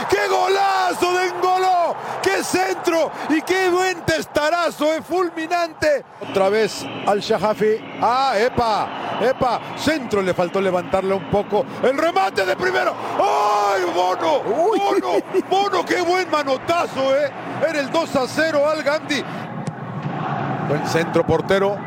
¡Qué 0.08 0.28
golazo 0.30 1.18
de 1.18 1.28
Engoló! 1.30 1.96
¡Qué 2.22 2.44
centro! 2.44 3.12
¡Y 3.30 3.42
qué 3.42 3.70
buen 3.70 4.02
testarazo! 4.02 4.94
¡Es 4.94 5.04
fulminante! 5.04 6.06
Otra 6.30 6.50
vez 6.50 6.86
al 7.08 7.20
Shahafi. 7.20 7.98
¡Ah, 8.00 8.34
epa! 8.38 9.07
¡Epa! 9.22 9.60
Centro 9.76 10.22
le 10.22 10.34
faltó 10.34 10.62
levantarle 10.62 11.14
un 11.14 11.30
poco. 11.30 11.66
¡El 11.82 11.98
remate 11.98 12.46
de 12.46 12.56
primero! 12.56 12.94
¡Ay, 13.18 13.84
Bono! 13.94 14.42
¡Bono! 14.44 15.24
¡Bono! 15.50 15.86
¡Qué 15.86 16.02
buen 16.02 16.30
manotazo, 16.30 17.16
eh! 17.16 17.32
Era 17.68 17.80
el 17.80 17.92
2 17.92 18.16
a 18.16 18.28
0 18.28 18.70
al 18.70 18.84
Gandhi. 18.84 19.24
Buen 20.68 20.88
centro 20.88 21.26
portero. 21.26 21.78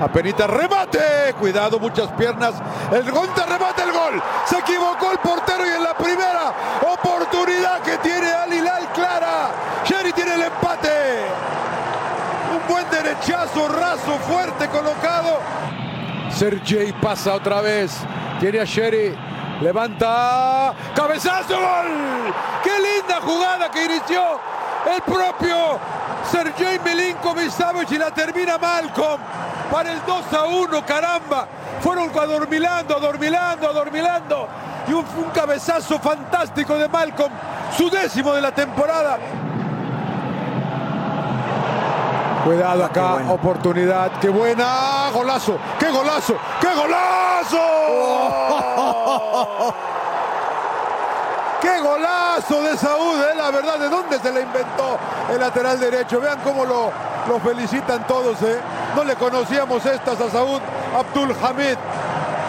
Apenita 0.00 0.46
remate. 0.46 1.34
Cuidado, 1.38 1.78
muchas 1.78 2.10
piernas. 2.12 2.54
El 2.90 3.10
Gonta 3.10 3.44
remate 3.44 3.82
el 3.82 3.92
gol. 3.92 4.22
Se 4.46 4.58
equivocó 4.58 5.12
el 5.12 5.18
portero 5.18 5.66
y 5.66 5.70
en 5.76 5.84
la 5.84 5.94
primera 5.94 6.54
oportunidad 6.80 7.80
que 7.82 7.98
tiene 7.98 8.32
Al 8.32 8.52
Hilal 8.52 8.88
clara. 8.94 9.50
Sherry 9.84 10.12
tiene 10.12 10.34
el 10.34 10.42
empate. 10.42 10.88
Un 12.54 12.72
buen 12.72 12.88
derechazo, 12.90 13.68
raso, 13.68 14.18
fuerte 14.26 14.68
colocado. 14.68 15.38
Sergey 16.34 16.92
pasa 16.92 17.34
otra 17.34 17.60
vez. 17.60 17.92
Tiene 18.38 18.60
a 18.60 18.64
Sherry. 18.64 19.16
Levanta. 19.60 20.74
Cabezazo, 20.94 21.54
gol. 21.54 22.32
Qué 22.62 22.70
linda 22.70 23.20
jugada 23.20 23.70
que 23.70 23.84
inició 23.84 24.40
el 24.94 25.02
propio 25.02 25.78
Sergey 26.30 26.78
Milinkovic 26.84 27.50
Savic 27.50 27.90
y 27.92 27.98
la 27.98 28.10
termina 28.10 28.56
Malcolm 28.56 29.20
para 29.70 29.92
el 29.92 30.00
2 30.06 30.32
a 30.32 30.44
1, 30.46 30.86
caramba. 30.86 31.46
Fueron 31.80 32.10
adormilando, 32.10 32.96
adormilando, 32.96 33.68
adormilando. 33.68 34.48
Y 34.88 34.92
un, 34.92 35.04
un 35.18 35.30
cabezazo 35.30 35.98
fantástico 35.98 36.76
de 36.76 36.88
Malcolm, 36.88 37.32
su 37.76 37.90
décimo 37.90 38.32
de 38.32 38.40
la 38.40 38.52
temporada. 38.52 39.18
Cuidado 42.44 42.84
acá, 42.84 43.16
oportunidad. 43.28 44.12
Qué 44.20 44.28
buena, 44.28 45.10
golazo, 45.12 45.58
qué 45.78 45.90
golazo, 45.90 46.36
qué 46.60 46.68
golazo. 46.74 47.58
¡Qué 51.60 51.78
golazo 51.80 52.62
de 52.62 52.76
Saúl! 52.78 53.20
eh, 53.20 53.34
La 53.36 53.50
verdad, 53.50 53.78
¿de 53.78 53.88
dónde 53.90 54.18
se 54.18 54.32
le 54.32 54.40
inventó 54.40 54.96
el 55.30 55.38
lateral 55.38 55.78
derecho? 55.78 56.18
Vean 56.20 56.38
cómo 56.42 56.64
lo, 56.64 56.90
lo 57.28 57.38
felicitan 57.40 58.06
todos. 58.06 58.40
¿eh? 58.42 58.58
No 58.96 59.04
le 59.04 59.14
conocíamos 59.16 59.84
estas 59.84 60.18
a 60.20 60.30
Saúl 60.30 60.58
Abdul 60.96 61.36
Hamid. 61.42 61.76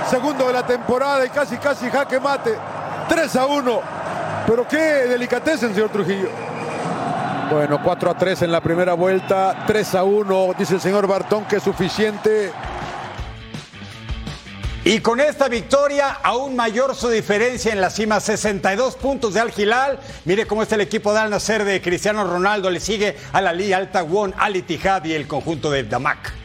Segundo 0.10 0.47
de 0.47 0.54
la 0.54 0.65
temporada 0.65 1.25
y 1.25 1.30
casi, 1.30 1.58
casi 1.58 1.89
jaque 1.91 2.19
mate. 2.21 2.58
3 3.10 3.36
a 3.36 3.45
1. 3.47 3.80
Pero 4.47 4.65
qué 4.67 4.77
delicatecen, 4.77 5.73
señor 5.73 5.89
Trujillo. 5.89 6.30
Bueno, 7.52 7.82
4 7.84 8.12
a 8.12 8.18
3 8.18 8.44
en 8.44 8.52
la 8.54 8.62
primera 8.62 8.94
vuelta. 8.94 9.66
3 9.68 9.96
a 9.96 10.04
1, 10.06 10.56
dice 10.58 10.76
el 10.76 10.80
señor 10.80 11.06
Bartón, 11.06 11.44
que 11.44 11.58
es 11.58 11.64
suficiente. 11.64 12.54
Y 14.86 15.02
con 15.02 15.20
esta 15.20 15.50
victoria, 15.50 16.12
aún 16.24 16.56
mayor 16.56 16.96
su 16.96 17.10
diferencia 17.10 17.74
en 17.74 17.82
la 17.82 17.90
cima, 17.90 18.22
62 18.22 18.96
puntos 18.96 19.34
de 19.34 19.42
Al 19.42 19.52
Hilal. 19.56 20.00
Mire 20.24 20.48
cómo 20.48 20.64
está 20.64 20.76
el 20.76 20.82
equipo 20.82 21.12
de 21.12 21.20
Al 21.20 21.30
Nasser 21.30 21.66
de 21.66 21.82
Cristiano 21.82 22.24
Ronaldo. 22.24 22.70
Le 22.70 22.80
sigue 22.80 23.18
al 23.34 23.46
Ali 23.46 23.74
Al 23.74 23.92
Tawon, 23.92 24.34
Al 24.38 24.56
Ittihad 24.56 25.04
y 25.04 25.14
el 25.14 25.28
conjunto 25.28 25.70
de 25.70 25.84
Damak. 25.84 26.40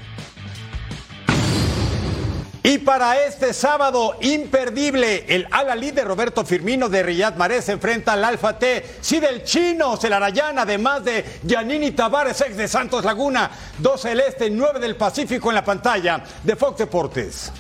Y 2.67 2.79
para 2.79 3.25
este 3.25 3.55
sábado 3.55 4.17
imperdible, 4.23 5.25
el 5.29 5.47
Al-Ali 5.53 5.93
de 5.93 6.03
Roberto 6.03 6.45
Firmino 6.45 6.89
de 6.89 7.05
Riyad 7.05 7.37
Mahrez 7.37 7.67
se 7.67 7.71
enfrenta 7.71 8.15
al 8.15 8.25
Alfa 8.25 8.59
T, 8.59 8.85
sí 9.01 9.21
del 9.21 9.45
chino, 9.45 9.97
Celarayán, 9.97 10.59
además 10.59 11.05
de 11.05 11.25
Giannini 11.47 11.93
Tavares, 11.93 12.41
ex 12.41 12.57
de 12.57 12.67
Santos 12.67 13.05
Laguna, 13.05 13.53
12 13.79 14.09
del 14.09 14.19
Este, 14.19 14.51
9 14.51 14.81
del 14.81 14.97
Pacífico 14.97 15.49
en 15.49 15.55
la 15.55 15.65
pantalla 15.65 16.25
de 16.43 16.57
Fox 16.57 16.79
Deportes. 16.79 17.53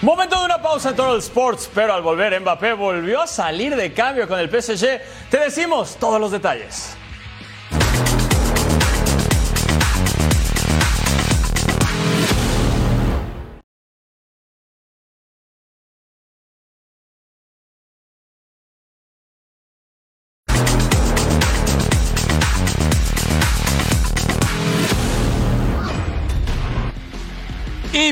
Momento 0.00 0.38
de 0.38 0.46
una 0.46 0.62
pausa 0.62 0.88
en 0.88 0.96
Total 0.96 1.18
Sports, 1.18 1.68
pero 1.74 1.92
al 1.92 2.00
volver 2.00 2.40
Mbappé 2.40 2.72
volvió 2.72 3.20
a 3.20 3.26
salir 3.26 3.76
de 3.76 3.92
cambio 3.92 4.26
con 4.26 4.38
el 4.38 4.48
PSG. 4.48 5.02
Te 5.28 5.36
decimos 5.36 5.96
todos 6.00 6.18
los 6.18 6.30
detalles. 6.30 6.96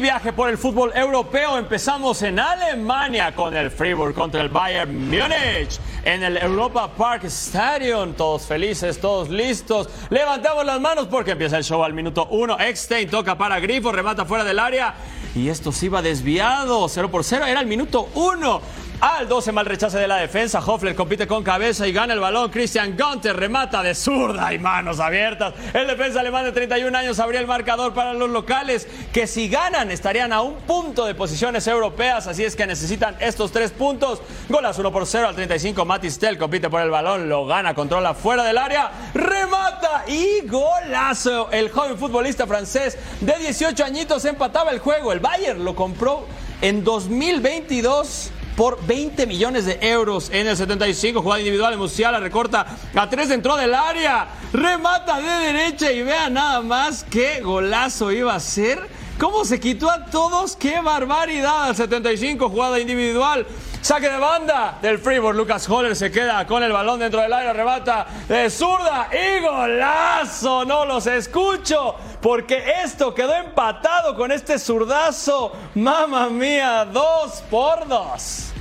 Viaje 0.00 0.32
por 0.32 0.48
el 0.48 0.58
fútbol 0.58 0.92
europeo. 0.94 1.58
Empezamos 1.58 2.22
en 2.22 2.38
Alemania 2.38 3.34
con 3.34 3.56
el 3.56 3.70
Fribourg 3.70 4.14
contra 4.14 4.40
el 4.40 4.48
Bayern 4.48 5.08
Múnich. 5.08 5.80
En 6.04 6.22
el 6.22 6.36
Europa 6.36 6.88
Park 6.96 7.24
Stadium. 7.24 8.12
Todos 8.12 8.42
felices, 8.42 9.00
todos 9.00 9.28
listos. 9.28 9.88
Levantamos 10.10 10.64
las 10.64 10.80
manos 10.80 11.08
porque 11.08 11.32
empieza 11.32 11.58
el 11.58 11.64
show 11.64 11.82
al 11.82 11.94
minuto 11.94 12.28
1. 12.30 12.58
Eckstein 12.60 13.10
toca 13.10 13.36
para 13.36 13.58
Grifo, 13.58 13.90
remata 13.90 14.24
fuera 14.24 14.44
del 14.44 14.58
área. 14.58 14.94
Y 15.34 15.48
esto 15.48 15.72
se 15.72 15.86
iba 15.86 16.00
desviado. 16.00 16.88
0 16.88 17.10
por 17.10 17.24
0. 17.24 17.46
Era 17.46 17.60
el 17.60 17.66
minuto 17.66 18.08
1. 18.14 18.60
Al 19.00 19.28
se 19.40 19.52
mal 19.52 19.64
rechace 19.64 19.96
de 19.96 20.08
la 20.08 20.16
defensa. 20.16 20.58
Hoffler 20.58 20.96
compite 20.96 21.28
con 21.28 21.44
cabeza 21.44 21.86
y 21.86 21.92
gana 21.92 22.14
el 22.14 22.18
balón. 22.18 22.50
Christian 22.50 22.96
Gunter 22.96 23.36
remata 23.36 23.80
de 23.80 23.94
zurda 23.94 24.52
y 24.52 24.58
manos 24.58 24.98
abiertas. 24.98 25.54
El 25.72 25.86
defensa 25.86 26.18
alemán 26.18 26.44
de 26.44 26.50
31 26.50 26.98
años 26.98 27.20
abría 27.20 27.38
el 27.38 27.46
marcador 27.46 27.94
para 27.94 28.12
los 28.12 28.28
locales, 28.28 28.88
que 29.12 29.28
si 29.28 29.48
ganan 29.48 29.92
estarían 29.92 30.32
a 30.32 30.40
un 30.40 30.54
punto 30.54 31.06
de 31.06 31.14
posiciones 31.14 31.68
europeas. 31.68 32.26
Así 32.26 32.42
es 32.42 32.56
que 32.56 32.66
necesitan 32.66 33.14
estos 33.20 33.52
tres 33.52 33.70
puntos. 33.70 34.20
Golas 34.48 34.76
1 34.76 34.90
por 34.90 35.06
0 35.06 35.28
al 35.28 35.34
35. 35.36 35.84
Matistel 35.84 36.36
compite 36.36 36.68
por 36.68 36.80
el 36.80 36.90
balón, 36.90 37.28
lo 37.28 37.46
gana, 37.46 37.74
controla 37.74 38.14
fuera 38.14 38.42
del 38.42 38.58
área, 38.58 38.90
remata 39.14 40.06
y 40.08 40.44
golazo. 40.48 41.52
El 41.52 41.70
joven 41.70 41.96
futbolista 41.96 42.48
francés 42.48 42.98
de 43.20 43.34
18 43.38 43.84
añitos 43.84 44.24
empataba 44.24 44.72
el 44.72 44.80
juego. 44.80 45.12
El 45.12 45.20
Bayern 45.20 45.64
lo 45.64 45.76
compró 45.76 46.26
en 46.60 46.82
2022 46.82 48.32
por 48.58 48.84
20 48.84 49.24
millones 49.28 49.66
de 49.66 49.78
euros 49.80 50.30
en 50.32 50.48
el 50.48 50.56
75. 50.56 51.22
Jugada 51.22 51.38
individual 51.38 51.70
de 51.70 51.76
Musiala, 51.76 52.18
recorta 52.18 52.66
a 52.92 53.08
tres 53.08 53.28
dentro 53.28 53.56
del 53.56 53.72
área. 53.72 54.26
Remata 54.52 55.20
de 55.20 55.52
derecha 55.52 55.92
y 55.92 56.02
vea 56.02 56.28
nada 56.28 56.60
más 56.60 57.06
qué 57.08 57.40
golazo 57.40 58.10
iba 58.10 58.34
a 58.34 58.40
ser. 58.40 58.80
¿Cómo 59.16 59.44
se 59.44 59.60
quitó 59.60 59.88
a 59.88 60.06
todos? 60.06 60.56
¡Qué 60.56 60.80
barbaridad! 60.80 61.68
Al 61.68 61.76
75, 61.76 62.50
jugada 62.50 62.80
individual. 62.80 63.46
Saque 63.80 64.10
de 64.10 64.18
banda 64.18 64.78
del 64.82 64.98
Freeborn. 64.98 65.36
Lucas 65.36 65.68
Holler 65.68 65.94
se 65.96 66.10
queda 66.10 66.46
con 66.46 66.62
el 66.62 66.72
balón 66.72 66.98
dentro 66.98 67.20
del 67.20 67.32
área. 67.32 67.52
Rebata 67.52 68.06
de 68.28 68.50
zurda 68.50 69.08
y 69.12 69.40
golazo. 69.40 70.64
No 70.64 70.84
los 70.84 71.06
escucho 71.06 71.96
porque 72.20 72.64
esto 72.84 73.14
quedó 73.14 73.34
empatado 73.34 74.14
con 74.14 74.32
este 74.32 74.58
zurdazo. 74.58 75.52
Mamma 75.74 76.28
mía, 76.28 76.84
dos 76.84 77.42
por 77.50 77.86
dos. 77.86 78.52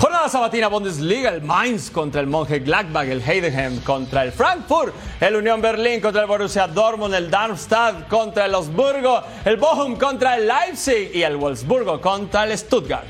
Jornada 0.00 0.30
sabatina 0.30 0.68
Bundesliga, 0.68 1.28
el 1.28 1.42
Mainz 1.42 1.90
contra 1.90 2.22
el 2.22 2.26
Monje 2.26 2.60
Gladbach, 2.60 3.06
el 3.06 3.20
Heidenheim 3.20 3.82
contra 3.82 4.22
el 4.22 4.32
Frankfurt, 4.32 4.94
el 5.20 5.36
Unión 5.36 5.60
Berlín 5.60 6.00
contra 6.00 6.22
el 6.22 6.26
Borussia 6.26 6.66
Dortmund, 6.66 7.12
el 7.12 7.30
Darmstadt 7.30 8.08
contra 8.08 8.46
el 8.46 8.54
Osburgo, 8.54 9.22
el 9.44 9.58
Bochum 9.58 9.96
contra 9.96 10.36
el 10.36 10.48
Leipzig 10.48 11.10
y 11.12 11.22
el 11.22 11.36
Wolfsburgo 11.36 12.00
contra 12.00 12.44
el 12.44 12.56
Stuttgart. 12.56 13.04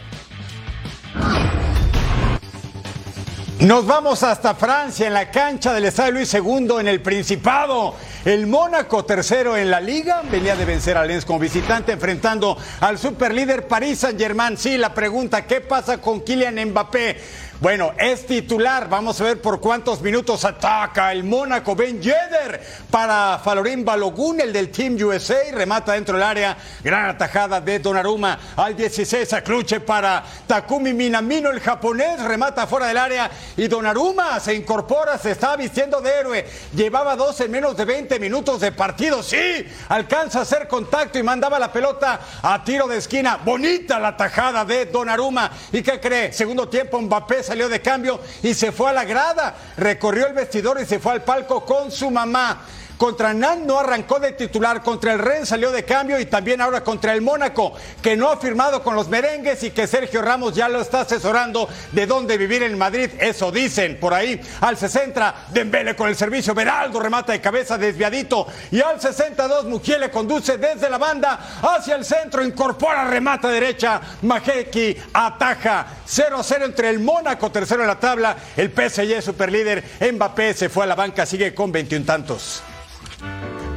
Nos 3.61 3.87
vamos 3.87 4.25
hasta 4.25 4.57
Francia, 4.57 5.07
en 5.07 5.15
la 5.15 5.31
cancha 5.31 5.73
del 5.73 5.85
Estadio 5.85 6.13
Luis 6.13 6.35
II, 6.35 6.81
en 6.81 6.89
el 6.89 7.01
Principado. 7.01 7.95
El 8.25 8.47
Mónaco, 8.47 9.07
tercero 9.07 9.57
en 9.57 9.71
la 9.71 9.81
liga, 9.81 10.21
venía 10.31 10.55
de 10.55 10.67
vencer 10.67 10.99
a 10.99 11.07
Lens 11.07 11.25
como 11.25 11.39
visitante, 11.39 11.93
enfrentando 11.93 12.55
al 12.81 12.99
superlíder 12.99 13.67
Paris 13.67 14.01
Saint-Germain. 14.01 14.59
Sí, 14.59 14.77
la 14.77 14.93
pregunta, 14.93 15.47
¿qué 15.47 15.63
pasa 15.63 16.03
con 16.03 16.21
Kylian 16.21 16.63
Mbappé? 16.69 17.17
Bueno, 17.61 17.93
es 17.99 18.25
titular. 18.25 18.89
Vamos 18.89 19.21
a 19.21 19.25
ver 19.25 19.43
por 19.43 19.61
cuántos 19.61 20.01
minutos 20.01 20.47
ataca 20.47 21.13
el 21.13 21.25
Mónaco. 21.25 21.77
Ben 21.77 22.01
Yedder 22.01 22.59
para 22.91 23.39
Falorín 23.45 23.85
Balogun, 23.85 24.41
el 24.41 24.51
del 24.51 24.71
Team 24.71 24.97
USA. 24.97 25.37
Remata 25.53 25.93
dentro 25.93 26.17
del 26.17 26.27
área. 26.27 26.57
Gran 26.83 27.11
atajada 27.11 27.61
de 27.61 27.79
Donnarumma 27.79 28.39
al 28.57 28.75
16. 28.75 29.31
Acluche 29.35 29.81
para 29.81 30.25
Takumi 30.47 30.95
Minamino, 30.95 31.51
el 31.51 31.61
japonés. 31.61 32.25
Remata 32.25 32.67
fuera 32.67 32.87
del 32.87 32.97
área. 32.97 33.31
Y 33.59 33.69
Donnarumma 33.69 34.41
se 34.41 34.55
incorpora, 34.55 35.19
se 35.19 35.33
está 35.33 35.55
vistiendo 35.55 36.01
de 36.01 36.11
héroe. 36.13 36.47
Llevaba 36.75 37.15
dos 37.15 37.39
en 37.43 37.51
menos 37.51 37.77
de 37.77 37.85
20 37.85 38.19
minutos 38.19 38.59
de 38.61 38.73
partido. 38.73 39.23
Sí, 39.23 39.67
alcanza 39.91 40.39
a 40.39 40.43
hacer 40.43 40.67
contacto 40.67 41.19
y 41.19 41.23
mandaba 41.23 41.59
la 41.59 41.71
pelota 41.71 42.21
a 42.43 42.65
tiro 42.65 42.89
de 42.89 42.97
esquina. 42.97 43.39
Bonita 43.45 43.99
la 44.01 44.17
tajada 44.17 44.65
de 44.65 44.87
Donnarumma. 44.87 45.51
¿Y 45.73 45.83
qué 45.83 46.01
cree? 46.01 46.33
Segundo 46.33 46.67
tiempo, 46.67 46.99
Mbappé 46.99 47.50
salió 47.51 47.69
de 47.69 47.83
cambio 47.83 48.21
y 48.45 48.55
se 48.55 48.71
fue 48.71 48.91
a 48.91 48.93
la 48.93 49.05
grada. 49.05 49.57
Recorrió 49.77 50.29
el 50.29 50.35
vestidor 50.35 50.81
y 50.81 50.87
se 50.87 51.01
fue 51.01 51.15
al 51.15 51.25
palco 51.25 51.65
con 51.65 51.91
su 51.91 52.09
mamá. 52.09 52.65
Contra 53.01 53.33
Nan 53.33 53.67
no 53.67 53.81
arrancó 53.81 54.21
de 54.21 54.33
titular, 54.33 54.83
contra 54.83 55.15
el 55.15 55.21
Ren 55.21 55.47
salió 55.47 55.73
de 55.73 55.87
cambio 55.87 56.21
y 56.21 56.27
también 56.27 56.61
ahora 56.61 56.85
contra 56.85 57.15
el 57.15 57.23
Mónaco, 57.23 57.73
que 58.03 58.15
no 58.15 58.29
ha 58.29 58.37
firmado 58.37 58.83
con 58.83 58.95
los 58.95 59.09
merengues 59.09 59.63
y 59.63 59.71
que 59.71 59.87
Sergio 59.87 60.21
Ramos 60.21 60.55
ya 60.55 60.69
lo 60.69 60.83
está 60.83 61.01
asesorando 61.01 61.67
de 61.93 62.05
dónde 62.05 62.37
vivir 62.37 62.63
en 62.63 62.77
Madrid. 62.77 63.09
Eso 63.19 63.51
dicen 63.51 63.99
por 63.99 64.13
ahí. 64.13 64.39
Al 64.61 64.77
60, 64.77 65.47
Dembele 65.49 65.97
con 65.97 66.11
el 66.11 66.15
servicio, 66.15 66.53
Beraldo 66.55 67.01
remata 67.01 67.33
de 67.33 67.41
cabeza 67.41 67.79
desviadito 67.79 68.47
y 68.71 68.83
al 68.83 69.01
62, 69.01 69.65
Mujiele 69.65 70.11
conduce 70.11 70.59
desde 70.59 70.91
la 70.91 70.99
banda 70.99 71.59
hacia 71.63 71.97
el 71.97 72.05
centro, 72.05 72.45
incorpora, 72.45 73.05
remata 73.05 73.49
derecha, 73.49 73.99
Majeki 74.21 74.95
ataja 75.15 75.87
0 76.05 76.37
a 76.39 76.43
0 76.43 76.67
entre 76.67 76.91
el 76.91 77.01
Mónaco, 77.01 77.51
tercero 77.51 77.81
en 77.81 77.89
la 77.89 77.99
tabla, 77.99 78.37
el 78.59 78.71
PSG 78.71 79.23
superlíder, 79.23 79.83
Mbappé 80.13 80.53
se 80.53 80.69
fue 80.69 80.85
a 80.85 80.89
la 80.89 80.95
banca, 80.97 81.25
sigue 81.25 81.55
con 81.55 81.73
21 81.73 82.05
tantos. 82.05 82.63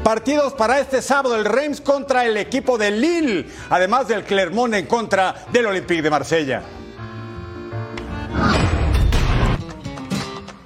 Partidos 0.04 0.52
para 0.52 0.82
este 0.82 1.02
sábado, 1.02 1.38
el 1.38 1.46
Reims 1.46 1.80
contra 1.80 2.26
el 2.26 2.36
equipo 2.36 2.78
de 2.78 2.92
Lille, 2.92 3.48
además 3.70 4.06
del 4.10 4.26
Clermont 4.26 4.74
en 4.74 4.86
contra 4.86 5.34
del 5.54 5.66
Olympique 5.66 6.02
de 6.02 6.10
Marsella. 6.10 6.62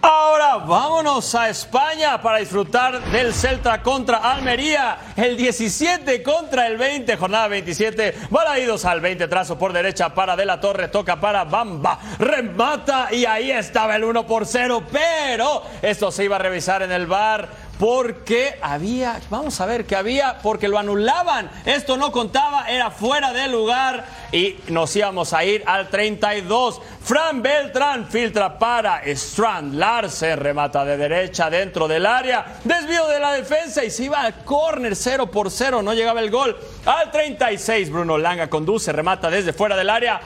Ahora 0.01 0.57
vámonos 0.57 1.35
a 1.35 1.49
España 1.49 2.19
para 2.21 2.39
disfrutar 2.39 3.11
del 3.11 3.31
Celta 3.33 3.83
contra 3.83 4.17
Almería. 4.17 4.97
El 5.15 5.37
17 5.37 6.23
contra 6.23 6.65
el 6.65 6.77
20, 6.77 7.15
jornada 7.17 7.47
27. 7.47 8.15
Balaídos 8.31 8.85
al 8.85 9.01
20, 9.01 9.27
trazo 9.27 9.59
por 9.59 9.71
derecha 9.71 10.15
para 10.15 10.35
De 10.35 10.45
la 10.45 10.59
Torre, 10.59 10.87
toca 10.87 11.19
para 11.19 11.43
Bamba. 11.43 11.99
Remata 12.17 13.09
y 13.11 13.25
ahí 13.25 13.51
estaba 13.51 13.97
el 13.97 14.03
1 14.03 14.25
por 14.25 14.45
0. 14.45 14.83
Pero 14.91 15.63
esto 15.81 16.11
se 16.11 16.23
iba 16.23 16.37
a 16.37 16.39
revisar 16.39 16.81
en 16.81 16.91
el 16.91 17.05
bar 17.05 17.66
porque 17.79 18.57
había, 18.61 19.19
vamos 19.29 19.59
a 19.61 19.65
ver 19.65 19.85
que 19.85 19.95
había, 19.95 20.39
porque 20.39 20.67
lo 20.67 20.79
anulaban. 20.79 21.49
Esto 21.65 21.97
no 21.97 22.11
contaba, 22.11 22.69
era 22.69 22.91
fuera 22.91 23.33
de 23.33 23.47
lugar 23.47 24.05
y 24.31 24.57
nos 24.67 24.95
íbamos 24.95 25.33
a 25.33 25.43
ir 25.43 25.63
al 25.65 25.89
32. 25.89 26.81
Fran 27.03 27.41
Beltrán 27.41 28.07
filtra 28.07 28.57
para 28.57 29.01
Strand. 29.05 29.75
Larsen 29.75 30.39
remata 30.39 30.83
de 30.83 30.97
derecha 30.97 31.49
dentro 31.49 31.87
del 31.87 32.05
área. 32.05 32.57
Desvío 32.63 33.07
de 33.07 33.19
la 33.19 33.33
defensa 33.33 33.83
y 33.83 33.91
se 33.91 34.05
iba 34.05 34.21
al 34.21 34.43
córner 34.43 34.95
0 34.95 35.31
por 35.31 35.51
0. 35.51 35.81
No 35.81 35.93
llegaba 35.93 36.19
el 36.19 36.31
gol. 36.31 36.57
Al 36.85 37.11
36 37.11 37.91
Bruno 37.91 38.17
Langa 38.17 38.49
conduce, 38.49 38.91
remata 38.91 39.29
desde 39.29 39.53
fuera 39.53 39.77
del 39.77 39.89
área. 39.89 40.19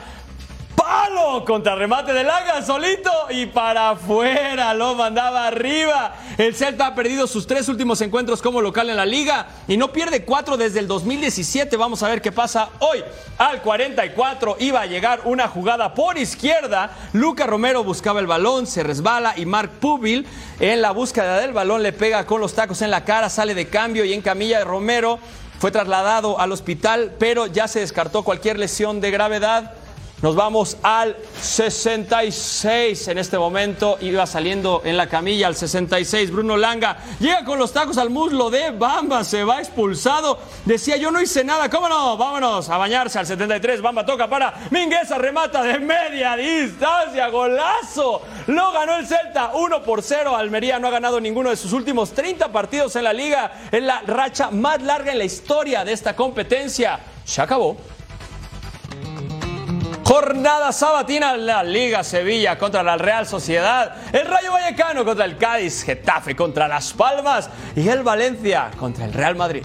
Palo 0.74 1.44
contra 1.44 1.74
remate 1.74 2.12
de 2.12 2.24
Langa 2.24 2.62
solito 2.62 3.10
y 3.30 3.46
para 3.46 3.90
afuera 3.90 4.74
lo 4.74 4.94
mandaba 4.94 5.46
arriba. 5.46 6.14
El 6.38 6.54
Celta 6.54 6.86
ha 6.86 6.94
perdido 6.94 7.26
sus 7.26 7.46
tres 7.46 7.68
últimos 7.68 8.00
encuentros 8.00 8.40
como 8.40 8.60
local 8.60 8.90
en 8.90 8.96
la 8.96 9.06
liga 9.06 9.46
y 9.68 9.76
no 9.76 9.92
pierde 9.92 10.24
cuatro 10.24 10.56
desde 10.56 10.80
el 10.80 10.88
2017. 10.88 11.76
Vamos 11.76 12.02
a 12.02 12.08
ver 12.08 12.22
qué 12.22 12.32
pasa 12.32 12.70
hoy. 12.78 13.04
Al 13.38 13.62
44 13.62 14.56
iba 14.60 14.80
a 14.80 14.86
llegar 14.86 15.22
una 15.24 15.48
jugada 15.48 15.94
por 15.94 16.18
izquierda. 16.18 16.90
Luca 17.12 17.46
Romero 17.46 17.84
buscaba 17.84 18.20
el 18.20 18.26
balón, 18.26 18.66
se 18.66 18.82
resbala 18.82 19.34
y 19.36 19.46
Mark 19.46 19.70
Pubil 19.80 20.26
en 20.60 20.82
la 20.82 20.92
búsqueda 20.92 21.38
del 21.38 21.52
balón 21.52 21.82
le 21.82 21.92
pega 21.92 22.26
con 22.26 22.40
los 22.40 22.54
tacos 22.54 22.82
en 22.82 22.90
la 22.90 23.04
cara, 23.04 23.28
sale 23.28 23.54
de 23.54 23.68
cambio 23.68 24.04
y 24.04 24.12
en 24.12 24.22
camilla 24.22 24.58
de 24.58 24.64
Romero 24.64 25.18
fue 25.58 25.70
trasladado 25.70 26.40
al 26.40 26.50
hospital, 26.50 27.14
pero 27.20 27.46
ya 27.46 27.68
se 27.68 27.78
descartó 27.78 28.24
cualquier 28.24 28.58
lesión 28.58 29.00
de 29.00 29.12
gravedad. 29.12 29.74
Nos 30.22 30.36
vamos 30.36 30.76
al 30.84 31.16
66 31.40 33.08
en 33.08 33.18
este 33.18 33.36
momento. 33.36 33.98
Iba 34.00 34.24
saliendo 34.24 34.80
en 34.84 34.96
la 34.96 35.08
camilla 35.08 35.48
al 35.48 35.56
66. 35.56 36.30
Bruno 36.30 36.56
Langa 36.56 36.96
llega 37.18 37.44
con 37.44 37.58
los 37.58 37.72
tacos 37.72 37.98
al 37.98 38.08
muslo 38.08 38.48
de 38.48 38.70
Bamba. 38.70 39.24
Se 39.24 39.42
va 39.42 39.58
expulsado. 39.58 40.38
Decía 40.64 40.96
yo 40.96 41.10
no 41.10 41.20
hice 41.20 41.42
nada. 41.42 41.68
¿Cómo 41.68 41.88
no? 41.88 42.16
Vámonos 42.16 42.70
a 42.70 42.76
bañarse 42.76 43.18
al 43.18 43.26
73. 43.26 43.82
Bamba 43.82 44.06
toca 44.06 44.28
para 44.28 44.54
Mingueza. 44.70 45.18
Remata 45.18 45.60
de 45.64 45.80
media 45.80 46.36
distancia. 46.36 47.28
Golazo. 47.28 48.22
Lo 48.46 48.70
ganó 48.70 48.98
el 48.98 49.08
Celta 49.08 49.50
1 49.54 49.82
por 49.82 50.04
0. 50.04 50.36
Almería 50.36 50.78
no 50.78 50.86
ha 50.86 50.92
ganado 50.92 51.20
ninguno 51.20 51.50
de 51.50 51.56
sus 51.56 51.72
últimos 51.72 52.12
30 52.12 52.52
partidos 52.52 52.94
en 52.94 53.02
la 53.02 53.12
liga. 53.12 53.54
Es 53.72 53.82
la 53.82 54.02
racha 54.02 54.52
más 54.52 54.80
larga 54.82 55.10
en 55.10 55.18
la 55.18 55.24
historia 55.24 55.84
de 55.84 55.92
esta 55.92 56.14
competencia. 56.14 57.00
Se 57.24 57.42
acabó. 57.42 57.76
Jornada 60.12 60.72
sabatina 60.72 61.38
la 61.38 61.62
Liga 61.62 62.04
Sevilla 62.04 62.58
contra 62.58 62.82
la 62.82 62.98
Real 62.98 63.26
Sociedad, 63.26 63.96
el 64.12 64.26
Rayo 64.26 64.52
Vallecano 64.52 65.06
contra 65.06 65.24
el 65.24 65.38
Cádiz, 65.38 65.84
Getafe 65.84 66.36
contra 66.36 66.68
Las 66.68 66.92
Palmas 66.92 67.48
y 67.74 67.88
el 67.88 68.02
Valencia 68.02 68.70
contra 68.78 69.06
el 69.06 69.14
Real 69.14 69.36
Madrid. 69.36 69.64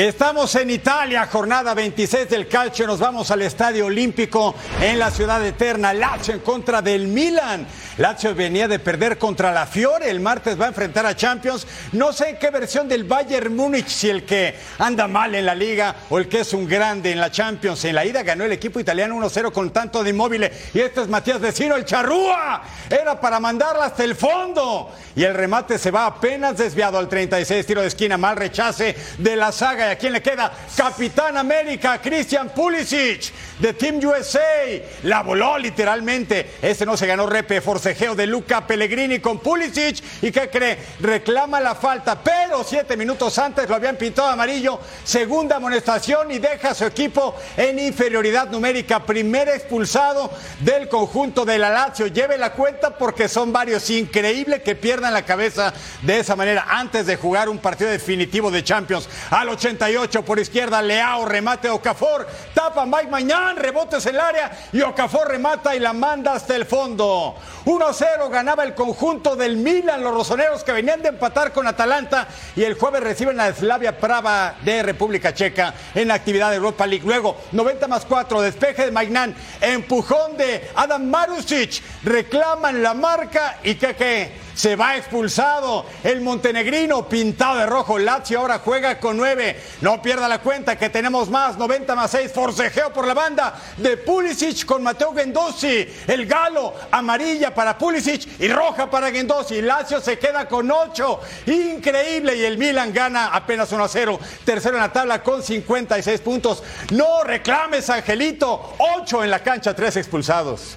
Estamos 0.00 0.54
en 0.54 0.70
Italia, 0.70 1.26
jornada 1.26 1.74
26 1.74 2.30
del 2.30 2.48
calcio. 2.48 2.86
Nos 2.86 3.00
vamos 3.00 3.30
al 3.30 3.42
Estadio 3.42 3.84
Olímpico 3.84 4.54
en 4.80 4.98
la 4.98 5.10
ciudad 5.10 5.44
eterna. 5.44 5.92
Lazio 5.92 6.32
en 6.32 6.40
contra 6.40 6.80
del 6.80 7.06
Milan. 7.06 7.66
Lazio 7.98 8.34
venía 8.34 8.66
de 8.66 8.78
perder 8.78 9.18
contra 9.18 9.52
la 9.52 9.66
Fiore. 9.66 10.08
El 10.08 10.20
martes 10.20 10.58
va 10.58 10.64
a 10.64 10.68
enfrentar 10.68 11.04
a 11.04 11.14
Champions. 11.14 11.66
No 11.92 12.14
sé 12.14 12.30
en 12.30 12.38
qué 12.38 12.48
versión 12.48 12.88
del 12.88 13.04
Bayern 13.04 13.54
Múnich, 13.54 13.88
si 13.88 14.08
el 14.08 14.24
que 14.24 14.54
anda 14.78 15.06
mal 15.06 15.34
en 15.34 15.44
la 15.44 15.54
liga 15.54 15.94
o 16.08 16.16
el 16.16 16.30
que 16.30 16.40
es 16.40 16.54
un 16.54 16.66
grande 16.66 17.12
en 17.12 17.20
la 17.20 17.30
Champions. 17.30 17.84
En 17.84 17.94
la 17.94 18.06
ida 18.06 18.22
ganó 18.22 18.44
el 18.44 18.52
equipo 18.52 18.80
italiano 18.80 19.16
1-0 19.16 19.52
con 19.52 19.70
tanto 19.70 20.02
de 20.02 20.08
inmóvil. 20.08 20.50
Y 20.72 20.80
este 20.80 21.02
es 21.02 21.08
Matías 21.08 21.40
Vecino, 21.40 21.76
el 21.76 21.84
charrúa. 21.84 22.62
Era 22.88 23.20
para 23.20 23.38
mandarla 23.38 23.84
hasta 23.84 24.02
el 24.02 24.16
fondo. 24.16 24.92
Y 25.14 25.24
el 25.24 25.34
remate 25.34 25.76
se 25.76 25.90
va 25.90 26.06
apenas 26.06 26.56
desviado 26.56 26.96
al 26.96 27.06
36. 27.06 27.66
Tiro 27.66 27.82
de 27.82 27.88
esquina, 27.88 28.16
mal 28.16 28.36
rechace 28.36 28.96
de 29.18 29.36
la 29.36 29.52
saga. 29.52 29.89
¿Y 29.90 29.92
a 29.92 29.98
quién 29.98 30.12
le 30.12 30.22
queda? 30.22 30.52
Capitán 30.76 31.36
América, 31.36 32.00
Christian 32.00 32.50
Pulisic, 32.50 33.32
de 33.58 33.72
Team 33.72 33.98
USA. 33.98 34.80
La 35.02 35.24
voló 35.24 35.58
literalmente. 35.58 36.58
Este 36.62 36.86
no 36.86 36.96
se 36.96 37.08
ganó 37.08 37.26
repe, 37.26 37.60
forcejeo 37.60 38.14
de 38.14 38.28
Luca 38.28 38.64
Pellegrini 38.68 39.18
con 39.18 39.40
Pulisic. 39.40 40.00
¿Y 40.22 40.30
qué 40.30 40.48
cree? 40.48 40.78
Reclama 41.00 41.60
la 41.60 41.74
falta, 41.74 42.22
pero 42.22 42.62
siete 42.62 42.96
minutos 42.96 43.36
antes 43.38 43.68
lo 43.68 43.74
habían 43.74 43.96
pintado 43.96 44.28
amarillo. 44.28 44.78
Segunda 45.02 45.56
amonestación 45.56 46.30
y 46.30 46.38
deja 46.38 46.70
a 46.70 46.74
su 46.74 46.84
equipo 46.84 47.34
en 47.56 47.80
inferioridad 47.80 48.48
numérica. 48.48 49.04
Primer 49.04 49.48
expulsado 49.48 50.30
del 50.60 50.88
conjunto 50.88 51.44
de 51.44 51.58
la 51.58 51.70
Lazio. 51.70 52.06
Lleve 52.06 52.38
la 52.38 52.52
cuenta 52.52 52.96
porque 52.96 53.28
son 53.28 53.52
varios. 53.52 53.90
Increíble 53.90 54.62
que 54.62 54.76
pierdan 54.76 55.12
la 55.12 55.24
cabeza 55.24 55.74
de 56.02 56.20
esa 56.20 56.36
manera 56.36 56.66
antes 56.68 57.06
de 57.06 57.16
jugar 57.16 57.48
un 57.48 57.58
partido 57.58 57.90
definitivo 57.90 58.52
de 58.52 58.62
Champions. 58.62 59.08
Al 59.30 59.48
88 59.70 60.24
por 60.24 60.38
izquierda, 60.40 60.82
Leao 60.82 61.24
remate 61.24 61.68
Okafor. 61.70 62.26
Tapa 62.54 62.84
Mike 62.86 63.08
Mañán, 63.08 63.56
rebotes 63.56 64.04
el 64.06 64.18
área 64.18 64.50
y 64.72 64.80
Okafor 64.80 65.28
remata 65.28 65.76
y 65.76 65.78
la 65.78 65.92
manda 65.92 66.32
hasta 66.32 66.56
el 66.56 66.66
fondo. 66.66 67.36
1-0 67.64 68.28
ganaba 68.30 68.64
el 68.64 68.74
conjunto 68.74 69.36
del 69.36 69.56
Milan, 69.56 70.02
los 70.02 70.12
rosoneros 70.12 70.64
que 70.64 70.72
venían 70.72 71.02
de 71.02 71.10
empatar 71.10 71.52
con 71.52 71.66
Atalanta 71.66 72.26
y 72.56 72.64
el 72.64 72.74
jueves 72.74 73.02
reciben 73.02 73.38
a 73.38 73.52
Slavia 73.52 73.98
Prava 73.98 74.56
de 74.62 74.82
República 74.82 75.34
Checa 75.34 75.74
en 75.94 76.08
la 76.08 76.14
actividad 76.14 76.50
de 76.50 76.56
Europa 76.56 76.86
League. 76.86 77.06
Luego, 77.06 77.36
90 77.52 77.86
más 77.86 78.04
4, 78.06 78.40
despeje 78.42 78.86
de 78.86 78.90
Magnán, 78.90 79.34
empujón 79.60 80.36
de 80.36 80.68
Adam 80.74 81.04
Marusic, 81.08 81.82
reclaman 82.02 82.82
la 82.82 82.94
marca 82.94 83.58
y 83.62 83.76
que, 83.76 83.94
que 83.94 84.49
se 84.60 84.76
va 84.76 84.94
expulsado. 84.98 85.86
El 86.04 86.20
montenegrino 86.20 87.08
pintado 87.08 87.56
de 87.56 87.66
rojo. 87.66 87.98
Lazio 87.98 88.40
ahora 88.40 88.60
juega 88.62 89.00
con 89.00 89.16
nueve. 89.16 89.58
No 89.80 90.02
pierda 90.02 90.28
la 90.28 90.40
cuenta 90.40 90.76
que 90.76 90.90
tenemos 90.90 91.30
más. 91.30 91.56
90 91.56 91.94
más 91.94 92.10
6. 92.10 92.30
Forcejeo 92.30 92.92
por 92.92 93.06
la 93.06 93.14
banda 93.14 93.54
de 93.78 93.96
Pulisic 93.96 94.66
con 94.66 94.82
Mateo 94.82 95.14
Gendosi. 95.14 95.88
El 96.06 96.26
galo 96.26 96.74
amarilla 96.90 97.54
para 97.54 97.78
Pulisic 97.78 98.38
y 98.38 98.48
roja 98.48 98.90
para 98.90 99.10
Gendosi. 99.10 99.62
Lazio 99.62 99.98
se 99.98 100.18
queda 100.18 100.46
con 100.46 100.70
8. 100.70 101.20
Increíble. 101.46 102.36
Y 102.36 102.44
el 102.44 102.58
Milan 102.58 102.92
gana 102.92 103.28
apenas 103.28 103.72
1 103.72 103.82
a 103.82 103.88
0. 103.88 104.20
Tercero 104.44 104.76
en 104.76 104.82
la 104.82 104.92
tabla 104.92 105.22
con 105.22 105.42
56 105.42 106.20
puntos. 106.20 106.62
No 106.90 107.24
reclames, 107.24 107.88
Angelito. 107.88 108.74
8 108.76 109.24
en 109.24 109.30
la 109.30 109.42
cancha, 109.42 109.74
3 109.74 109.96
expulsados. 109.96 110.76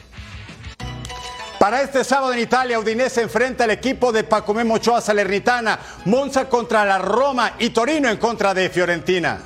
Para 1.64 1.82
este 1.82 2.04
sábado 2.04 2.34
en 2.34 2.40
Italia, 2.40 2.78
Udinese 2.78 3.22
enfrenta 3.22 3.64
al 3.64 3.72
equipo 3.72 4.12
de 4.12 4.26
Pacomé 4.26 4.70
Ochoa 4.70 5.00
Salernitana, 5.00 5.80
Monza 6.04 6.50
contra 6.50 6.84
la 6.84 6.98
Roma 6.98 7.54
y 7.58 7.70
Torino 7.70 8.10
en 8.10 8.18
contra 8.18 8.54
de 8.54 8.70
Fiorentina. 8.70 9.40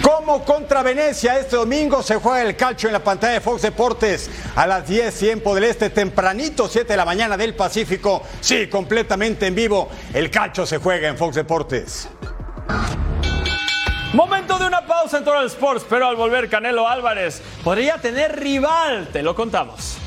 Como 0.00 0.42
contra 0.46 0.82
Venecia, 0.82 1.38
este 1.38 1.56
domingo 1.56 2.02
se 2.02 2.16
juega 2.16 2.40
el 2.40 2.56
calcio 2.56 2.88
en 2.88 2.94
la 2.94 3.04
pantalla 3.04 3.34
de 3.34 3.42
Fox 3.42 3.60
Deportes 3.60 4.30
a 4.56 4.66
las 4.66 4.88
10 4.88 5.14
tiempo 5.14 5.54
del 5.54 5.64
este, 5.64 5.90
tempranito 5.90 6.70
7 6.70 6.90
de 6.90 6.96
la 6.96 7.04
mañana 7.04 7.36
del 7.36 7.54
Pacífico. 7.54 8.22
Sí, 8.40 8.68
completamente 8.68 9.46
en 9.46 9.54
vivo. 9.54 9.90
El 10.14 10.30
calcio 10.30 10.64
se 10.64 10.78
juega 10.78 11.06
en 11.06 11.18
Fox 11.18 11.34
Deportes. 11.34 12.08
Momento 14.12 14.58
de 14.58 14.66
una 14.66 14.84
pausa 14.86 15.18
en 15.18 15.24
Total 15.24 15.46
Sports, 15.46 15.86
pero 15.88 16.08
al 16.08 16.16
volver 16.16 16.48
Canelo 16.48 16.88
Álvarez 16.88 17.40
podría 17.62 17.98
tener 17.98 18.40
rival, 18.40 19.06
te 19.12 19.22
lo 19.22 19.36
contamos. 19.36 19.99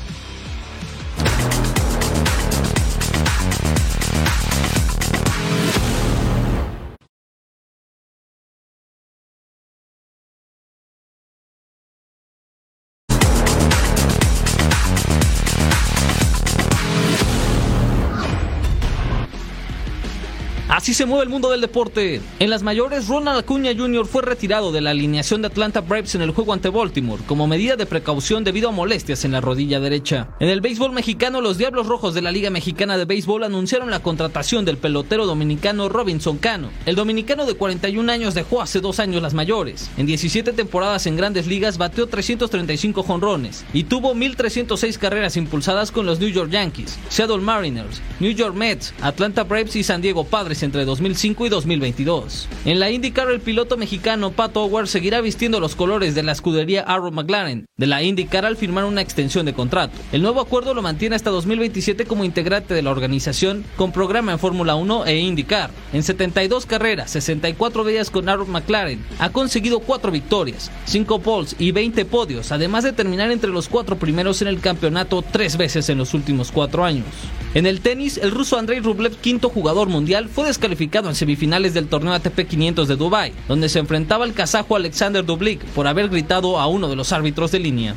Se 20.94 21.06
mueve 21.06 21.24
el 21.24 21.28
mundo 21.28 21.50
del 21.50 21.60
deporte. 21.60 22.20
En 22.38 22.50
las 22.50 22.62
mayores, 22.62 23.08
Ronald 23.08 23.40
Acuña 23.40 23.72
Jr. 23.76 24.06
fue 24.06 24.22
retirado 24.22 24.70
de 24.70 24.80
la 24.80 24.90
alineación 24.90 25.42
de 25.42 25.48
Atlanta 25.48 25.80
Braves 25.80 26.14
en 26.14 26.22
el 26.22 26.30
juego 26.30 26.52
ante 26.52 26.68
Baltimore 26.68 27.20
como 27.26 27.48
medida 27.48 27.74
de 27.74 27.84
precaución 27.84 28.44
debido 28.44 28.68
a 28.68 28.72
molestias 28.72 29.24
en 29.24 29.32
la 29.32 29.40
rodilla 29.40 29.80
derecha. 29.80 30.28
En 30.38 30.48
el 30.48 30.60
béisbol 30.60 30.92
mexicano, 30.92 31.40
los 31.40 31.58
Diablos 31.58 31.88
Rojos 31.88 32.14
de 32.14 32.22
la 32.22 32.30
Liga 32.30 32.48
Mexicana 32.50 32.96
de 32.96 33.06
Béisbol 33.06 33.42
anunciaron 33.42 33.90
la 33.90 34.04
contratación 34.04 34.64
del 34.64 34.76
pelotero 34.76 35.26
dominicano 35.26 35.88
Robinson 35.88 36.38
Cano. 36.38 36.70
El 36.86 36.94
dominicano 36.94 37.44
de 37.44 37.54
41 37.54 38.12
años 38.12 38.34
dejó 38.34 38.62
hace 38.62 38.80
dos 38.80 39.00
años 39.00 39.20
las 39.20 39.34
mayores. 39.34 39.90
En 39.96 40.06
17 40.06 40.52
temporadas 40.52 41.08
en 41.08 41.16
grandes 41.16 41.48
ligas 41.48 41.76
bateó 41.76 42.06
335 42.06 43.02
jonrones 43.02 43.64
y 43.72 43.82
tuvo 43.82 44.14
1.306 44.14 44.96
carreras 44.98 45.36
impulsadas 45.36 45.90
con 45.90 46.06
los 46.06 46.20
New 46.20 46.30
York 46.30 46.52
Yankees, 46.52 47.00
Seattle 47.08 47.38
Mariners, 47.38 48.00
New 48.20 48.30
York 48.30 48.54
Mets, 48.54 48.94
Atlanta 49.02 49.42
Braves 49.42 49.74
y 49.74 49.82
San 49.82 50.00
Diego 50.00 50.22
Padres 50.24 50.62
entre 50.62 50.83
2005 50.84 51.46
y 51.46 51.48
2022. 51.48 52.48
En 52.64 52.80
la 52.80 52.90
IndyCar 52.90 53.30
el 53.30 53.40
piloto 53.40 53.76
mexicano 53.76 54.32
Pat 54.32 54.56
Howard 54.56 54.88
seguirá 54.88 55.20
vistiendo 55.20 55.60
los 55.60 55.74
colores 55.76 56.14
de 56.14 56.22
la 56.22 56.32
escudería 56.32 56.82
Arrow 56.82 57.12
McLaren 57.12 57.66
de 57.76 57.86
la 57.86 58.02
IndyCar 58.02 58.44
al 58.44 58.56
firmar 58.56 58.84
una 58.84 59.00
extensión 59.00 59.46
de 59.46 59.54
contrato. 59.54 59.98
El 60.12 60.22
nuevo 60.22 60.40
acuerdo 60.40 60.74
lo 60.74 60.82
mantiene 60.82 61.16
hasta 61.16 61.30
2027 61.30 62.04
como 62.04 62.24
integrante 62.24 62.74
de 62.74 62.82
la 62.82 62.90
organización 62.90 63.64
con 63.76 63.92
programa 63.92 64.32
en 64.32 64.38
Fórmula 64.38 64.74
1 64.74 65.06
e 65.06 65.18
IndyCar. 65.18 65.70
En 65.92 66.02
72 66.02 66.66
carreras, 66.66 67.10
64 67.10 67.84
días 67.84 68.10
con 68.10 68.28
Arrow 68.28 68.46
McLaren, 68.46 69.04
ha 69.18 69.30
conseguido 69.30 69.80
4 69.80 70.12
victorias, 70.12 70.70
5 70.84 71.20
poles 71.20 71.56
y 71.58 71.72
20 71.72 72.04
podios, 72.04 72.52
además 72.52 72.84
de 72.84 72.92
terminar 72.92 73.30
entre 73.30 73.50
los 73.50 73.68
4 73.68 73.96
primeros 73.96 74.42
en 74.42 74.48
el 74.48 74.60
campeonato 74.60 75.22
3 75.22 75.56
veces 75.56 75.88
en 75.88 75.98
los 75.98 76.14
últimos 76.14 76.52
4 76.52 76.84
años. 76.84 77.06
En 77.54 77.66
el 77.66 77.80
tenis, 77.80 78.18
el 78.18 78.32
ruso 78.32 78.58
Andrei 78.58 78.80
Rublev, 78.80 79.16
quinto 79.16 79.48
jugador 79.48 79.88
mundial, 79.88 80.28
fue 80.28 80.46
descalificado 80.46 80.73
en 80.78 81.14
semifinales 81.14 81.74
del 81.74 81.88
torneo 81.88 82.12
ATP 82.12 82.46
500 82.48 82.88
de 82.88 82.96
Dubai, 82.96 83.32
donde 83.48 83.68
se 83.68 83.78
enfrentaba 83.78 84.24
al 84.24 84.34
kazajo 84.34 84.76
Alexander 84.76 85.24
Dublik 85.24 85.64
por 85.66 85.86
haber 85.86 86.08
gritado 86.08 86.58
a 86.58 86.66
uno 86.66 86.88
de 86.88 86.96
los 86.96 87.12
árbitros 87.12 87.50
de 87.52 87.58
línea. 87.58 87.94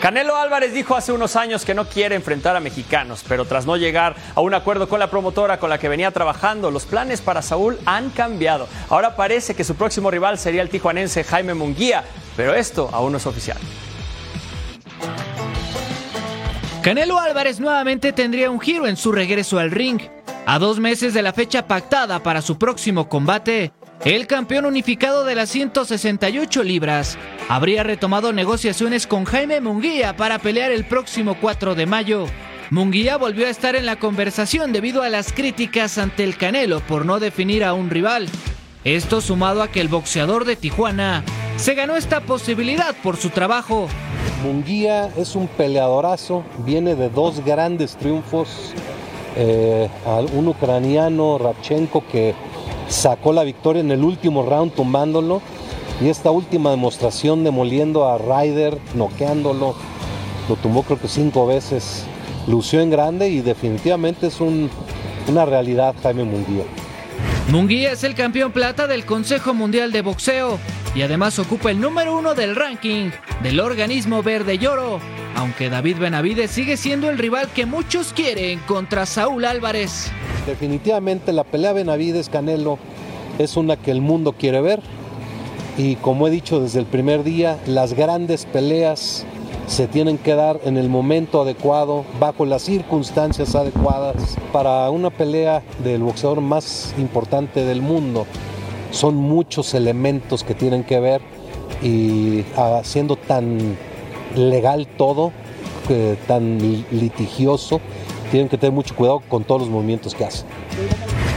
Canelo 0.00 0.36
Álvarez 0.36 0.74
dijo 0.74 0.96
hace 0.96 1.12
unos 1.12 1.34
años 1.34 1.64
que 1.64 1.72
no 1.72 1.86
quiere 1.86 2.14
enfrentar 2.14 2.54
a 2.56 2.60
mexicanos, 2.60 3.24
pero 3.26 3.46
tras 3.46 3.64
no 3.64 3.78
llegar 3.78 4.14
a 4.34 4.42
un 4.42 4.52
acuerdo 4.52 4.86
con 4.86 5.00
la 5.00 5.08
promotora 5.08 5.58
con 5.58 5.70
la 5.70 5.78
que 5.78 5.88
venía 5.88 6.10
trabajando, 6.10 6.70
los 6.70 6.84
planes 6.84 7.22
para 7.22 7.40
Saúl 7.40 7.78
han 7.86 8.10
cambiado. 8.10 8.68
Ahora 8.90 9.16
parece 9.16 9.54
que 9.54 9.64
su 9.64 9.76
próximo 9.76 10.10
rival 10.10 10.38
sería 10.38 10.60
el 10.60 10.68
tijuanense 10.68 11.24
Jaime 11.24 11.54
Munguía, 11.54 12.04
pero 12.36 12.52
esto 12.52 12.90
aún 12.92 13.12
no 13.12 13.18
es 13.18 13.26
oficial. 13.26 13.56
Canelo 16.84 17.18
Álvarez 17.18 17.60
nuevamente 17.60 18.12
tendría 18.12 18.50
un 18.50 18.60
giro 18.60 18.86
en 18.86 18.98
su 18.98 19.10
regreso 19.10 19.58
al 19.58 19.70
ring. 19.70 20.02
A 20.44 20.58
dos 20.58 20.80
meses 20.80 21.14
de 21.14 21.22
la 21.22 21.32
fecha 21.32 21.66
pactada 21.66 22.22
para 22.22 22.42
su 22.42 22.58
próximo 22.58 23.08
combate, 23.08 23.72
el 24.04 24.26
campeón 24.26 24.66
unificado 24.66 25.24
de 25.24 25.34
las 25.34 25.48
168 25.48 26.62
libras 26.62 27.16
habría 27.48 27.84
retomado 27.84 28.34
negociaciones 28.34 29.06
con 29.06 29.24
Jaime 29.24 29.62
Munguía 29.62 30.14
para 30.14 30.38
pelear 30.38 30.72
el 30.72 30.84
próximo 30.84 31.38
4 31.40 31.74
de 31.74 31.86
mayo. 31.86 32.26
Munguía 32.68 33.16
volvió 33.16 33.46
a 33.46 33.50
estar 33.50 33.76
en 33.76 33.86
la 33.86 33.96
conversación 33.96 34.74
debido 34.74 35.02
a 35.02 35.08
las 35.08 35.32
críticas 35.32 35.96
ante 35.96 36.22
el 36.22 36.36
Canelo 36.36 36.80
por 36.80 37.06
no 37.06 37.18
definir 37.18 37.64
a 37.64 37.72
un 37.72 37.88
rival. 37.88 38.28
Esto 38.84 39.22
sumado 39.22 39.62
a 39.62 39.68
que 39.68 39.80
el 39.80 39.88
boxeador 39.88 40.44
de 40.44 40.56
Tijuana 40.56 41.24
se 41.56 41.74
ganó 41.74 41.96
esta 41.96 42.20
posibilidad 42.20 42.94
por 43.02 43.16
su 43.16 43.30
trabajo. 43.30 43.88
Munguía 44.42 45.10
es 45.16 45.36
un 45.36 45.46
peleadorazo, 45.46 46.44
viene 46.66 46.94
de 46.94 47.08
dos 47.08 47.42
grandes 47.42 47.96
triunfos. 47.96 48.74
Eh, 49.36 49.88
un 50.34 50.48
ucraniano, 50.48 51.38
Rabchenko, 51.38 52.04
que 52.12 52.34
sacó 52.86 53.32
la 53.32 53.42
victoria 53.44 53.80
en 53.80 53.90
el 53.90 54.04
último 54.04 54.42
round 54.42 54.74
tumbándolo. 54.74 55.40
Y 56.02 56.10
esta 56.10 56.30
última 56.30 56.70
demostración 56.70 57.42
demoliendo 57.42 58.06
a 58.06 58.18
Ryder, 58.18 58.76
noqueándolo. 58.94 59.74
Lo 60.46 60.56
tumbó 60.56 60.82
creo 60.82 61.00
que 61.00 61.08
cinco 61.08 61.46
veces. 61.46 62.04
Lució 62.46 62.82
en 62.82 62.90
grande 62.90 63.30
y 63.30 63.40
definitivamente 63.40 64.26
es 64.26 64.42
un, 64.42 64.68
una 65.26 65.46
realidad 65.46 65.94
Jaime 66.02 66.24
Munguía. 66.24 66.64
Munguía 67.50 67.92
es 67.92 68.02
el 68.04 68.14
campeón 68.14 68.52
plata 68.52 68.86
del 68.86 69.04
Consejo 69.04 69.52
Mundial 69.52 69.92
de 69.92 70.00
Boxeo 70.00 70.58
y 70.94 71.02
además 71.02 71.38
ocupa 71.38 71.70
el 71.70 71.78
número 71.78 72.16
uno 72.16 72.34
del 72.34 72.56
ranking 72.56 73.10
del 73.42 73.60
organismo 73.60 74.22
verde 74.22 74.58
y 74.58 74.66
oro, 74.66 74.98
aunque 75.36 75.68
David 75.68 75.98
Benavides 75.98 76.50
sigue 76.50 76.78
siendo 76.78 77.10
el 77.10 77.18
rival 77.18 77.48
que 77.54 77.66
muchos 77.66 78.14
quieren 78.14 78.60
contra 78.60 79.04
Saúl 79.04 79.44
Álvarez. 79.44 80.10
Definitivamente 80.46 81.32
la 81.32 81.44
pelea 81.44 81.74
Benavides-Canelo 81.74 82.78
es 83.38 83.56
una 83.56 83.76
que 83.76 83.90
el 83.90 84.00
mundo 84.00 84.32
quiere 84.32 84.62
ver 84.62 84.80
y 85.76 85.96
como 85.96 86.26
he 86.26 86.30
dicho 86.30 86.60
desde 86.60 86.80
el 86.80 86.86
primer 86.86 87.24
día, 87.24 87.58
las 87.66 87.92
grandes 87.92 88.46
peleas 88.46 89.26
se 89.66 89.86
tienen 89.86 90.18
que 90.18 90.34
dar 90.34 90.60
en 90.64 90.76
el 90.76 90.88
momento 90.88 91.42
adecuado, 91.42 92.04
bajo 92.20 92.44
las 92.44 92.62
circunstancias 92.62 93.54
adecuadas. 93.54 94.36
Para 94.52 94.90
una 94.90 95.10
pelea 95.10 95.62
del 95.82 96.02
boxeador 96.02 96.40
más 96.40 96.94
importante 96.98 97.64
del 97.64 97.80
mundo, 97.82 98.26
son 98.90 99.16
muchos 99.16 99.74
elementos 99.74 100.44
que 100.44 100.54
tienen 100.54 100.84
que 100.84 101.00
ver 101.00 101.20
y 101.82 102.44
haciendo 102.56 103.16
tan 103.16 103.76
legal 104.36 104.86
todo, 104.96 105.32
tan 106.26 106.58
litigioso, 106.90 107.80
tienen 108.30 108.48
que 108.48 108.58
tener 108.58 108.72
mucho 108.72 108.94
cuidado 108.94 109.20
con 109.28 109.44
todos 109.44 109.62
los 109.62 109.70
movimientos 109.70 110.14
que 110.14 110.24
hacen. 110.24 110.46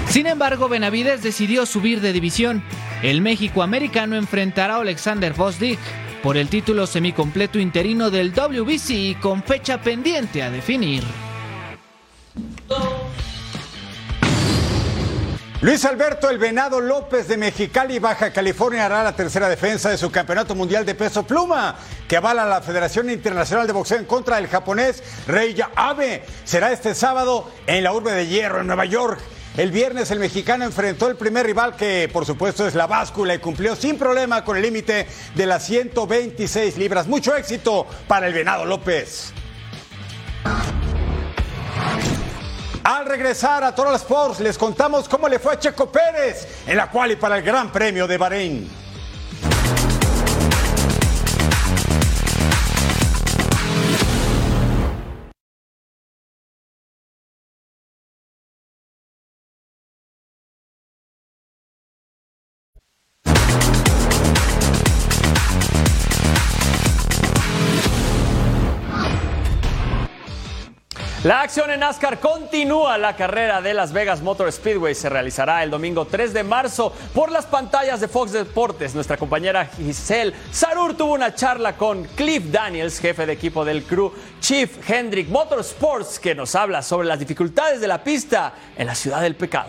Sin 0.10 0.26
embargo, 0.26 0.70
Benavides 0.70 1.22
decidió 1.22 1.66
subir 1.66 2.02
de 2.02 2.14
división. 2.14 2.64
El 3.04 3.22
México 3.22 3.62
americano 3.62 4.16
enfrentará 4.16 4.76
a 4.76 4.82
Alexander 4.82 5.34
Vosdick 5.34 5.80
por 6.24 6.38
el 6.38 6.50
título 6.50 6.88
semicompleto 6.88 7.60
interino 7.60 8.10
del 8.10 8.34
WBC 8.34 9.20
con 9.20 9.44
fecha 9.44 9.82
pendiente 9.82 10.44
a 10.44 10.50
definir. 10.50 11.04
Luis 15.60 15.84
Alberto 15.86 16.30
El 16.30 16.38
Venado 16.38 16.80
López 16.80 17.28
de 17.28 17.36
Mexicali, 17.36 17.98
Baja 17.98 18.32
California, 18.32 18.86
hará 18.86 19.04
la 19.04 19.16
tercera 19.16 19.50
defensa 19.50 19.90
de 19.90 19.98
su 19.98 20.12
campeonato 20.12 20.54
mundial 20.54 20.86
de 20.86 20.94
peso 20.94 21.24
pluma, 21.24 21.76
que 22.08 22.16
avala 22.16 22.46
la 22.46 22.62
Federación 22.62 23.10
Internacional 23.10 23.66
de 23.66 23.74
Boxeo 23.74 23.98
en 23.98 24.06
contra 24.06 24.36
del 24.36 24.48
japonés 24.48 25.02
Rei 25.26 25.58
Abe. 25.76 26.24
Será 26.44 26.72
este 26.72 26.94
sábado 26.94 27.50
en 27.66 27.84
la 27.84 27.92
urbe 27.92 28.12
de 28.12 28.28
Hierro, 28.28 28.62
en 28.62 28.68
Nueva 28.68 28.86
York. 28.86 29.20
El 29.58 29.72
viernes 29.72 30.12
el 30.12 30.20
mexicano 30.20 30.66
enfrentó 30.66 31.08
el 31.08 31.16
primer 31.16 31.44
rival 31.44 31.76
que 31.76 32.08
por 32.14 32.28
supuesto 32.28 32.68
es 32.68 32.76
la 32.76 32.86
báscula 32.86 33.34
y 33.34 33.40
cumplió 33.40 33.76
sin 33.76 33.98
problema 33.98 34.46
con 34.46 34.56
el 34.56 34.62
límite 34.62 35.08
de 35.34 35.46
las 35.48 35.66
126 35.66 36.78
libras. 36.78 37.08
Mucho 37.08 37.36
éxito 37.36 37.88
para 38.08 38.28
el 38.28 38.34
Venado 38.36 38.66
López. 38.66 39.34
Al 42.84 43.08
regresar 43.08 43.64
a 43.64 43.74
Toro 43.74 43.96
Sports 43.96 44.42
les 44.42 44.60
contamos 44.60 45.10
cómo 45.10 45.28
le 45.28 45.40
fue 45.40 45.54
a 45.54 45.60
Checo 45.60 45.92
Pérez 45.92 46.48
en 46.68 46.78
la 46.78 46.92
cual 46.92 47.14
y 47.14 47.16
para 47.16 47.38
el 47.38 47.44
Gran 47.44 47.72
Premio 47.72 48.06
de 48.06 48.18
Bahrein. 48.20 48.70
La 71.28 71.42
acción 71.42 71.70
en 71.72 71.82
NASCAR 71.82 72.22
continúa. 72.22 72.98
La 72.98 73.18
carrera 73.18 73.60
de 73.60 73.74
Las 73.74 73.92
Vegas 73.92 74.22
Motor 74.22 74.50
Speedway 74.50 74.96
se 74.96 75.10
realizará 75.10 75.62
el 75.62 75.70
domingo 75.70 76.08
3 76.08 76.32
de 76.32 76.42
marzo 76.46 76.94
por 77.14 77.34
las 77.34 77.46
pantallas 77.46 78.00
de 78.00 78.08
Fox 78.08 78.32
Deportes. 78.32 78.96
Nuestra 78.96 79.18
compañera 79.18 79.66
Giselle 79.66 80.34
Sarur 80.52 80.96
tuvo 80.96 81.16
una 81.16 81.36
charla 81.36 81.76
con 81.76 82.06
Cliff 82.06 82.46
Daniels, 82.50 83.00
jefe 83.00 83.26
de 83.26 83.34
equipo 83.34 83.66
del 83.66 83.84
crew 83.84 84.14
Chief 84.40 84.90
Hendrick 84.90 85.28
Motorsports, 85.28 86.18
que 86.18 86.34
nos 86.34 86.56
habla 86.56 86.82
sobre 86.82 87.10
las 87.10 87.20
dificultades 87.20 87.82
de 87.82 87.90
la 87.90 88.06
pista 88.06 88.54
en 88.78 88.88
la 88.88 88.96
ciudad 88.96 89.20
del 89.20 89.36
pecado. 89.36 89.68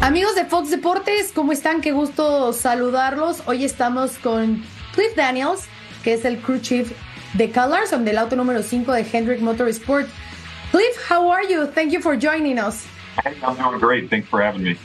Amigos 0.00 0.36
de 0.36 0.46
Fox 0.46 0.70
Deportes, 0.70 1.32
¿cómo 1.34 1.52
están? 1.52 1.82
Qué 1.82 1.92
gusto 1.92 2.54
saludarlos. 2.54 3.42
Hoy 3.44 3.66
estamos 3.66 4.12
con 4.12 4.64
Cliff 4.94 5.14
Daniels, 5.14 5.64
que 6.02 6.14
es 6.14 6.24
el 6.24 6.38
crew 6.38 6.60
chief 6.60 6.92
de 7.36 7.48
Colors 7.48 7.92
on 7.92 8.04
del 8.04 8.18
auto 8.18 8.36
número 8.36 8.62
5 8.62 8.92
de 8.92 9.02
Hendrick 9.02 9.40
Motorsport. 9.40 10.08
Cliff, 10.70 10.96
how 11.08 11.28
are 11.28 11.44
you? 11.44 11.66
Thank 11.66 11.92
you 11.92 12.00
for 12.00 12.16
joining 12.16 12.58
us. 12.58 12.86
I'm 13.24 13.56
doing 13.56 13.78
great. 13.78 14.10
Thanks 14.10 14.28
for 14.28 14.42
having 14.42 14.62
me. 14.62 14.76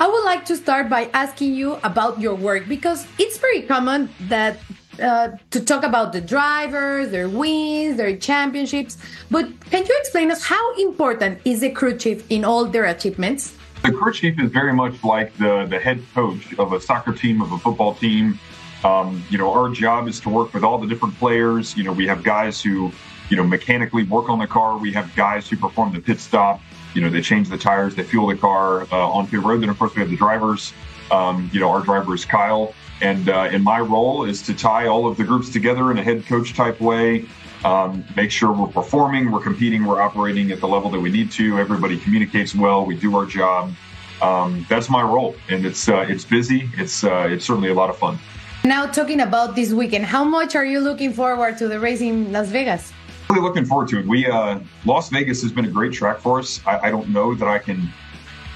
I 0.00 0.08
would 0.08 0.24
like 0.24 0.44
to 0.46 0.56
start 0.56 0.88
by 0.88 1.08
asking 1.14 1.54
you 1.54 1.78
about 1.84 2.20
your 2.20 2.34
work 2.34 2.68
because 2.68 3.06
it's 3.18 3.38
very 3.38 3.62
common 3.62 4.08
that 4.28 4.58
uh, 5.00 5.30
to 5.50 5.60
talk 5.60 5.84
about 5.84 6.12
the 6.12 6.20
drivers, 6.20 7.10
their 7.10 7.28
wins, 7.28 7.96
their 7.96 8.16
championships. 8.16 8.98
But 9.30 9.48
can 9.70 9.84
you 9.84 9.96
explain 10.00 10.30
us 10.30 10.42
how 10.44 10.74
important 10.76 11.40
is 11.44 11.60
the 11.60 11.70
crew 11.70 11.96
chief 11.96 12.24
in 12.30 12.44
all 12.44 12.64
their 12.64 12.84
achievements? 12.84 13.56
The 13.82 13.92
crew 13.92 14.12
chief 14.12 14.40
is 14.40 14.50
very 14.50 14.72
much 14.72 15.04
like 15.04 15.36
the 15.36 15.66
the 15.68 15.78
head 15.78 16.02
coach 16.14 16.54
of 16.58 16.72
a 16.72 16.80
soccer 16.80 17.12
team, 17.12 17.42
of 17.42 17.52
a 17.52 17.58
football 17.58 17.94
team. 17.94 18.38
Um, 18.84 19.24
you 19.30 19.38
know, 19.38 19.50
our 19.52 19.70
job 19.70 20.08
is 20.08 20.20
to 20.20 20.28
work 20.28 20.52
with 20.52 20.62
all 20.62 20.78
the 20.78 20.86
different 20.86 21.16
players. 21.18 21.76
You 21.76 21.84
know, 21.84 21.92
we 21.92 22.06
have 22.06 22.22
guys 22.22 22.62
who, 22.62 22.92
you 23.30 23.36
know, 23.36 23.44
mechanically 23.44 24.04
work 24.04 24.28
on 24.28 24.38
the 24.38 24.46
car. 24.46 24.76
We 24.76 24.92
have 24.92 25.14
guys 25.16 25.48
who 25.48 25.56
perform 25.56 25.94
the 25.94 26.00
pit 26.00 26.20
stop. 26.20 26.60
You 26.94 27.00
know, 27.00 27.08
they 27.08 27.22
change 27.22 27.48
the 27.48 27.58
tires, 27.58 27.94
they 27.94 28.04
fuel 28.04 28.28
the 28.28 28.36
car 28.36 28.82
uh, 28.92 29.08
on 29.08 29.26
pit 29.26 29.40
road. 29.42 29.62
Then, 29.62 29.70
of 29.70 29.78
course, 29.78 29.94
we 29.94 30.00
have 30.00 30.10
the 30.10 30.16
drivers. 30.16 30.72
Um, 31.10 31.50
you 31.52 31.60
know, 31.60 31.70
our 31.70 31.80
driver 31.80 32.14
is 32.14 32.24
Kyle, 32.24 32.74
and 33.00 33.28
uh, 33.28 33.58
my 33.58 33.80
role 33.80 34.24
is 34.24 34.42
to 34.42 34.54
tie 34.54 34.86
all 34.86 35.06
of 35.06 35.16
the 35.16 35.24
groups 35.24 35.50
together 35.50 35.90
in 35.90 35.98
a 35.98 36.02
head 36.02 36.24
coach 36.26 36.54
type 36.54 36.80
way. 36.80 37.26
Um, 37.64 38.04
make 38.14 38.30
sure 38.30 38.52
we're 38.52 38.66
performing, 38.68 39.30
we're 39.30 39.40
competing, 39.40 39.84
we're 39.84 40.00
operating 40.00 40.50
at 40.52 40.60
the 40.60 40.68
level 40.68 40.90
that 40.90 41.00
we 41.00 41.10
need 41.10 41.30
to. 41.32 41.58
Everybody 41.58 41.98
communicates 41.98 42.54
well. 42.54 42.84
We 42.84 42.94
do 42.94 43.16
our 43.16 43.26
job. 43.26 43.72
Um, 44.20 44.66
that's 44.68 44.88
my 44.88 45.02
role, 45.02 45.34
and 45.48 45.66
it's 45.66 45.88
uh, 45.88 46.06
it's 46.08 46.24
busy. 46.24 46.70
It's 46.76 47.04
uh, 47.04 47.26
it's 47.30 47.44
certainly 47.44 47.70
a 47.70 47.74
lot 47.74 47.90
of 47.90 47.98
fun. 47.98 48.18
Now, 48.66 48.86
talking 48.86 49.20
about 49.20 49.54
this 49.54 49.74
weekend, 49.74 50.06
how 50.06 50.24
much 50.24 50.56
are 50.56 50.64
you 50.64 50.80
looking 50.80 51.12
forward 51.12 51.58
to 51.58 51.68
the 51.68 51.78
race 51.78 52.00
in 52.00 52.32
Las 52.32 52.48
Vegas? 52.48 52.94
Really 53.28 53.42
looking 53.42 53.66
forward 53.66 53.88
to 53.88 53.98
it. 53.98 54.06
We 54.06 54.26
uh, 54.26 54.58
Las 54.86 55.10
Vegas 55.10 55.42
has 55.42 55.52
been 55.52 55.66
a 55.66 55.70
great 55.70 55.92
track 55.92 56.18
for 56.18 56.38
us. 56.38 56.62
I, 56.66 56.86
I 56.86 56.90
don't 56.90 57.10
know 57.10 57.34
that 57.34 57.46
I 57.46 57.58
can 57.58 57.92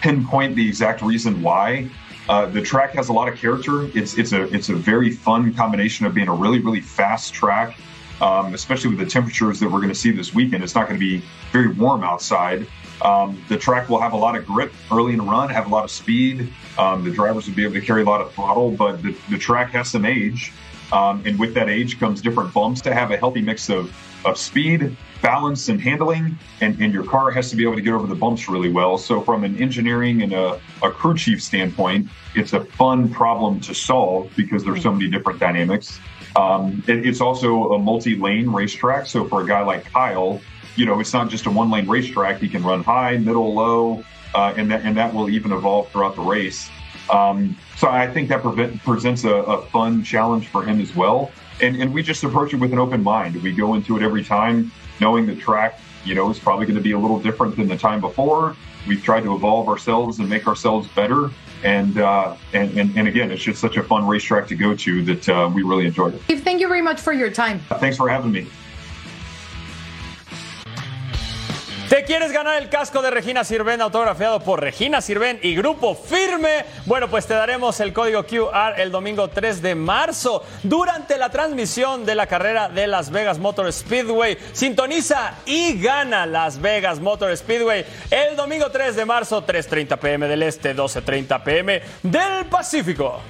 pinpoint 0.01 0.57
the 0.57 0.67
exact 0.67 1.03
reason 1.03 1.43
why. 1.43 1.91
Uh, 2.27 2.47
the 2.47 2.63
track 2.63 2.93
has 2.93 3.11
a 3.11 3.13
lot 3.13 3.29
of 3.29 3.37
character. 3.37 3.85
It's 3.95 4.17
it's 4.17 4.33
a 4.33 4.45
it's 4.55 4.71
a 4.71 4.75
very 4.75 5.11
fun 5.11 5.53
combination 5.53 6.07
of 6.07 6.15
being 6.15 6.29
a 6.29 6.35
really 6.35 6.61
really 6.61 6.81
fast 6.81 7.35
track, 7.35 7.77
um, 8.23 8.55
especially 8.55 8.89
with 8.89 9.01
the 9.01 9.07
temperatures 9.07 9.61
that 9.61 9.71
we're 9.71 9.81
going 9.81 9.91
to 9.91 9.95
see 9.95 10.11
this 10.11 10.33
weekend. 10.35 10.65
It's 10.65 10.75
not 10.75 10.89
going 10.89 10.99
to 10.99 11.07
be 11.07 11.23
very 11.53 11.69
warm 11.69 12.03
outside. 12.03 12.67
Um, 13.03 13.43
the 13.49 13.57
track 13.57 13.89
will 13.89 14.01
have 14.01 14.13
a 14.13 14.17
lot 14.17 14.37
of 14.37 14.45
grip 14.47 14.73
early 14.91 15.13
in 15.13 15.19
the 15.19 15.25
run, 15.25 15.49
have 15.51 15.67
a 15.67 15.71
lot 15.71 15.85
of 15.85 15.91
speed. 15.91 16.53
Um, 16.79 17.05
the 17.05 17.11
drivers 17.11 17.47
will 17.47 17.55
be 17.55 17.65
able 17.65 17.75
to 17.75 17.81
carry 17.81 18.03
a 18.03 18.05
lot 18.05 18.21
of 18.21 18.33
throttle, 18.33 18.71
but 18.71 19.03
the, 19.03 19.17
the 19.31 19.39
track 19.39 19.71
has 19.71 19.91
some 19.91 20.05
age. 20.05 20.53
Um, 20.93 21.23
and 21.27 21.39
with 21.39 21.55
that 21.55 21.69
age 21.69 22.01
comes 22.01 22.23
different 22.23 22.53
bumps 22.55 22.81
to 22.83 22.95
have 22.95 23.11
a 23.11 23.17
healthy 23.17 23.43
mix 23.43 23.69
of, 23.69 23.95
of 24.25 24.39
speed, 24.39 24.97
balance, 25.21 25.69
and 25.69 25.81
handling. 25.81 26.39
And, 26.61 26.81
and 26.81 26.93
your 26.93 27.05
car 27.05 27.31
has 27.31 27.51
to 27.51 27.57
be 27.57 27.63
able 27.63 27.75
to 27.75 27.83
get 27.83 27.93
over 27.93 28.07
the 28.07 28.15
bumps 28.15 28.49
really 28.49 28.71
well. 28.71 28.97
So, 28.97 29.21
from 29.21 29.45
an 29.45 29.61
engineering 29.61 30.23
and 30.23 30.33
a, 30.33 30.61
a 30.83 30.91
crew 30.91 31.15
chief 31.15 31.43
standpoint, 31.43 32.09
it's 32.35 32.55
a 32.55 32.65
fun 32.65 33.09
problem 33.11 33.61
to 33.61 33.75
solve 33.75 34.33
because 34.37 34.65
there's 34.65 34.83
so 34.83 34.93
many 34.93 35.11
different 35.11 35.39
dynamics. 35.39 36.01
Um, 36.37 36.83
it, 36.87 37.07
it's 37.07 37.21
also 37.21 37.73
a 37.75 37.79
multi 37.79 38.17
lane 38.17 38.49
racetrack. 38.49 39.07
So, 39.07 39.27
for 39.27 39.43
a 39.43 39.47
guy 39.47 39.61
like 39.61 39.85
Kyle, 39.85 40.41
you 40.79 40.87
know, 40.87 41.01
it's 41.01 41.13
not 41.13 41.29
just 41.29 41.47
a 41.47 41.51
one 41.51 41.71
lane 41.71 41.89
racetrack. 41.89 42.39
He 42.41 42.49
can 42.49 42.63
run 42.63 42.85
high, 42.85 43.17
middle, 43.17 43.53
low, 43.53 44.05
uh, 44.35 44.55
and 44.57 44.71
that 44.71 44.83
and 44.83 44.97
that 44.97 45.13
will 45.13 45.29
even 45.29 45.51
evolve 45.51 45.91
throughout 45.91 46.15
the 46.15 46.23
race. 46.23 46.71
Um, 47.11 47.57
so 47.77 47.89
I 47.89 48.07
think 48.07 48.29
that 48.29 48.43
prevent, 48.43 48.79
presents 48.85 49.25
a, 49.25 49.31
a, 49.31 49.63
fun 49.67 50.05
challenge 50.05 50.49
for 50.49 50.63
him 50.63 50.81
as 50.81 50.95
well. 50.95 51.33
And 51.61 51.77
and 51.83 51.93
we 51.93 52.03
just 52.03 52.23
approach 52.23 52.53
it 52.55 52.57
with 52.57 52.73
an 52.73 52.79
open 52.79 53.03
mind. 53.03 53.43
We 53.43 53.53
go 53.53 53.75
into 53.75 53.97
it 53.97 54.03
every 54.03 54.23
time 54.23 54.71
knowing 55.01 55.27
the 55.27 55.35
track, 55.35 55.81
you 56.05 56.15
know, 56.15 56.31
is 56.31 56.39
probably 56.39 56.67
going 56.67 56.77
to 56.77 56.83
be 56.83 56.93
a 56.93 56.99
little 56.99 57.19
different 57.19 57.57
than 57.57 57.67
the 57.67 57.77
time 57.77 58.01
before. 58.01 58.55
We've 58.87 59.03
tried 59.03 59.23
to 59.25 59.35
evolve 59.35 59.69
ourselves 59.69 60.21
and 60.21 60.29
make 60.29 60.47
ourselves 60.47 60.87
better. 60.89 61.31
And, 61.65 61.99
uh, 61.99 62.37
and, 62.53 62.71
and, 62.79 62.97
and 62.97 63.09
again, 63.09 63.33
it's 63.33 63.43
just 63.43 63.61
such 63.61 63.77
a 63.77 63.83
fun 63.83 64.07
racetrack 64.07 64.47
to 64.49 64.55
go 64.55 64.77
to 64.77 65.03
that 65.05 65.29
uh, 65.29 65.51
we 65.53 65.63
really 65.63 65.87
enjoyed 65.87 66.15
it. 66.15 66.21
Thank 66.41 66.61
you 66.61 66.69
very 66.69 66.83
much 66.83 67.01
for 67.01 67.13
your 67.13 67.31
time. 67.31 67.59
Thanks 67.81 67.97
for 67.97 68.09
having 68.09 68.31
me. 68.31 68.47
¿Te 71.89 72.05
quieres 72.05 72.33
ganar 72.33 72.61
el 72.61 72.69
casco 72.69 73.01
de 73.01 73.11
Regina 73.11 73.45
Sirven 73.45 73.81
autografiado 73.81 74.41
por 74.41 74.61
Regina 74.61 75.01
Sirven 75.01 75.41
y 75.43 75.57
Grupo 75.57 75.95
Firme? 75.95 76.67
Bueno, 76.85 77.09
pues 77.09 77.27
te 77.27 77.33
daremos 77.33 77.81
el 77.81 77.95
código 77.95 78.27
QR 78.27 78.79
el 78.79 78.91
domingo 78.91 79.29
3 79.29 79.63
de 79.63 79.75
marzo 79.75 80.45
durante 80.63 81.17
la 81.17 81.31
transmisión 81.31 82.05
de 82.05 82.15
la 82.15 82.27
carrera 82.27 82.69
de 82.69 82.87
Las 82.87 83.11
Vegas 83.11 83.39
Motor 83.39 83.73
Speedway. 83.73 84.37
Sintoniza 84.53 85.37
y 85.47 85.81
gana 85.81 86.27
Las 86.27 86.61
Vegas 86.61 87.01
Motor 87.01 87.35
Speedway 87.35 87.87
el 88.11 88.37
domingo 88.37 88.71
3 88.71 88.95
de 88.95 89.07
marzo, 89.07 89.47
3.30 89.47 89.99
pm 89.99 90.29
del 90.29 90.43
Este, 90.43 90.77
12.30 90.77 91.43
pm 91.43 91.83
del 92.03 92.45
Pacífico. 92.51 93.23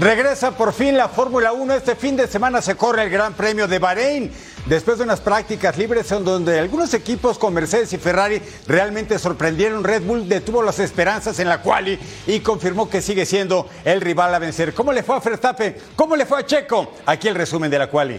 Regresa 0.00 0.52
por 0.52 0.72
fin 0.72 0.96
la 0.96 1.10
Fórmula 1.10 1.52
1. 1.52 1.74
Este 1.74 1.94
fin 1.94 2.16
de 2.16 2.26
semana 2.26 2.62
se 2.62 2.74
corre 2.74 3.02
el 3.02 3.10
Gran 3.10 3.34
Premio 3.34 3.68
de 3.68 3.78
Bahrein. 3.78 4.32
Después 4.64 4.96
de 4.96 5.04
unas 5.04 5.20
prácticas 5.20 5.76
libres 5.76 6.10
en 6.10 6.24
donde 6.24 6.58
algunos 6.58 6.94
equipos 6.94 7.38
con 7.38 7.52
Mercedes 7.52 7.92
y 7.92 7.98
Ferrari 7.98 8.40
realmente 8.66 9.18
sorprendieron, 9.18 9.84
Red 9.84 10.04
Bull 10.04 10.26
detuvo 10.26 10.62
las 10.62 10.78
esperanzas 10.78 11.38
en 11.38 11.50
la 11.50 11.60
quali 11.60 11.98
y 12.26 12.40
confirmó 12.40 12.88
que 12.88 13.02
sigue 13.02 13.26
siendo 13.26 13.68
el 13.84 14.00
rival 14.00 14.34
a 14.34 14.38
vencer. 14.38 14.72
¿Cómo 14.72 14.90
le 14.90 15.02
fue 15.02 15.16
a 15.16 15.20
Verstappen? 15.20 15.76
¿Cómo 15.94 16.16
le 16.16 16.24
fue 16.24 16.40
a 16.40 16.46
Checo? 16.46 16.94
Aquí 17.04 17.28
el 17.28 17.34
resumen 17.34 17.70
de 17.70 17.78
la 17.78 17.90
quali. 17.90 18.18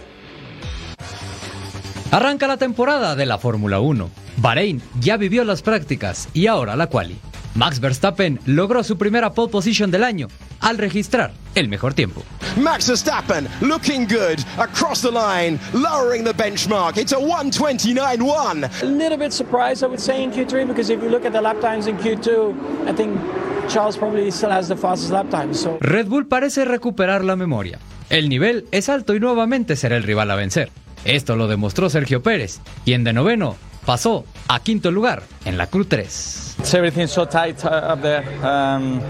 Arranca 2.11 2.45
la 2.45 2.57
temporada 2.57 3.15
de 3.15 3.25
la 3.25 3.39
Fórmula 3.39 3.79
1. 3.79 4.07
Bahrein 4.37 4.83
ya 4.99 5.17
vivió 5.17 5.43
las 5.43 5.63
prácticas 5.63 6.29
y 6.33 6.45
ahora 6.45 6.75
la 6.75 6.85
quali. 6.85 7.17
Max 7.55 7.79
Verstappen 7.79 8.39
logró 8.45 8.83
su 8.83 8.97
primera 8.97 9.33
pole 9.33 9.51
position 9.51 9.91
del 9.91 10.03
año 10.03 10.27
al 10.61 10.77
registrar 10.77 11.33
el 11.55 11.67
mejor 11.67 11.93
tiempo. 11.93 12.23
Max 12.57 12.87
Verstappen 12.87 13.47
looking 13.61 14.07
good 14.07 14.39
across 14.57 15.01
the 15.01 15.11
line, 15.11 15.59
lowering 15.73 16.23
the 16.23 16.33
benchmark. 16.33 16.97
It's 16.97 17.11
a 17.11 17.17
129.1. 17.17 18.81
A 18.81 18.85
little 18.85 19.17
bit 19.17 19.33
surprised, 19.33 19.83
I 19.83 19.87
would 19.87 19.99
say, 19.99 20.23
in 20.23 20.31
Q3 20.31 20.67
because 20.67 20.89
if 20.89 21.01
you 21.01 21.09
look 21.09 21.25
at 21.25 21.33
the 21.33 21.41
lap 21.41 21.59
times 21.59 21.87
in 21.87 21.97
Q2, 21.97 22.87
I 22.87 22.93
think 22.93 23.19
Charles 23.67 23.97
probably 23.97 24.31
still 24.31 24.51
has 24.51 24.67
the 24.67 24.77
fastest 24.77 25.11
lap 25.11 25.29
time. 25.29 25.53
So. 25.53 25.77
Red 25.81 26.07
Bull 26.07 26.27
parece 26.27 26.65
recuperar 26.65 27.23
la 27.23 27.35
memoria. 27.35 27.79
El 28.09 28.29
nivel 28.29 28.65
es 28.71 28.89
alto 28.89 29.13
y 29.15 29.19
nuevamente 29.19 29.75
será 29.75 29.97
el 29.97 30.03
rival 30.03 30.31
a 30.31 30.35
vencer. 30.35 30.69
Esto 31.03 31.35
lo 31.35 31.47
demostró 31.47 31.89
Sergio 31.89 32.21
Pérez, 32.21 32.59
quien 32.85 33.03
de 33.03 33.13
noveno 33.13 33.55
pasó 33.85 34.25
a 34.47 34.59
quinto 34.59 34.91
lugar 34.91 35.23
en 35.45 35.57
la 35.57 35.69
Q3. 35.69 36.50
It's 36.61 36.75
everything 36.75 37.07
so 37.07 37.25
tight 37.25 37.65
uh, 37.65 37.69
up 37.69 38.01
there. 38.03 38.23
Um, 38.45 39.01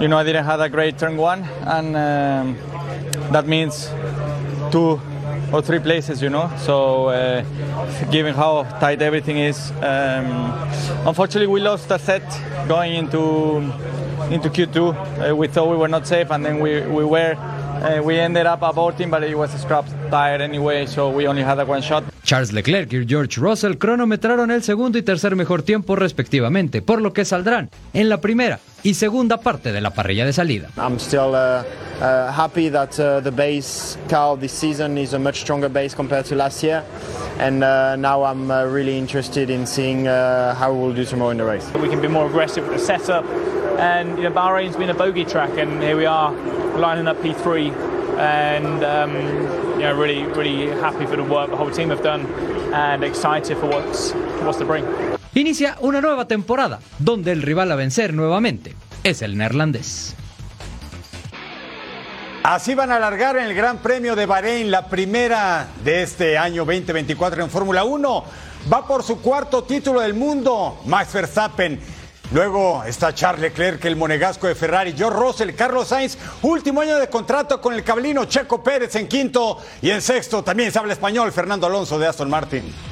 you 0.00 0.06
know, 0.06 0.18
I 0.18 0.22
didn't 0.22 0.44
have 0.44 0.60
a 0.60 0.68
great 0.68 0.98
turn 0.98 1.16
one, 1.16 1.42
and 1.62 1.96
um, 1.96 2.56
that 3.32 3.48
means 3.48 3.90
two 4.70 5.00
or 5.52 5.62
three 5.62 5.80
places, 5.80 6.22
you 6.22 6.30
know. 6.30 6.48
So, 6.58 7.08
uh, 7.08 7.44
given 8.12 8.34
how 8.34 8.62
tight 8.78 9.02
everything 9.02 9.38
is, 9.38 9.72
um, 9.82 10.54
unfortunately, 11.04 11.48
we 11.48 11.58
lost 11.60 11.90
a 11.90 11.98
set 11.98 12.22
going 12.68 12.94
into 12.94 13.56
into 14.30 14.48
Q2. 14.48 14.76
Uh, 15.32 15.36
we 15.36 15.48
thought 15.48 15.68
we 15.70 15.76
were 15.76 15.88
not 15.88 16.06
safe, 16.06 16.30
and 16.30 16.46
then 16.46 16.60
we 16.60 16.82
we 16.82 17.04
were. 17.04 17.34
Uh, 17.34 18.00
we 18.00 18.16
ended 18.16 18.46
up 18.46 18.60
aborting, 18.60 19.10
but 19.10 19.24
it 19.24 19.36
was 19.36 19.52
a 19.54 19.58
scrap 19.58 19.86
tire 20.08 20.40
anyway, 20.40 20.86
so 20.86 21.10
we 21.10 21.26
only 21.26 21.42
had 21.42 21.58
a 21.58 21.64
one 21.64 21.82
shot. 21.82 22.11
Charles 22.32 22.54
Leclerc 22.54 22.90
y 22.94 23.06
George 23.06 23.38
Russell 23.38 23.76
cronometraron 23.76 24.50
el 24.50 24.62
segundo 24.62 24.96
y 24.96 25.02
tercer 25.02 25.36
mejor 25.36 25.64
tiempo 25.64 25.96
respectivamente, 25.96 26.80
por 26.80 27.02
lo 27.02 27.12
que 27.12 27.26
saldrán 27.26 27.68
en 27.92 28.08
la 28.08 28.22
primera 28.22 28.58
y 28.82 28.94
segunda 28.94 29.36
parte 29.36 29.70
de 29.70 29.82
la 29.82 29.90
parrilla 29.90 30.24
de 30.24 30.32
salida. 30.32 30.70
I'm 30.78 30.98
still 30.98 31.34
uh, 31.34 31.62
uh, 32.00 32.32
happy 32.32 32.70
that 32.70 32.98
uh, 32.98 33.20
the 33.20 33.30
base 33.30 33.98
car 34.08 34.38
this 34.38 34.50
season 34.52 34.96
is 34.96 35.12
a 35.12 35.18
much 35.18 35.42
stronger 35.42 35.68
base 35.68 35.94
compared 35.94 36.24
to 36.24 36.34
last 36.34 36.62
year, 36.62 36.82
and 37.38 37.62
uh, 37.62 37.96
now 37.96 38.24
I'm 38.24 38.50
uh, 38.50 38.64
really 38.64 38.96
interested 38.96 39.50
in 39.50 39.66
seeing 39.66 40.08
uh, 40.08 40.54
how 40.54 40.72
we'll 40.72 40.94
do 40.94 41.04
tomorrow 41.04 41.32
in 41.32 41.36
the 41.36 41.44
race. 41.44 41.70
We 41.74 41.90
can 41.90 42.00
be 42.00 42.08
more 42.08 42.26
aggressive 42.26 42.66
with 42.66 42.78
the 42.78 42.82
setup, 42.82 43.26
and 43.78 44.16
you 44.16 44.24
know 44.24 44.30
Bahrain's 44.30 44.76
been 44.78 44.88
a 44.88 44.94
bogey 44.94 45.26
track, 45.26 45.58
and 45.58 45.82
here 45.82 45.98
we 45.98 46.06
are 46.06 46.32
lining 46.78 47.08
up 47.08 47.18
P3, 47.18 48.01
and 48.18 48.84
um, 48.84 49.12
you 49.78 49.84
know 49.84 49.94
really 49.94 50.24
really 50.34 50.68
happy 50.80 51.06
for 51.06 51.16
the 51.16 51.22
work 51.22 51.50
the 51.50 51.56
whole 51.56 51.70
team 51.70 51.90
have 51.90 52.02
done, 52.02 52.26
and 52.72 53.04
excited 53.04 53.56
for 53.56 53.66
what's 53.66 54.12
what's 54.44 54.58
to 54.58 54.64
bring. 54.64 54.84
Inicia 55.34 55.76
una 55.80 56.00
nueva 56.00 56.26
temporada, 56.26 56.80
donde 56.98 57.32
el 57.32 57.42
rival 57.42 57.72
a 57.72 57.76
vencer 57.76 58.12
nuevamente 58.12 58.74
es 59.02 59.22
el 59.22 59.36
neerlandés. 59.36 60.14
Así 62.42 62.74
van 62.74 62.90
a 62.90 62.96
alargar 62.96 63.36
en 63.36 63.44
el 63.44 63.54
Gran 63.54 63.78
Premio 63.78 64.16
de 64.16 64.26
Bahrein, 64.26 64.70
la 64.70 64.88
primera 64.88 65.68
de 65.84 66.02
este 66.02 66.36
año 66.36 66.64
2024 66.64 67.44
en 67.44 67.48
Fórmula 67.48 67.84
1. 67.84 68.24
Va 68.72 68.86
por 68.86 69.04
su 69.04 69.20
cuarto 69.20 69.62
título 69.62 70.00
del 70.00 70.14
mundo, 70.14 70.80
Max 70.86 71.12
Verstappen. 71.12 71.78
Luego 72.32 72.82
está 72.84 73.14
Charles 73.14 73.42
Leclerc, 73.42 73.84
el 73.84 73.94
monegasco 73.94 74.46
de 74.46 74.54
Ferrari, 74.54 74.94
George 74.96 75.18
Russell, 75.18 75.54
Carlos 75.54 75.88
Sainz, 75.88 76.16
último 76.40 76.80
año 76.80 76.96
de 76.96 77.10
contrato 77.10 77.60
con 77.60 77.74
el 77.74 77.84
cabalino 77.84 78.24
Checo 78.24 78.62
Pérez 78.62 78.96
en 78.96 79.06
quinto 79.06 79.58
y 79.82 79.90
en 79.90 80.00
sexto 80.00 80.42
también 80.42 80.72
se 80.72 80.78
habla 80.78 80.94
español 80.94 81.30
Fernando 81.30 81.66
Alonso 81.66 81.98
de 81.98 82.06
Aston 82.06 82.30
Martin. 82.30 82.91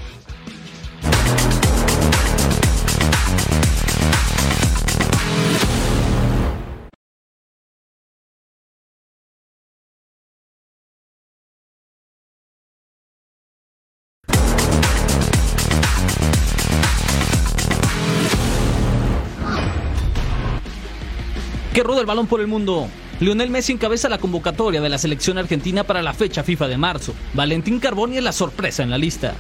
Que 21.81 21.87
roda 21.87 22.01
el 22.03 22.07
balón 22.07 22.27
por 22.27 22.43
el 22.43 22.47
mundo. 22.47 22.89
Lionel 23.21 23.49
Messi 23.49 23.73
encabeza 23.73 24.11
la 24.11 24.19
convocatoria 24.19 24.83
de 24.83 24.91
la 24.91 24.99
selección 24.99 25.39
argentina 25.39 25.83
para 25.83 26.03
la 26.03 26.13
fecha 26.13 26.43
FIFA 26.43 26.69
de 26.69 26.77
marzo. 26.77 27.15
Valentín 27.33 27.81
Carboni 27.81 28.19
es 28.19 28.23
la 28.23 28.33
sorpresa 28.33 28.83
en 28.83 28.91
la 28.91 28.99
lista. 28.99 29.33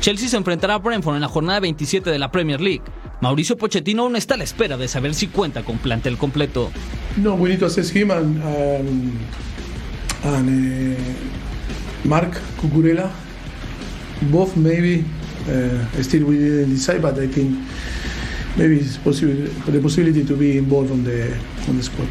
Chelsea 0.00 0.28
se 0.28 0.36
enfrentará 0.36 0.74
a 0.74 0.78
Brentford 0.78 1.16
en 1.16 1.22
la 1.22 1.28
jornada 1.28 1.58
27 1.58 2.08
de 2.08 2.20
la 2.20 2.30
Premier 2.30 2.60
League. 2.60 2.84
Mauricio 3.20 3.56
Pochettino 3.56 4.04
aún 4.04 4.14
está 4.14 4.34
a 4.34 4.36
la 4.36 4.44
espera 4.44 4.76
de 4.76 4.86
saber 4.86 5.12
si 5.12 5.26
cuenta 5.26 5.64
con 5.64 5.78
plantel 5.78 6.16
completo. 6.18 6.70
No, 7.16 7.34
we 7.34 7.48
need 7.48 7.58
to 7.58 7.66
and, 7.66 8.40
um, 8.44 9.10
uh, 10.24 10.96
Mark 12.08 12.40
Cucurella. 12.60 13.10
Both 14.30 14.54
maybe 14.56 15.04
uh, 15.48 16.00
still 16.00 16.26
we 16.26 16.38
didn't 16.38 16.74
decide, 16.74 17.02
but 17.02 17.18
I 17.18 17.26
think 17.26 17.56
maybe 18.56 18.76
it's 18.76 18.98
possible 18.98 19.34
the 19.66 19.80
possibility 19.80 20.24
to 20.24 20.34
be 20.34 20.56
involved 20.58 20.90
on 20.90 21.04
the 21.04 21.34
on 21.68 21.76
the 21.76 21.82
squad. 21.82 22.08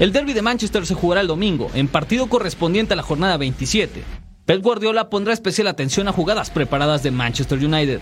El 0.00 0.12
derby 0.12 0.32
de 0.32 0.42
Manchester 0.42 0.84
se 0.86 0.94
jugará 0.94 1.20
el 1.20 1.28
domingo, 1.28 1.70
en 1.74 1.88
partido 1.88 2.26
correspondiente 2.28 2.94
a 2.94 2.96
la 2.96 3.02
jornada 3.02 3.36
27. 3.36 4.02
Pep 4.44 4.60
Guardiola 4.60 5.08
pondrá 5.08 5.32
especial 5.32 5.68
atención 5.68 6.08
a 6.08 6.12
jugadas 6.12 6.50
preparadas 6.50 7.02
de 7.02 7.10
Manchester 7.10 7.58
United. 7.64 8.00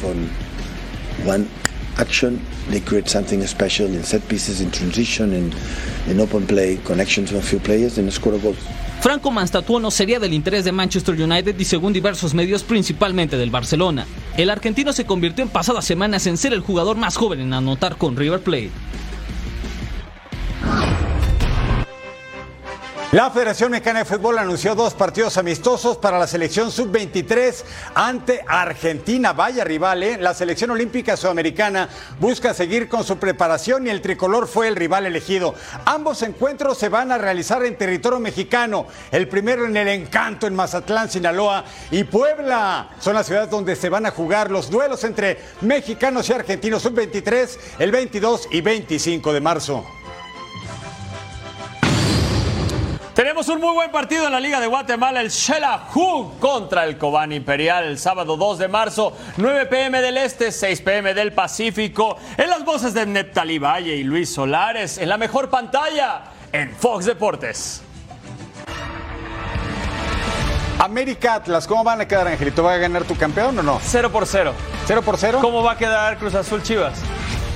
From 0.00 0.28
one 1.28 1.46
action, 1.98 2.40
they 2.70 2.80
create 2.80 3.08
something 3.08 3.44
special 3.46 3.88
in 3.88 4.02
set 4.04 4.22
pieces, 4.28 4.60
in 4.60 4.70
transition, 4.70 5.34
in, 5.34 5.52
in 6.08 6.20
open 6.20 6.46
play, 6.46 6.78
connections 6.84 7.32
with 7.32 7.42
a 7.42 7.46
few 7.46 7.58
players, 7.58 7.98
and 7.98 8.10
score 8.10 8.34
a 8.34 8.38
goal. 8.38 8.54
Franco 9.02 9.32
Manstatuono 9.32 9.90
sería 9.90 10.20
del 10.20 10.32
interés 10.32 10.64
de 10.64 10.70
Manchester 10.70 11.20
United 11.20 11.58
y 11.58 11.64
según 11.64 11.92
diversos 11.92 12.34
medios, 12.34 12.62
principalmente 12.62 13.36
del 13.36 13.50
Barcelona. 13.50 14.06
El 14.36 14.48
argentino 14.48 14.92
se 14.92 15.04
convirtió 15.04 15.42
en 15.42 15.50
pasadas 15.50 15.84
semanas 15.84 16.28
en 16.28 16.36
ser 16.36 16.52
el 16.52 16.60
jugador 16.60 16.96
más 16.96 17.16
joven 17.16 17.40
en 17.40 17.52
anotar 17.52 17.96
con 17.96 18.16
River 18.16 18.38
Plate. 18.38 18.70
La 23.12 23.30
Federación 23.30 23.72
Mexicana 23.72 23.98
de 23.98 24.04
Fútbol 24.06 24.38
anunció 24.38 24.74
dos 24.74 24.94
partidos 24.94 25.36
amistosos 25.36 25.98
para 25.98 26.18
la 26.18 26.26
selección 26.26 26.72
sub-23 26.72 27.62
ante 27.94 28.42
Argentina. 28.48 29.34
Vaya 29.34 29.64
rival, 29.64 30.02
¿eh? 30.02 30.16
La 30.18 30.32
selección 30.32 30.70
olímpica 30.70 31.14
sudamericana 31.18 31.90
busca 32.18 32.54
seguir 32.54 32.88
con 32.88 33.04
su 33.04 33.18
preparación 33.18 33.86
y 33.86 33.90
el 33.90 34.00
tricolor 34.00 34.48
fue 34.48 34.66
el 34.66 34.76
rival 34.76 35.04
elegido. 35.04 35.54
Ambos 35.84 36.22
encuentros 36.22 36.78
se 36.78 36.88
van 36.88 37.12
a 37.12 37.18
realizar 37.18 37.62
en 37.66 37.76
territorio 37.76 38.18
mexicano. 38.18 38.86
El 39.10 39.28
primero 39.28 39.66
en 39.66 39.76
el 39.76 39.88
Encanto, 39.88 40.46
en 40.46 40.54
Mazatlán, 40.54 41.10
Sinaloa 41.10 41.66
y 41.90 42.04
Puebla. 42.04 42.92
Son 42.98 43.12
las 43.12 43.26
ciudades 43.26 43.50
donde 43.50 43.76
se 43.76 43.90
van 43.90 44.06
a 44.06 44.10
jugar 44.12 44.50
los 44.50 44.70
duelos 44.70 45.04
entre 45.04 45.38
mexicanos 45.60 46.30
y 46.30 46.32
argentinos 46.32 46.80
sub-23 46.80 47.58
el 47.78 47.92
22 47.92 48.48
y 48.52 48.62
25 48.62 49.34
de 49.34 49.40
marzo. 49.42 49.84
Tenemos 53.14 53.46
un 53.48 53.60
muy 53.60 53.74
buen 53.74 53.90
partido 53.90 54.24
en 54.24 54.32
la 54.32 54.40
Liga 54.40 54.58
de 54.58 54.66
Guatemala, 54.66 55.20
el 55.20 55.30
Xelajú 55.30 56.38
contra 56.40 56.84
el 56.84 56.96
Cobán 56.96 57.30
Imperial, 57.32 57.84
el 57.84 57.98
sábado 57.98 58.38
2 58.38 58.58
de 58.58 58.68
marzo, 58.68 59.14
9 59.36 59.66
pm 59.66 60.00
del 60.00 60.16
Este, 60.16 60.50
6 60.50 60.80
pm 60.80 61.12
del 61.12 61.32
Pacífico, 61.34 62.16
en 62.38 62.48
las 62.48 62.64
voces 62.64 62.94
de 62.94 63.04
Neptali 63.04 63.58
Valle 63.58 63.96
y 63.96 64.02
Luis 64.02 64.32
Solares, 64.32 64.96
en 64.96 65.10
la 65.10 65.18
mejor 65.18 65.50
pantalla, 65.50 66.22
en 66.52 66.74
Fox 66.74 67.04
Deportes. 67.04 67.82
América 70.78 71.34
Atlas, 71.34 71.66
¿cómo 71.66 71.84
van 71.84 72.00
a 72.00 72.08
quedar, 72.08 72.26
Angelito? 72.26 72.62
¿Va 72.62 72.72
a 72.72 72.78
ganar 72.78 73.04
tu 73.04 73.14
campeón 73.14 73.58
o 73.58 73.62
no? 73.62 73.78
0 73.82 74.10
por 74.10 74.26
0. 74.26 74.54
¿0 74.88 75.02
por 75.02 75.18
0? 75.18 75.38
¿Cómo 75.42 75.62
va 75.62 75.72
a 75.72 75.76
quedar 75.76 76.16
Cruz 76.16 76.34
Azul 76.34 76.62
Chivas? 76.62 76.94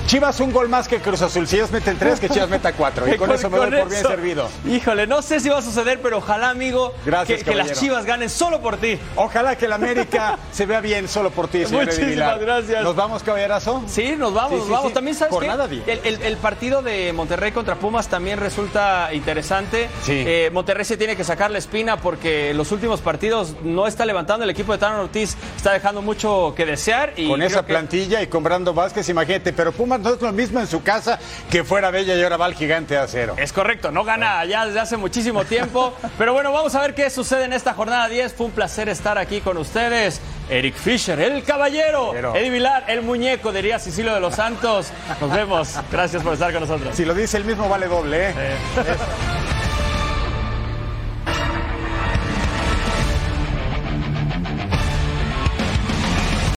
Chivas 0.07 0.39
un 0.39 0.53
gol 0.53 0.69
más 0.69 0.87
que 0.87 0.99
Cruz 1.01 1.21
Azul. 1.21 1.47
Si 1.47 1.57
ellos 1.57 1.69
meten 1.69 1.97
tres, 1.99 2.19
que 2.21 2.29
Chivas 2.29 2.49
meta 2.49 2.71
cuatro. 2.71 3.05
Y 3.13 3.17
con, 3.17 3.29
eso 3.29 3.49
me 3.49 3.57
doy 3.57 3.71
por 3.71 3.89
bien 3.89 4.01
servido. 4.03 4.47
Híjole, 4.65 5.05
no 5.05 5.21
sé 5.21 5.41
si 5.41 5.49
va 5.49 5.57
a 5.57 5.61
suceder, 5.61 5.99
pero 6.01 6.19
ojalá, 6.19 6.49
amigo, 6.49 6.93
Gracias, 7.05 7.39
que, 7.43 7.51
que 7.51 7.55
las 7.55 7.73
Chivas 7.73 8.05
ganen 8.05 8.29
solo 8.29 8.61
por 8.61 8.77
ti. 8.77 8.97
Ojalá 9.17 9.57
que 9.57 9.65
el 9.65 9.73
América 9.77 10.39
se 10.51 10.65
vea 10.65 10.79
bien 10.79 11.09
solo 11.09 11.29
por 11.31 11.49
ti, 11.49 11.65
señor 11.65 11.85
Muchísimas 11.87 12.39
gracias. 12.39 12.83
¿Nos 12.85 12.95
vamos, 12.95 13.21
caballerazo? 13.21 13.83
Sí, 13.87 14.15
nos 14.17 14.33
vamos, 14.33 14.51
Sí, 14.51 14.57
nos 14.59 14.65
sí, 14.67 14.71
vamos. 14.71 14.87
sí. 14.87 14.93
También 14.93 15.15
sabes 15.17 15.33
Por 15.33 15.43
qué? 15.43 15.49
nada, 15.49 15.67
bien. 15.67 15.83
el, 15.85 15.99
el- 16.05 16.21
el 16.21 16.37
partido 16.37 16.81
de 16.81 17.11
Monterrey 17.11 17.51
contra 17.51 17.75
Pumas 17.75 18.07
también 18.07 18.39
resulta 18.39 19.13
interesante. 19.13 19.89
Sí. 20.03 20.23
Eh, 20.25 20.49
Monterrey 20.53 20.85
se 20.85 20.95
tiene 20.95 21.17
que 21.17 21.25
sacar 21.25 21.51
la 21.51 21.57
espina 21.57 21.97
porque 21.97 22.53
los 22.53 22.71
últimos 22.71 23.01
partidos 23.01 23.55
no 23.61 23.85
está 23.87 24.05
levantando. 24.05 24.45
El 24.45 24.49
equipo 24.51 24.71
de 24.71 24.77
Tano 24.77 25.01
Ortiz 25.01 25.35
está 25.57 25.73
dejando 25.73 26.01
mucho 26.01 26.53
que 26.55 26.65
desear. 26.65 27.11
Y 27.17 27.27
Con 27.27 27.41
esa 27.41 27.61
que- 27.65 27.73
plantilla 27.73 28.21
y 28.21 28.27
con 28.27 28.41
Brando 28.41 28.73
Vázquez, 28.73 29.09
imagínate. 29.09 29.51
Pero 29.51 29.73
Pumas 29.73 29.96
no 29.97 30.13
es 30.13 30.21
lo 30.21 30.31
mismo 30.31 30.59
en 30.59 30.67
su 30.67 30.83
casa 30.83 31.19
que 31.49 31.63
fuera 31.63 31.91
Bella 31.91 32.15
y 32.15 32.23
ahora 32.23 32.37
va 32.37 32.45
al 32.45 32.55
gigante 32.55 32.95
de 32.95 32.99
acero. 33.01 33.35
Es 33.37 33.53
correcto, 33.53 33.91
no 33.91 34.03
gana 34.03 34.43
ya 34.45 34.65
desde 34.65 34.79
hace 34.79 34.97
muchísimo 34.97 35.45
tiempo. 35.45 35.93
Pero 36.17 36.33
bueno, 36.33 36.51
vamos 36.51 36.75
a 36.75 36.81
ver 36.81 36.95
qué 36.95 37.09
sucede 37.09 37.45
en 37.45 37.53
esta 37.53 37.73
jornada 37.73 38.07
10. 38.07 38.33
Fue 38.33 38.45
un 38.45 38.51
placer 38.51 38.89
estar 38.89 39.17
aquí 39.17 39.41
con 39.41 39.57
ustedes. 39.57 40.21
Eric 40.49 40.75
Fisher, 40.75 41.19
el 41.19 41.43
caballero. 41.43 42.13
Eddie 42.35 42.49
Vilar, 42.49 42.85
el 42.87 43.01
muñeco, 43.01 43.51
diría 43.51 43.79
Cicilio 43.79 44.13
de 44.13 44.19
los 44.19 44.35
Santos. 44.35 44.87
Nos 45.19 45.31
vemos. 45.31 45.75
Gracias 45.91 46.23
por 46.23 46.33
estar 46.33 46.51
con 46.51 46.61
nosotros. 46.61 46.95
Si 46.95 47.03
lo 47.03 47.13
dice 47.13 47.37
el 47.37 47.45
mismo, 47.45 47.67
vale 47.67 47.87
doble, 47.87 48.29
¿eh? 48.29 48.33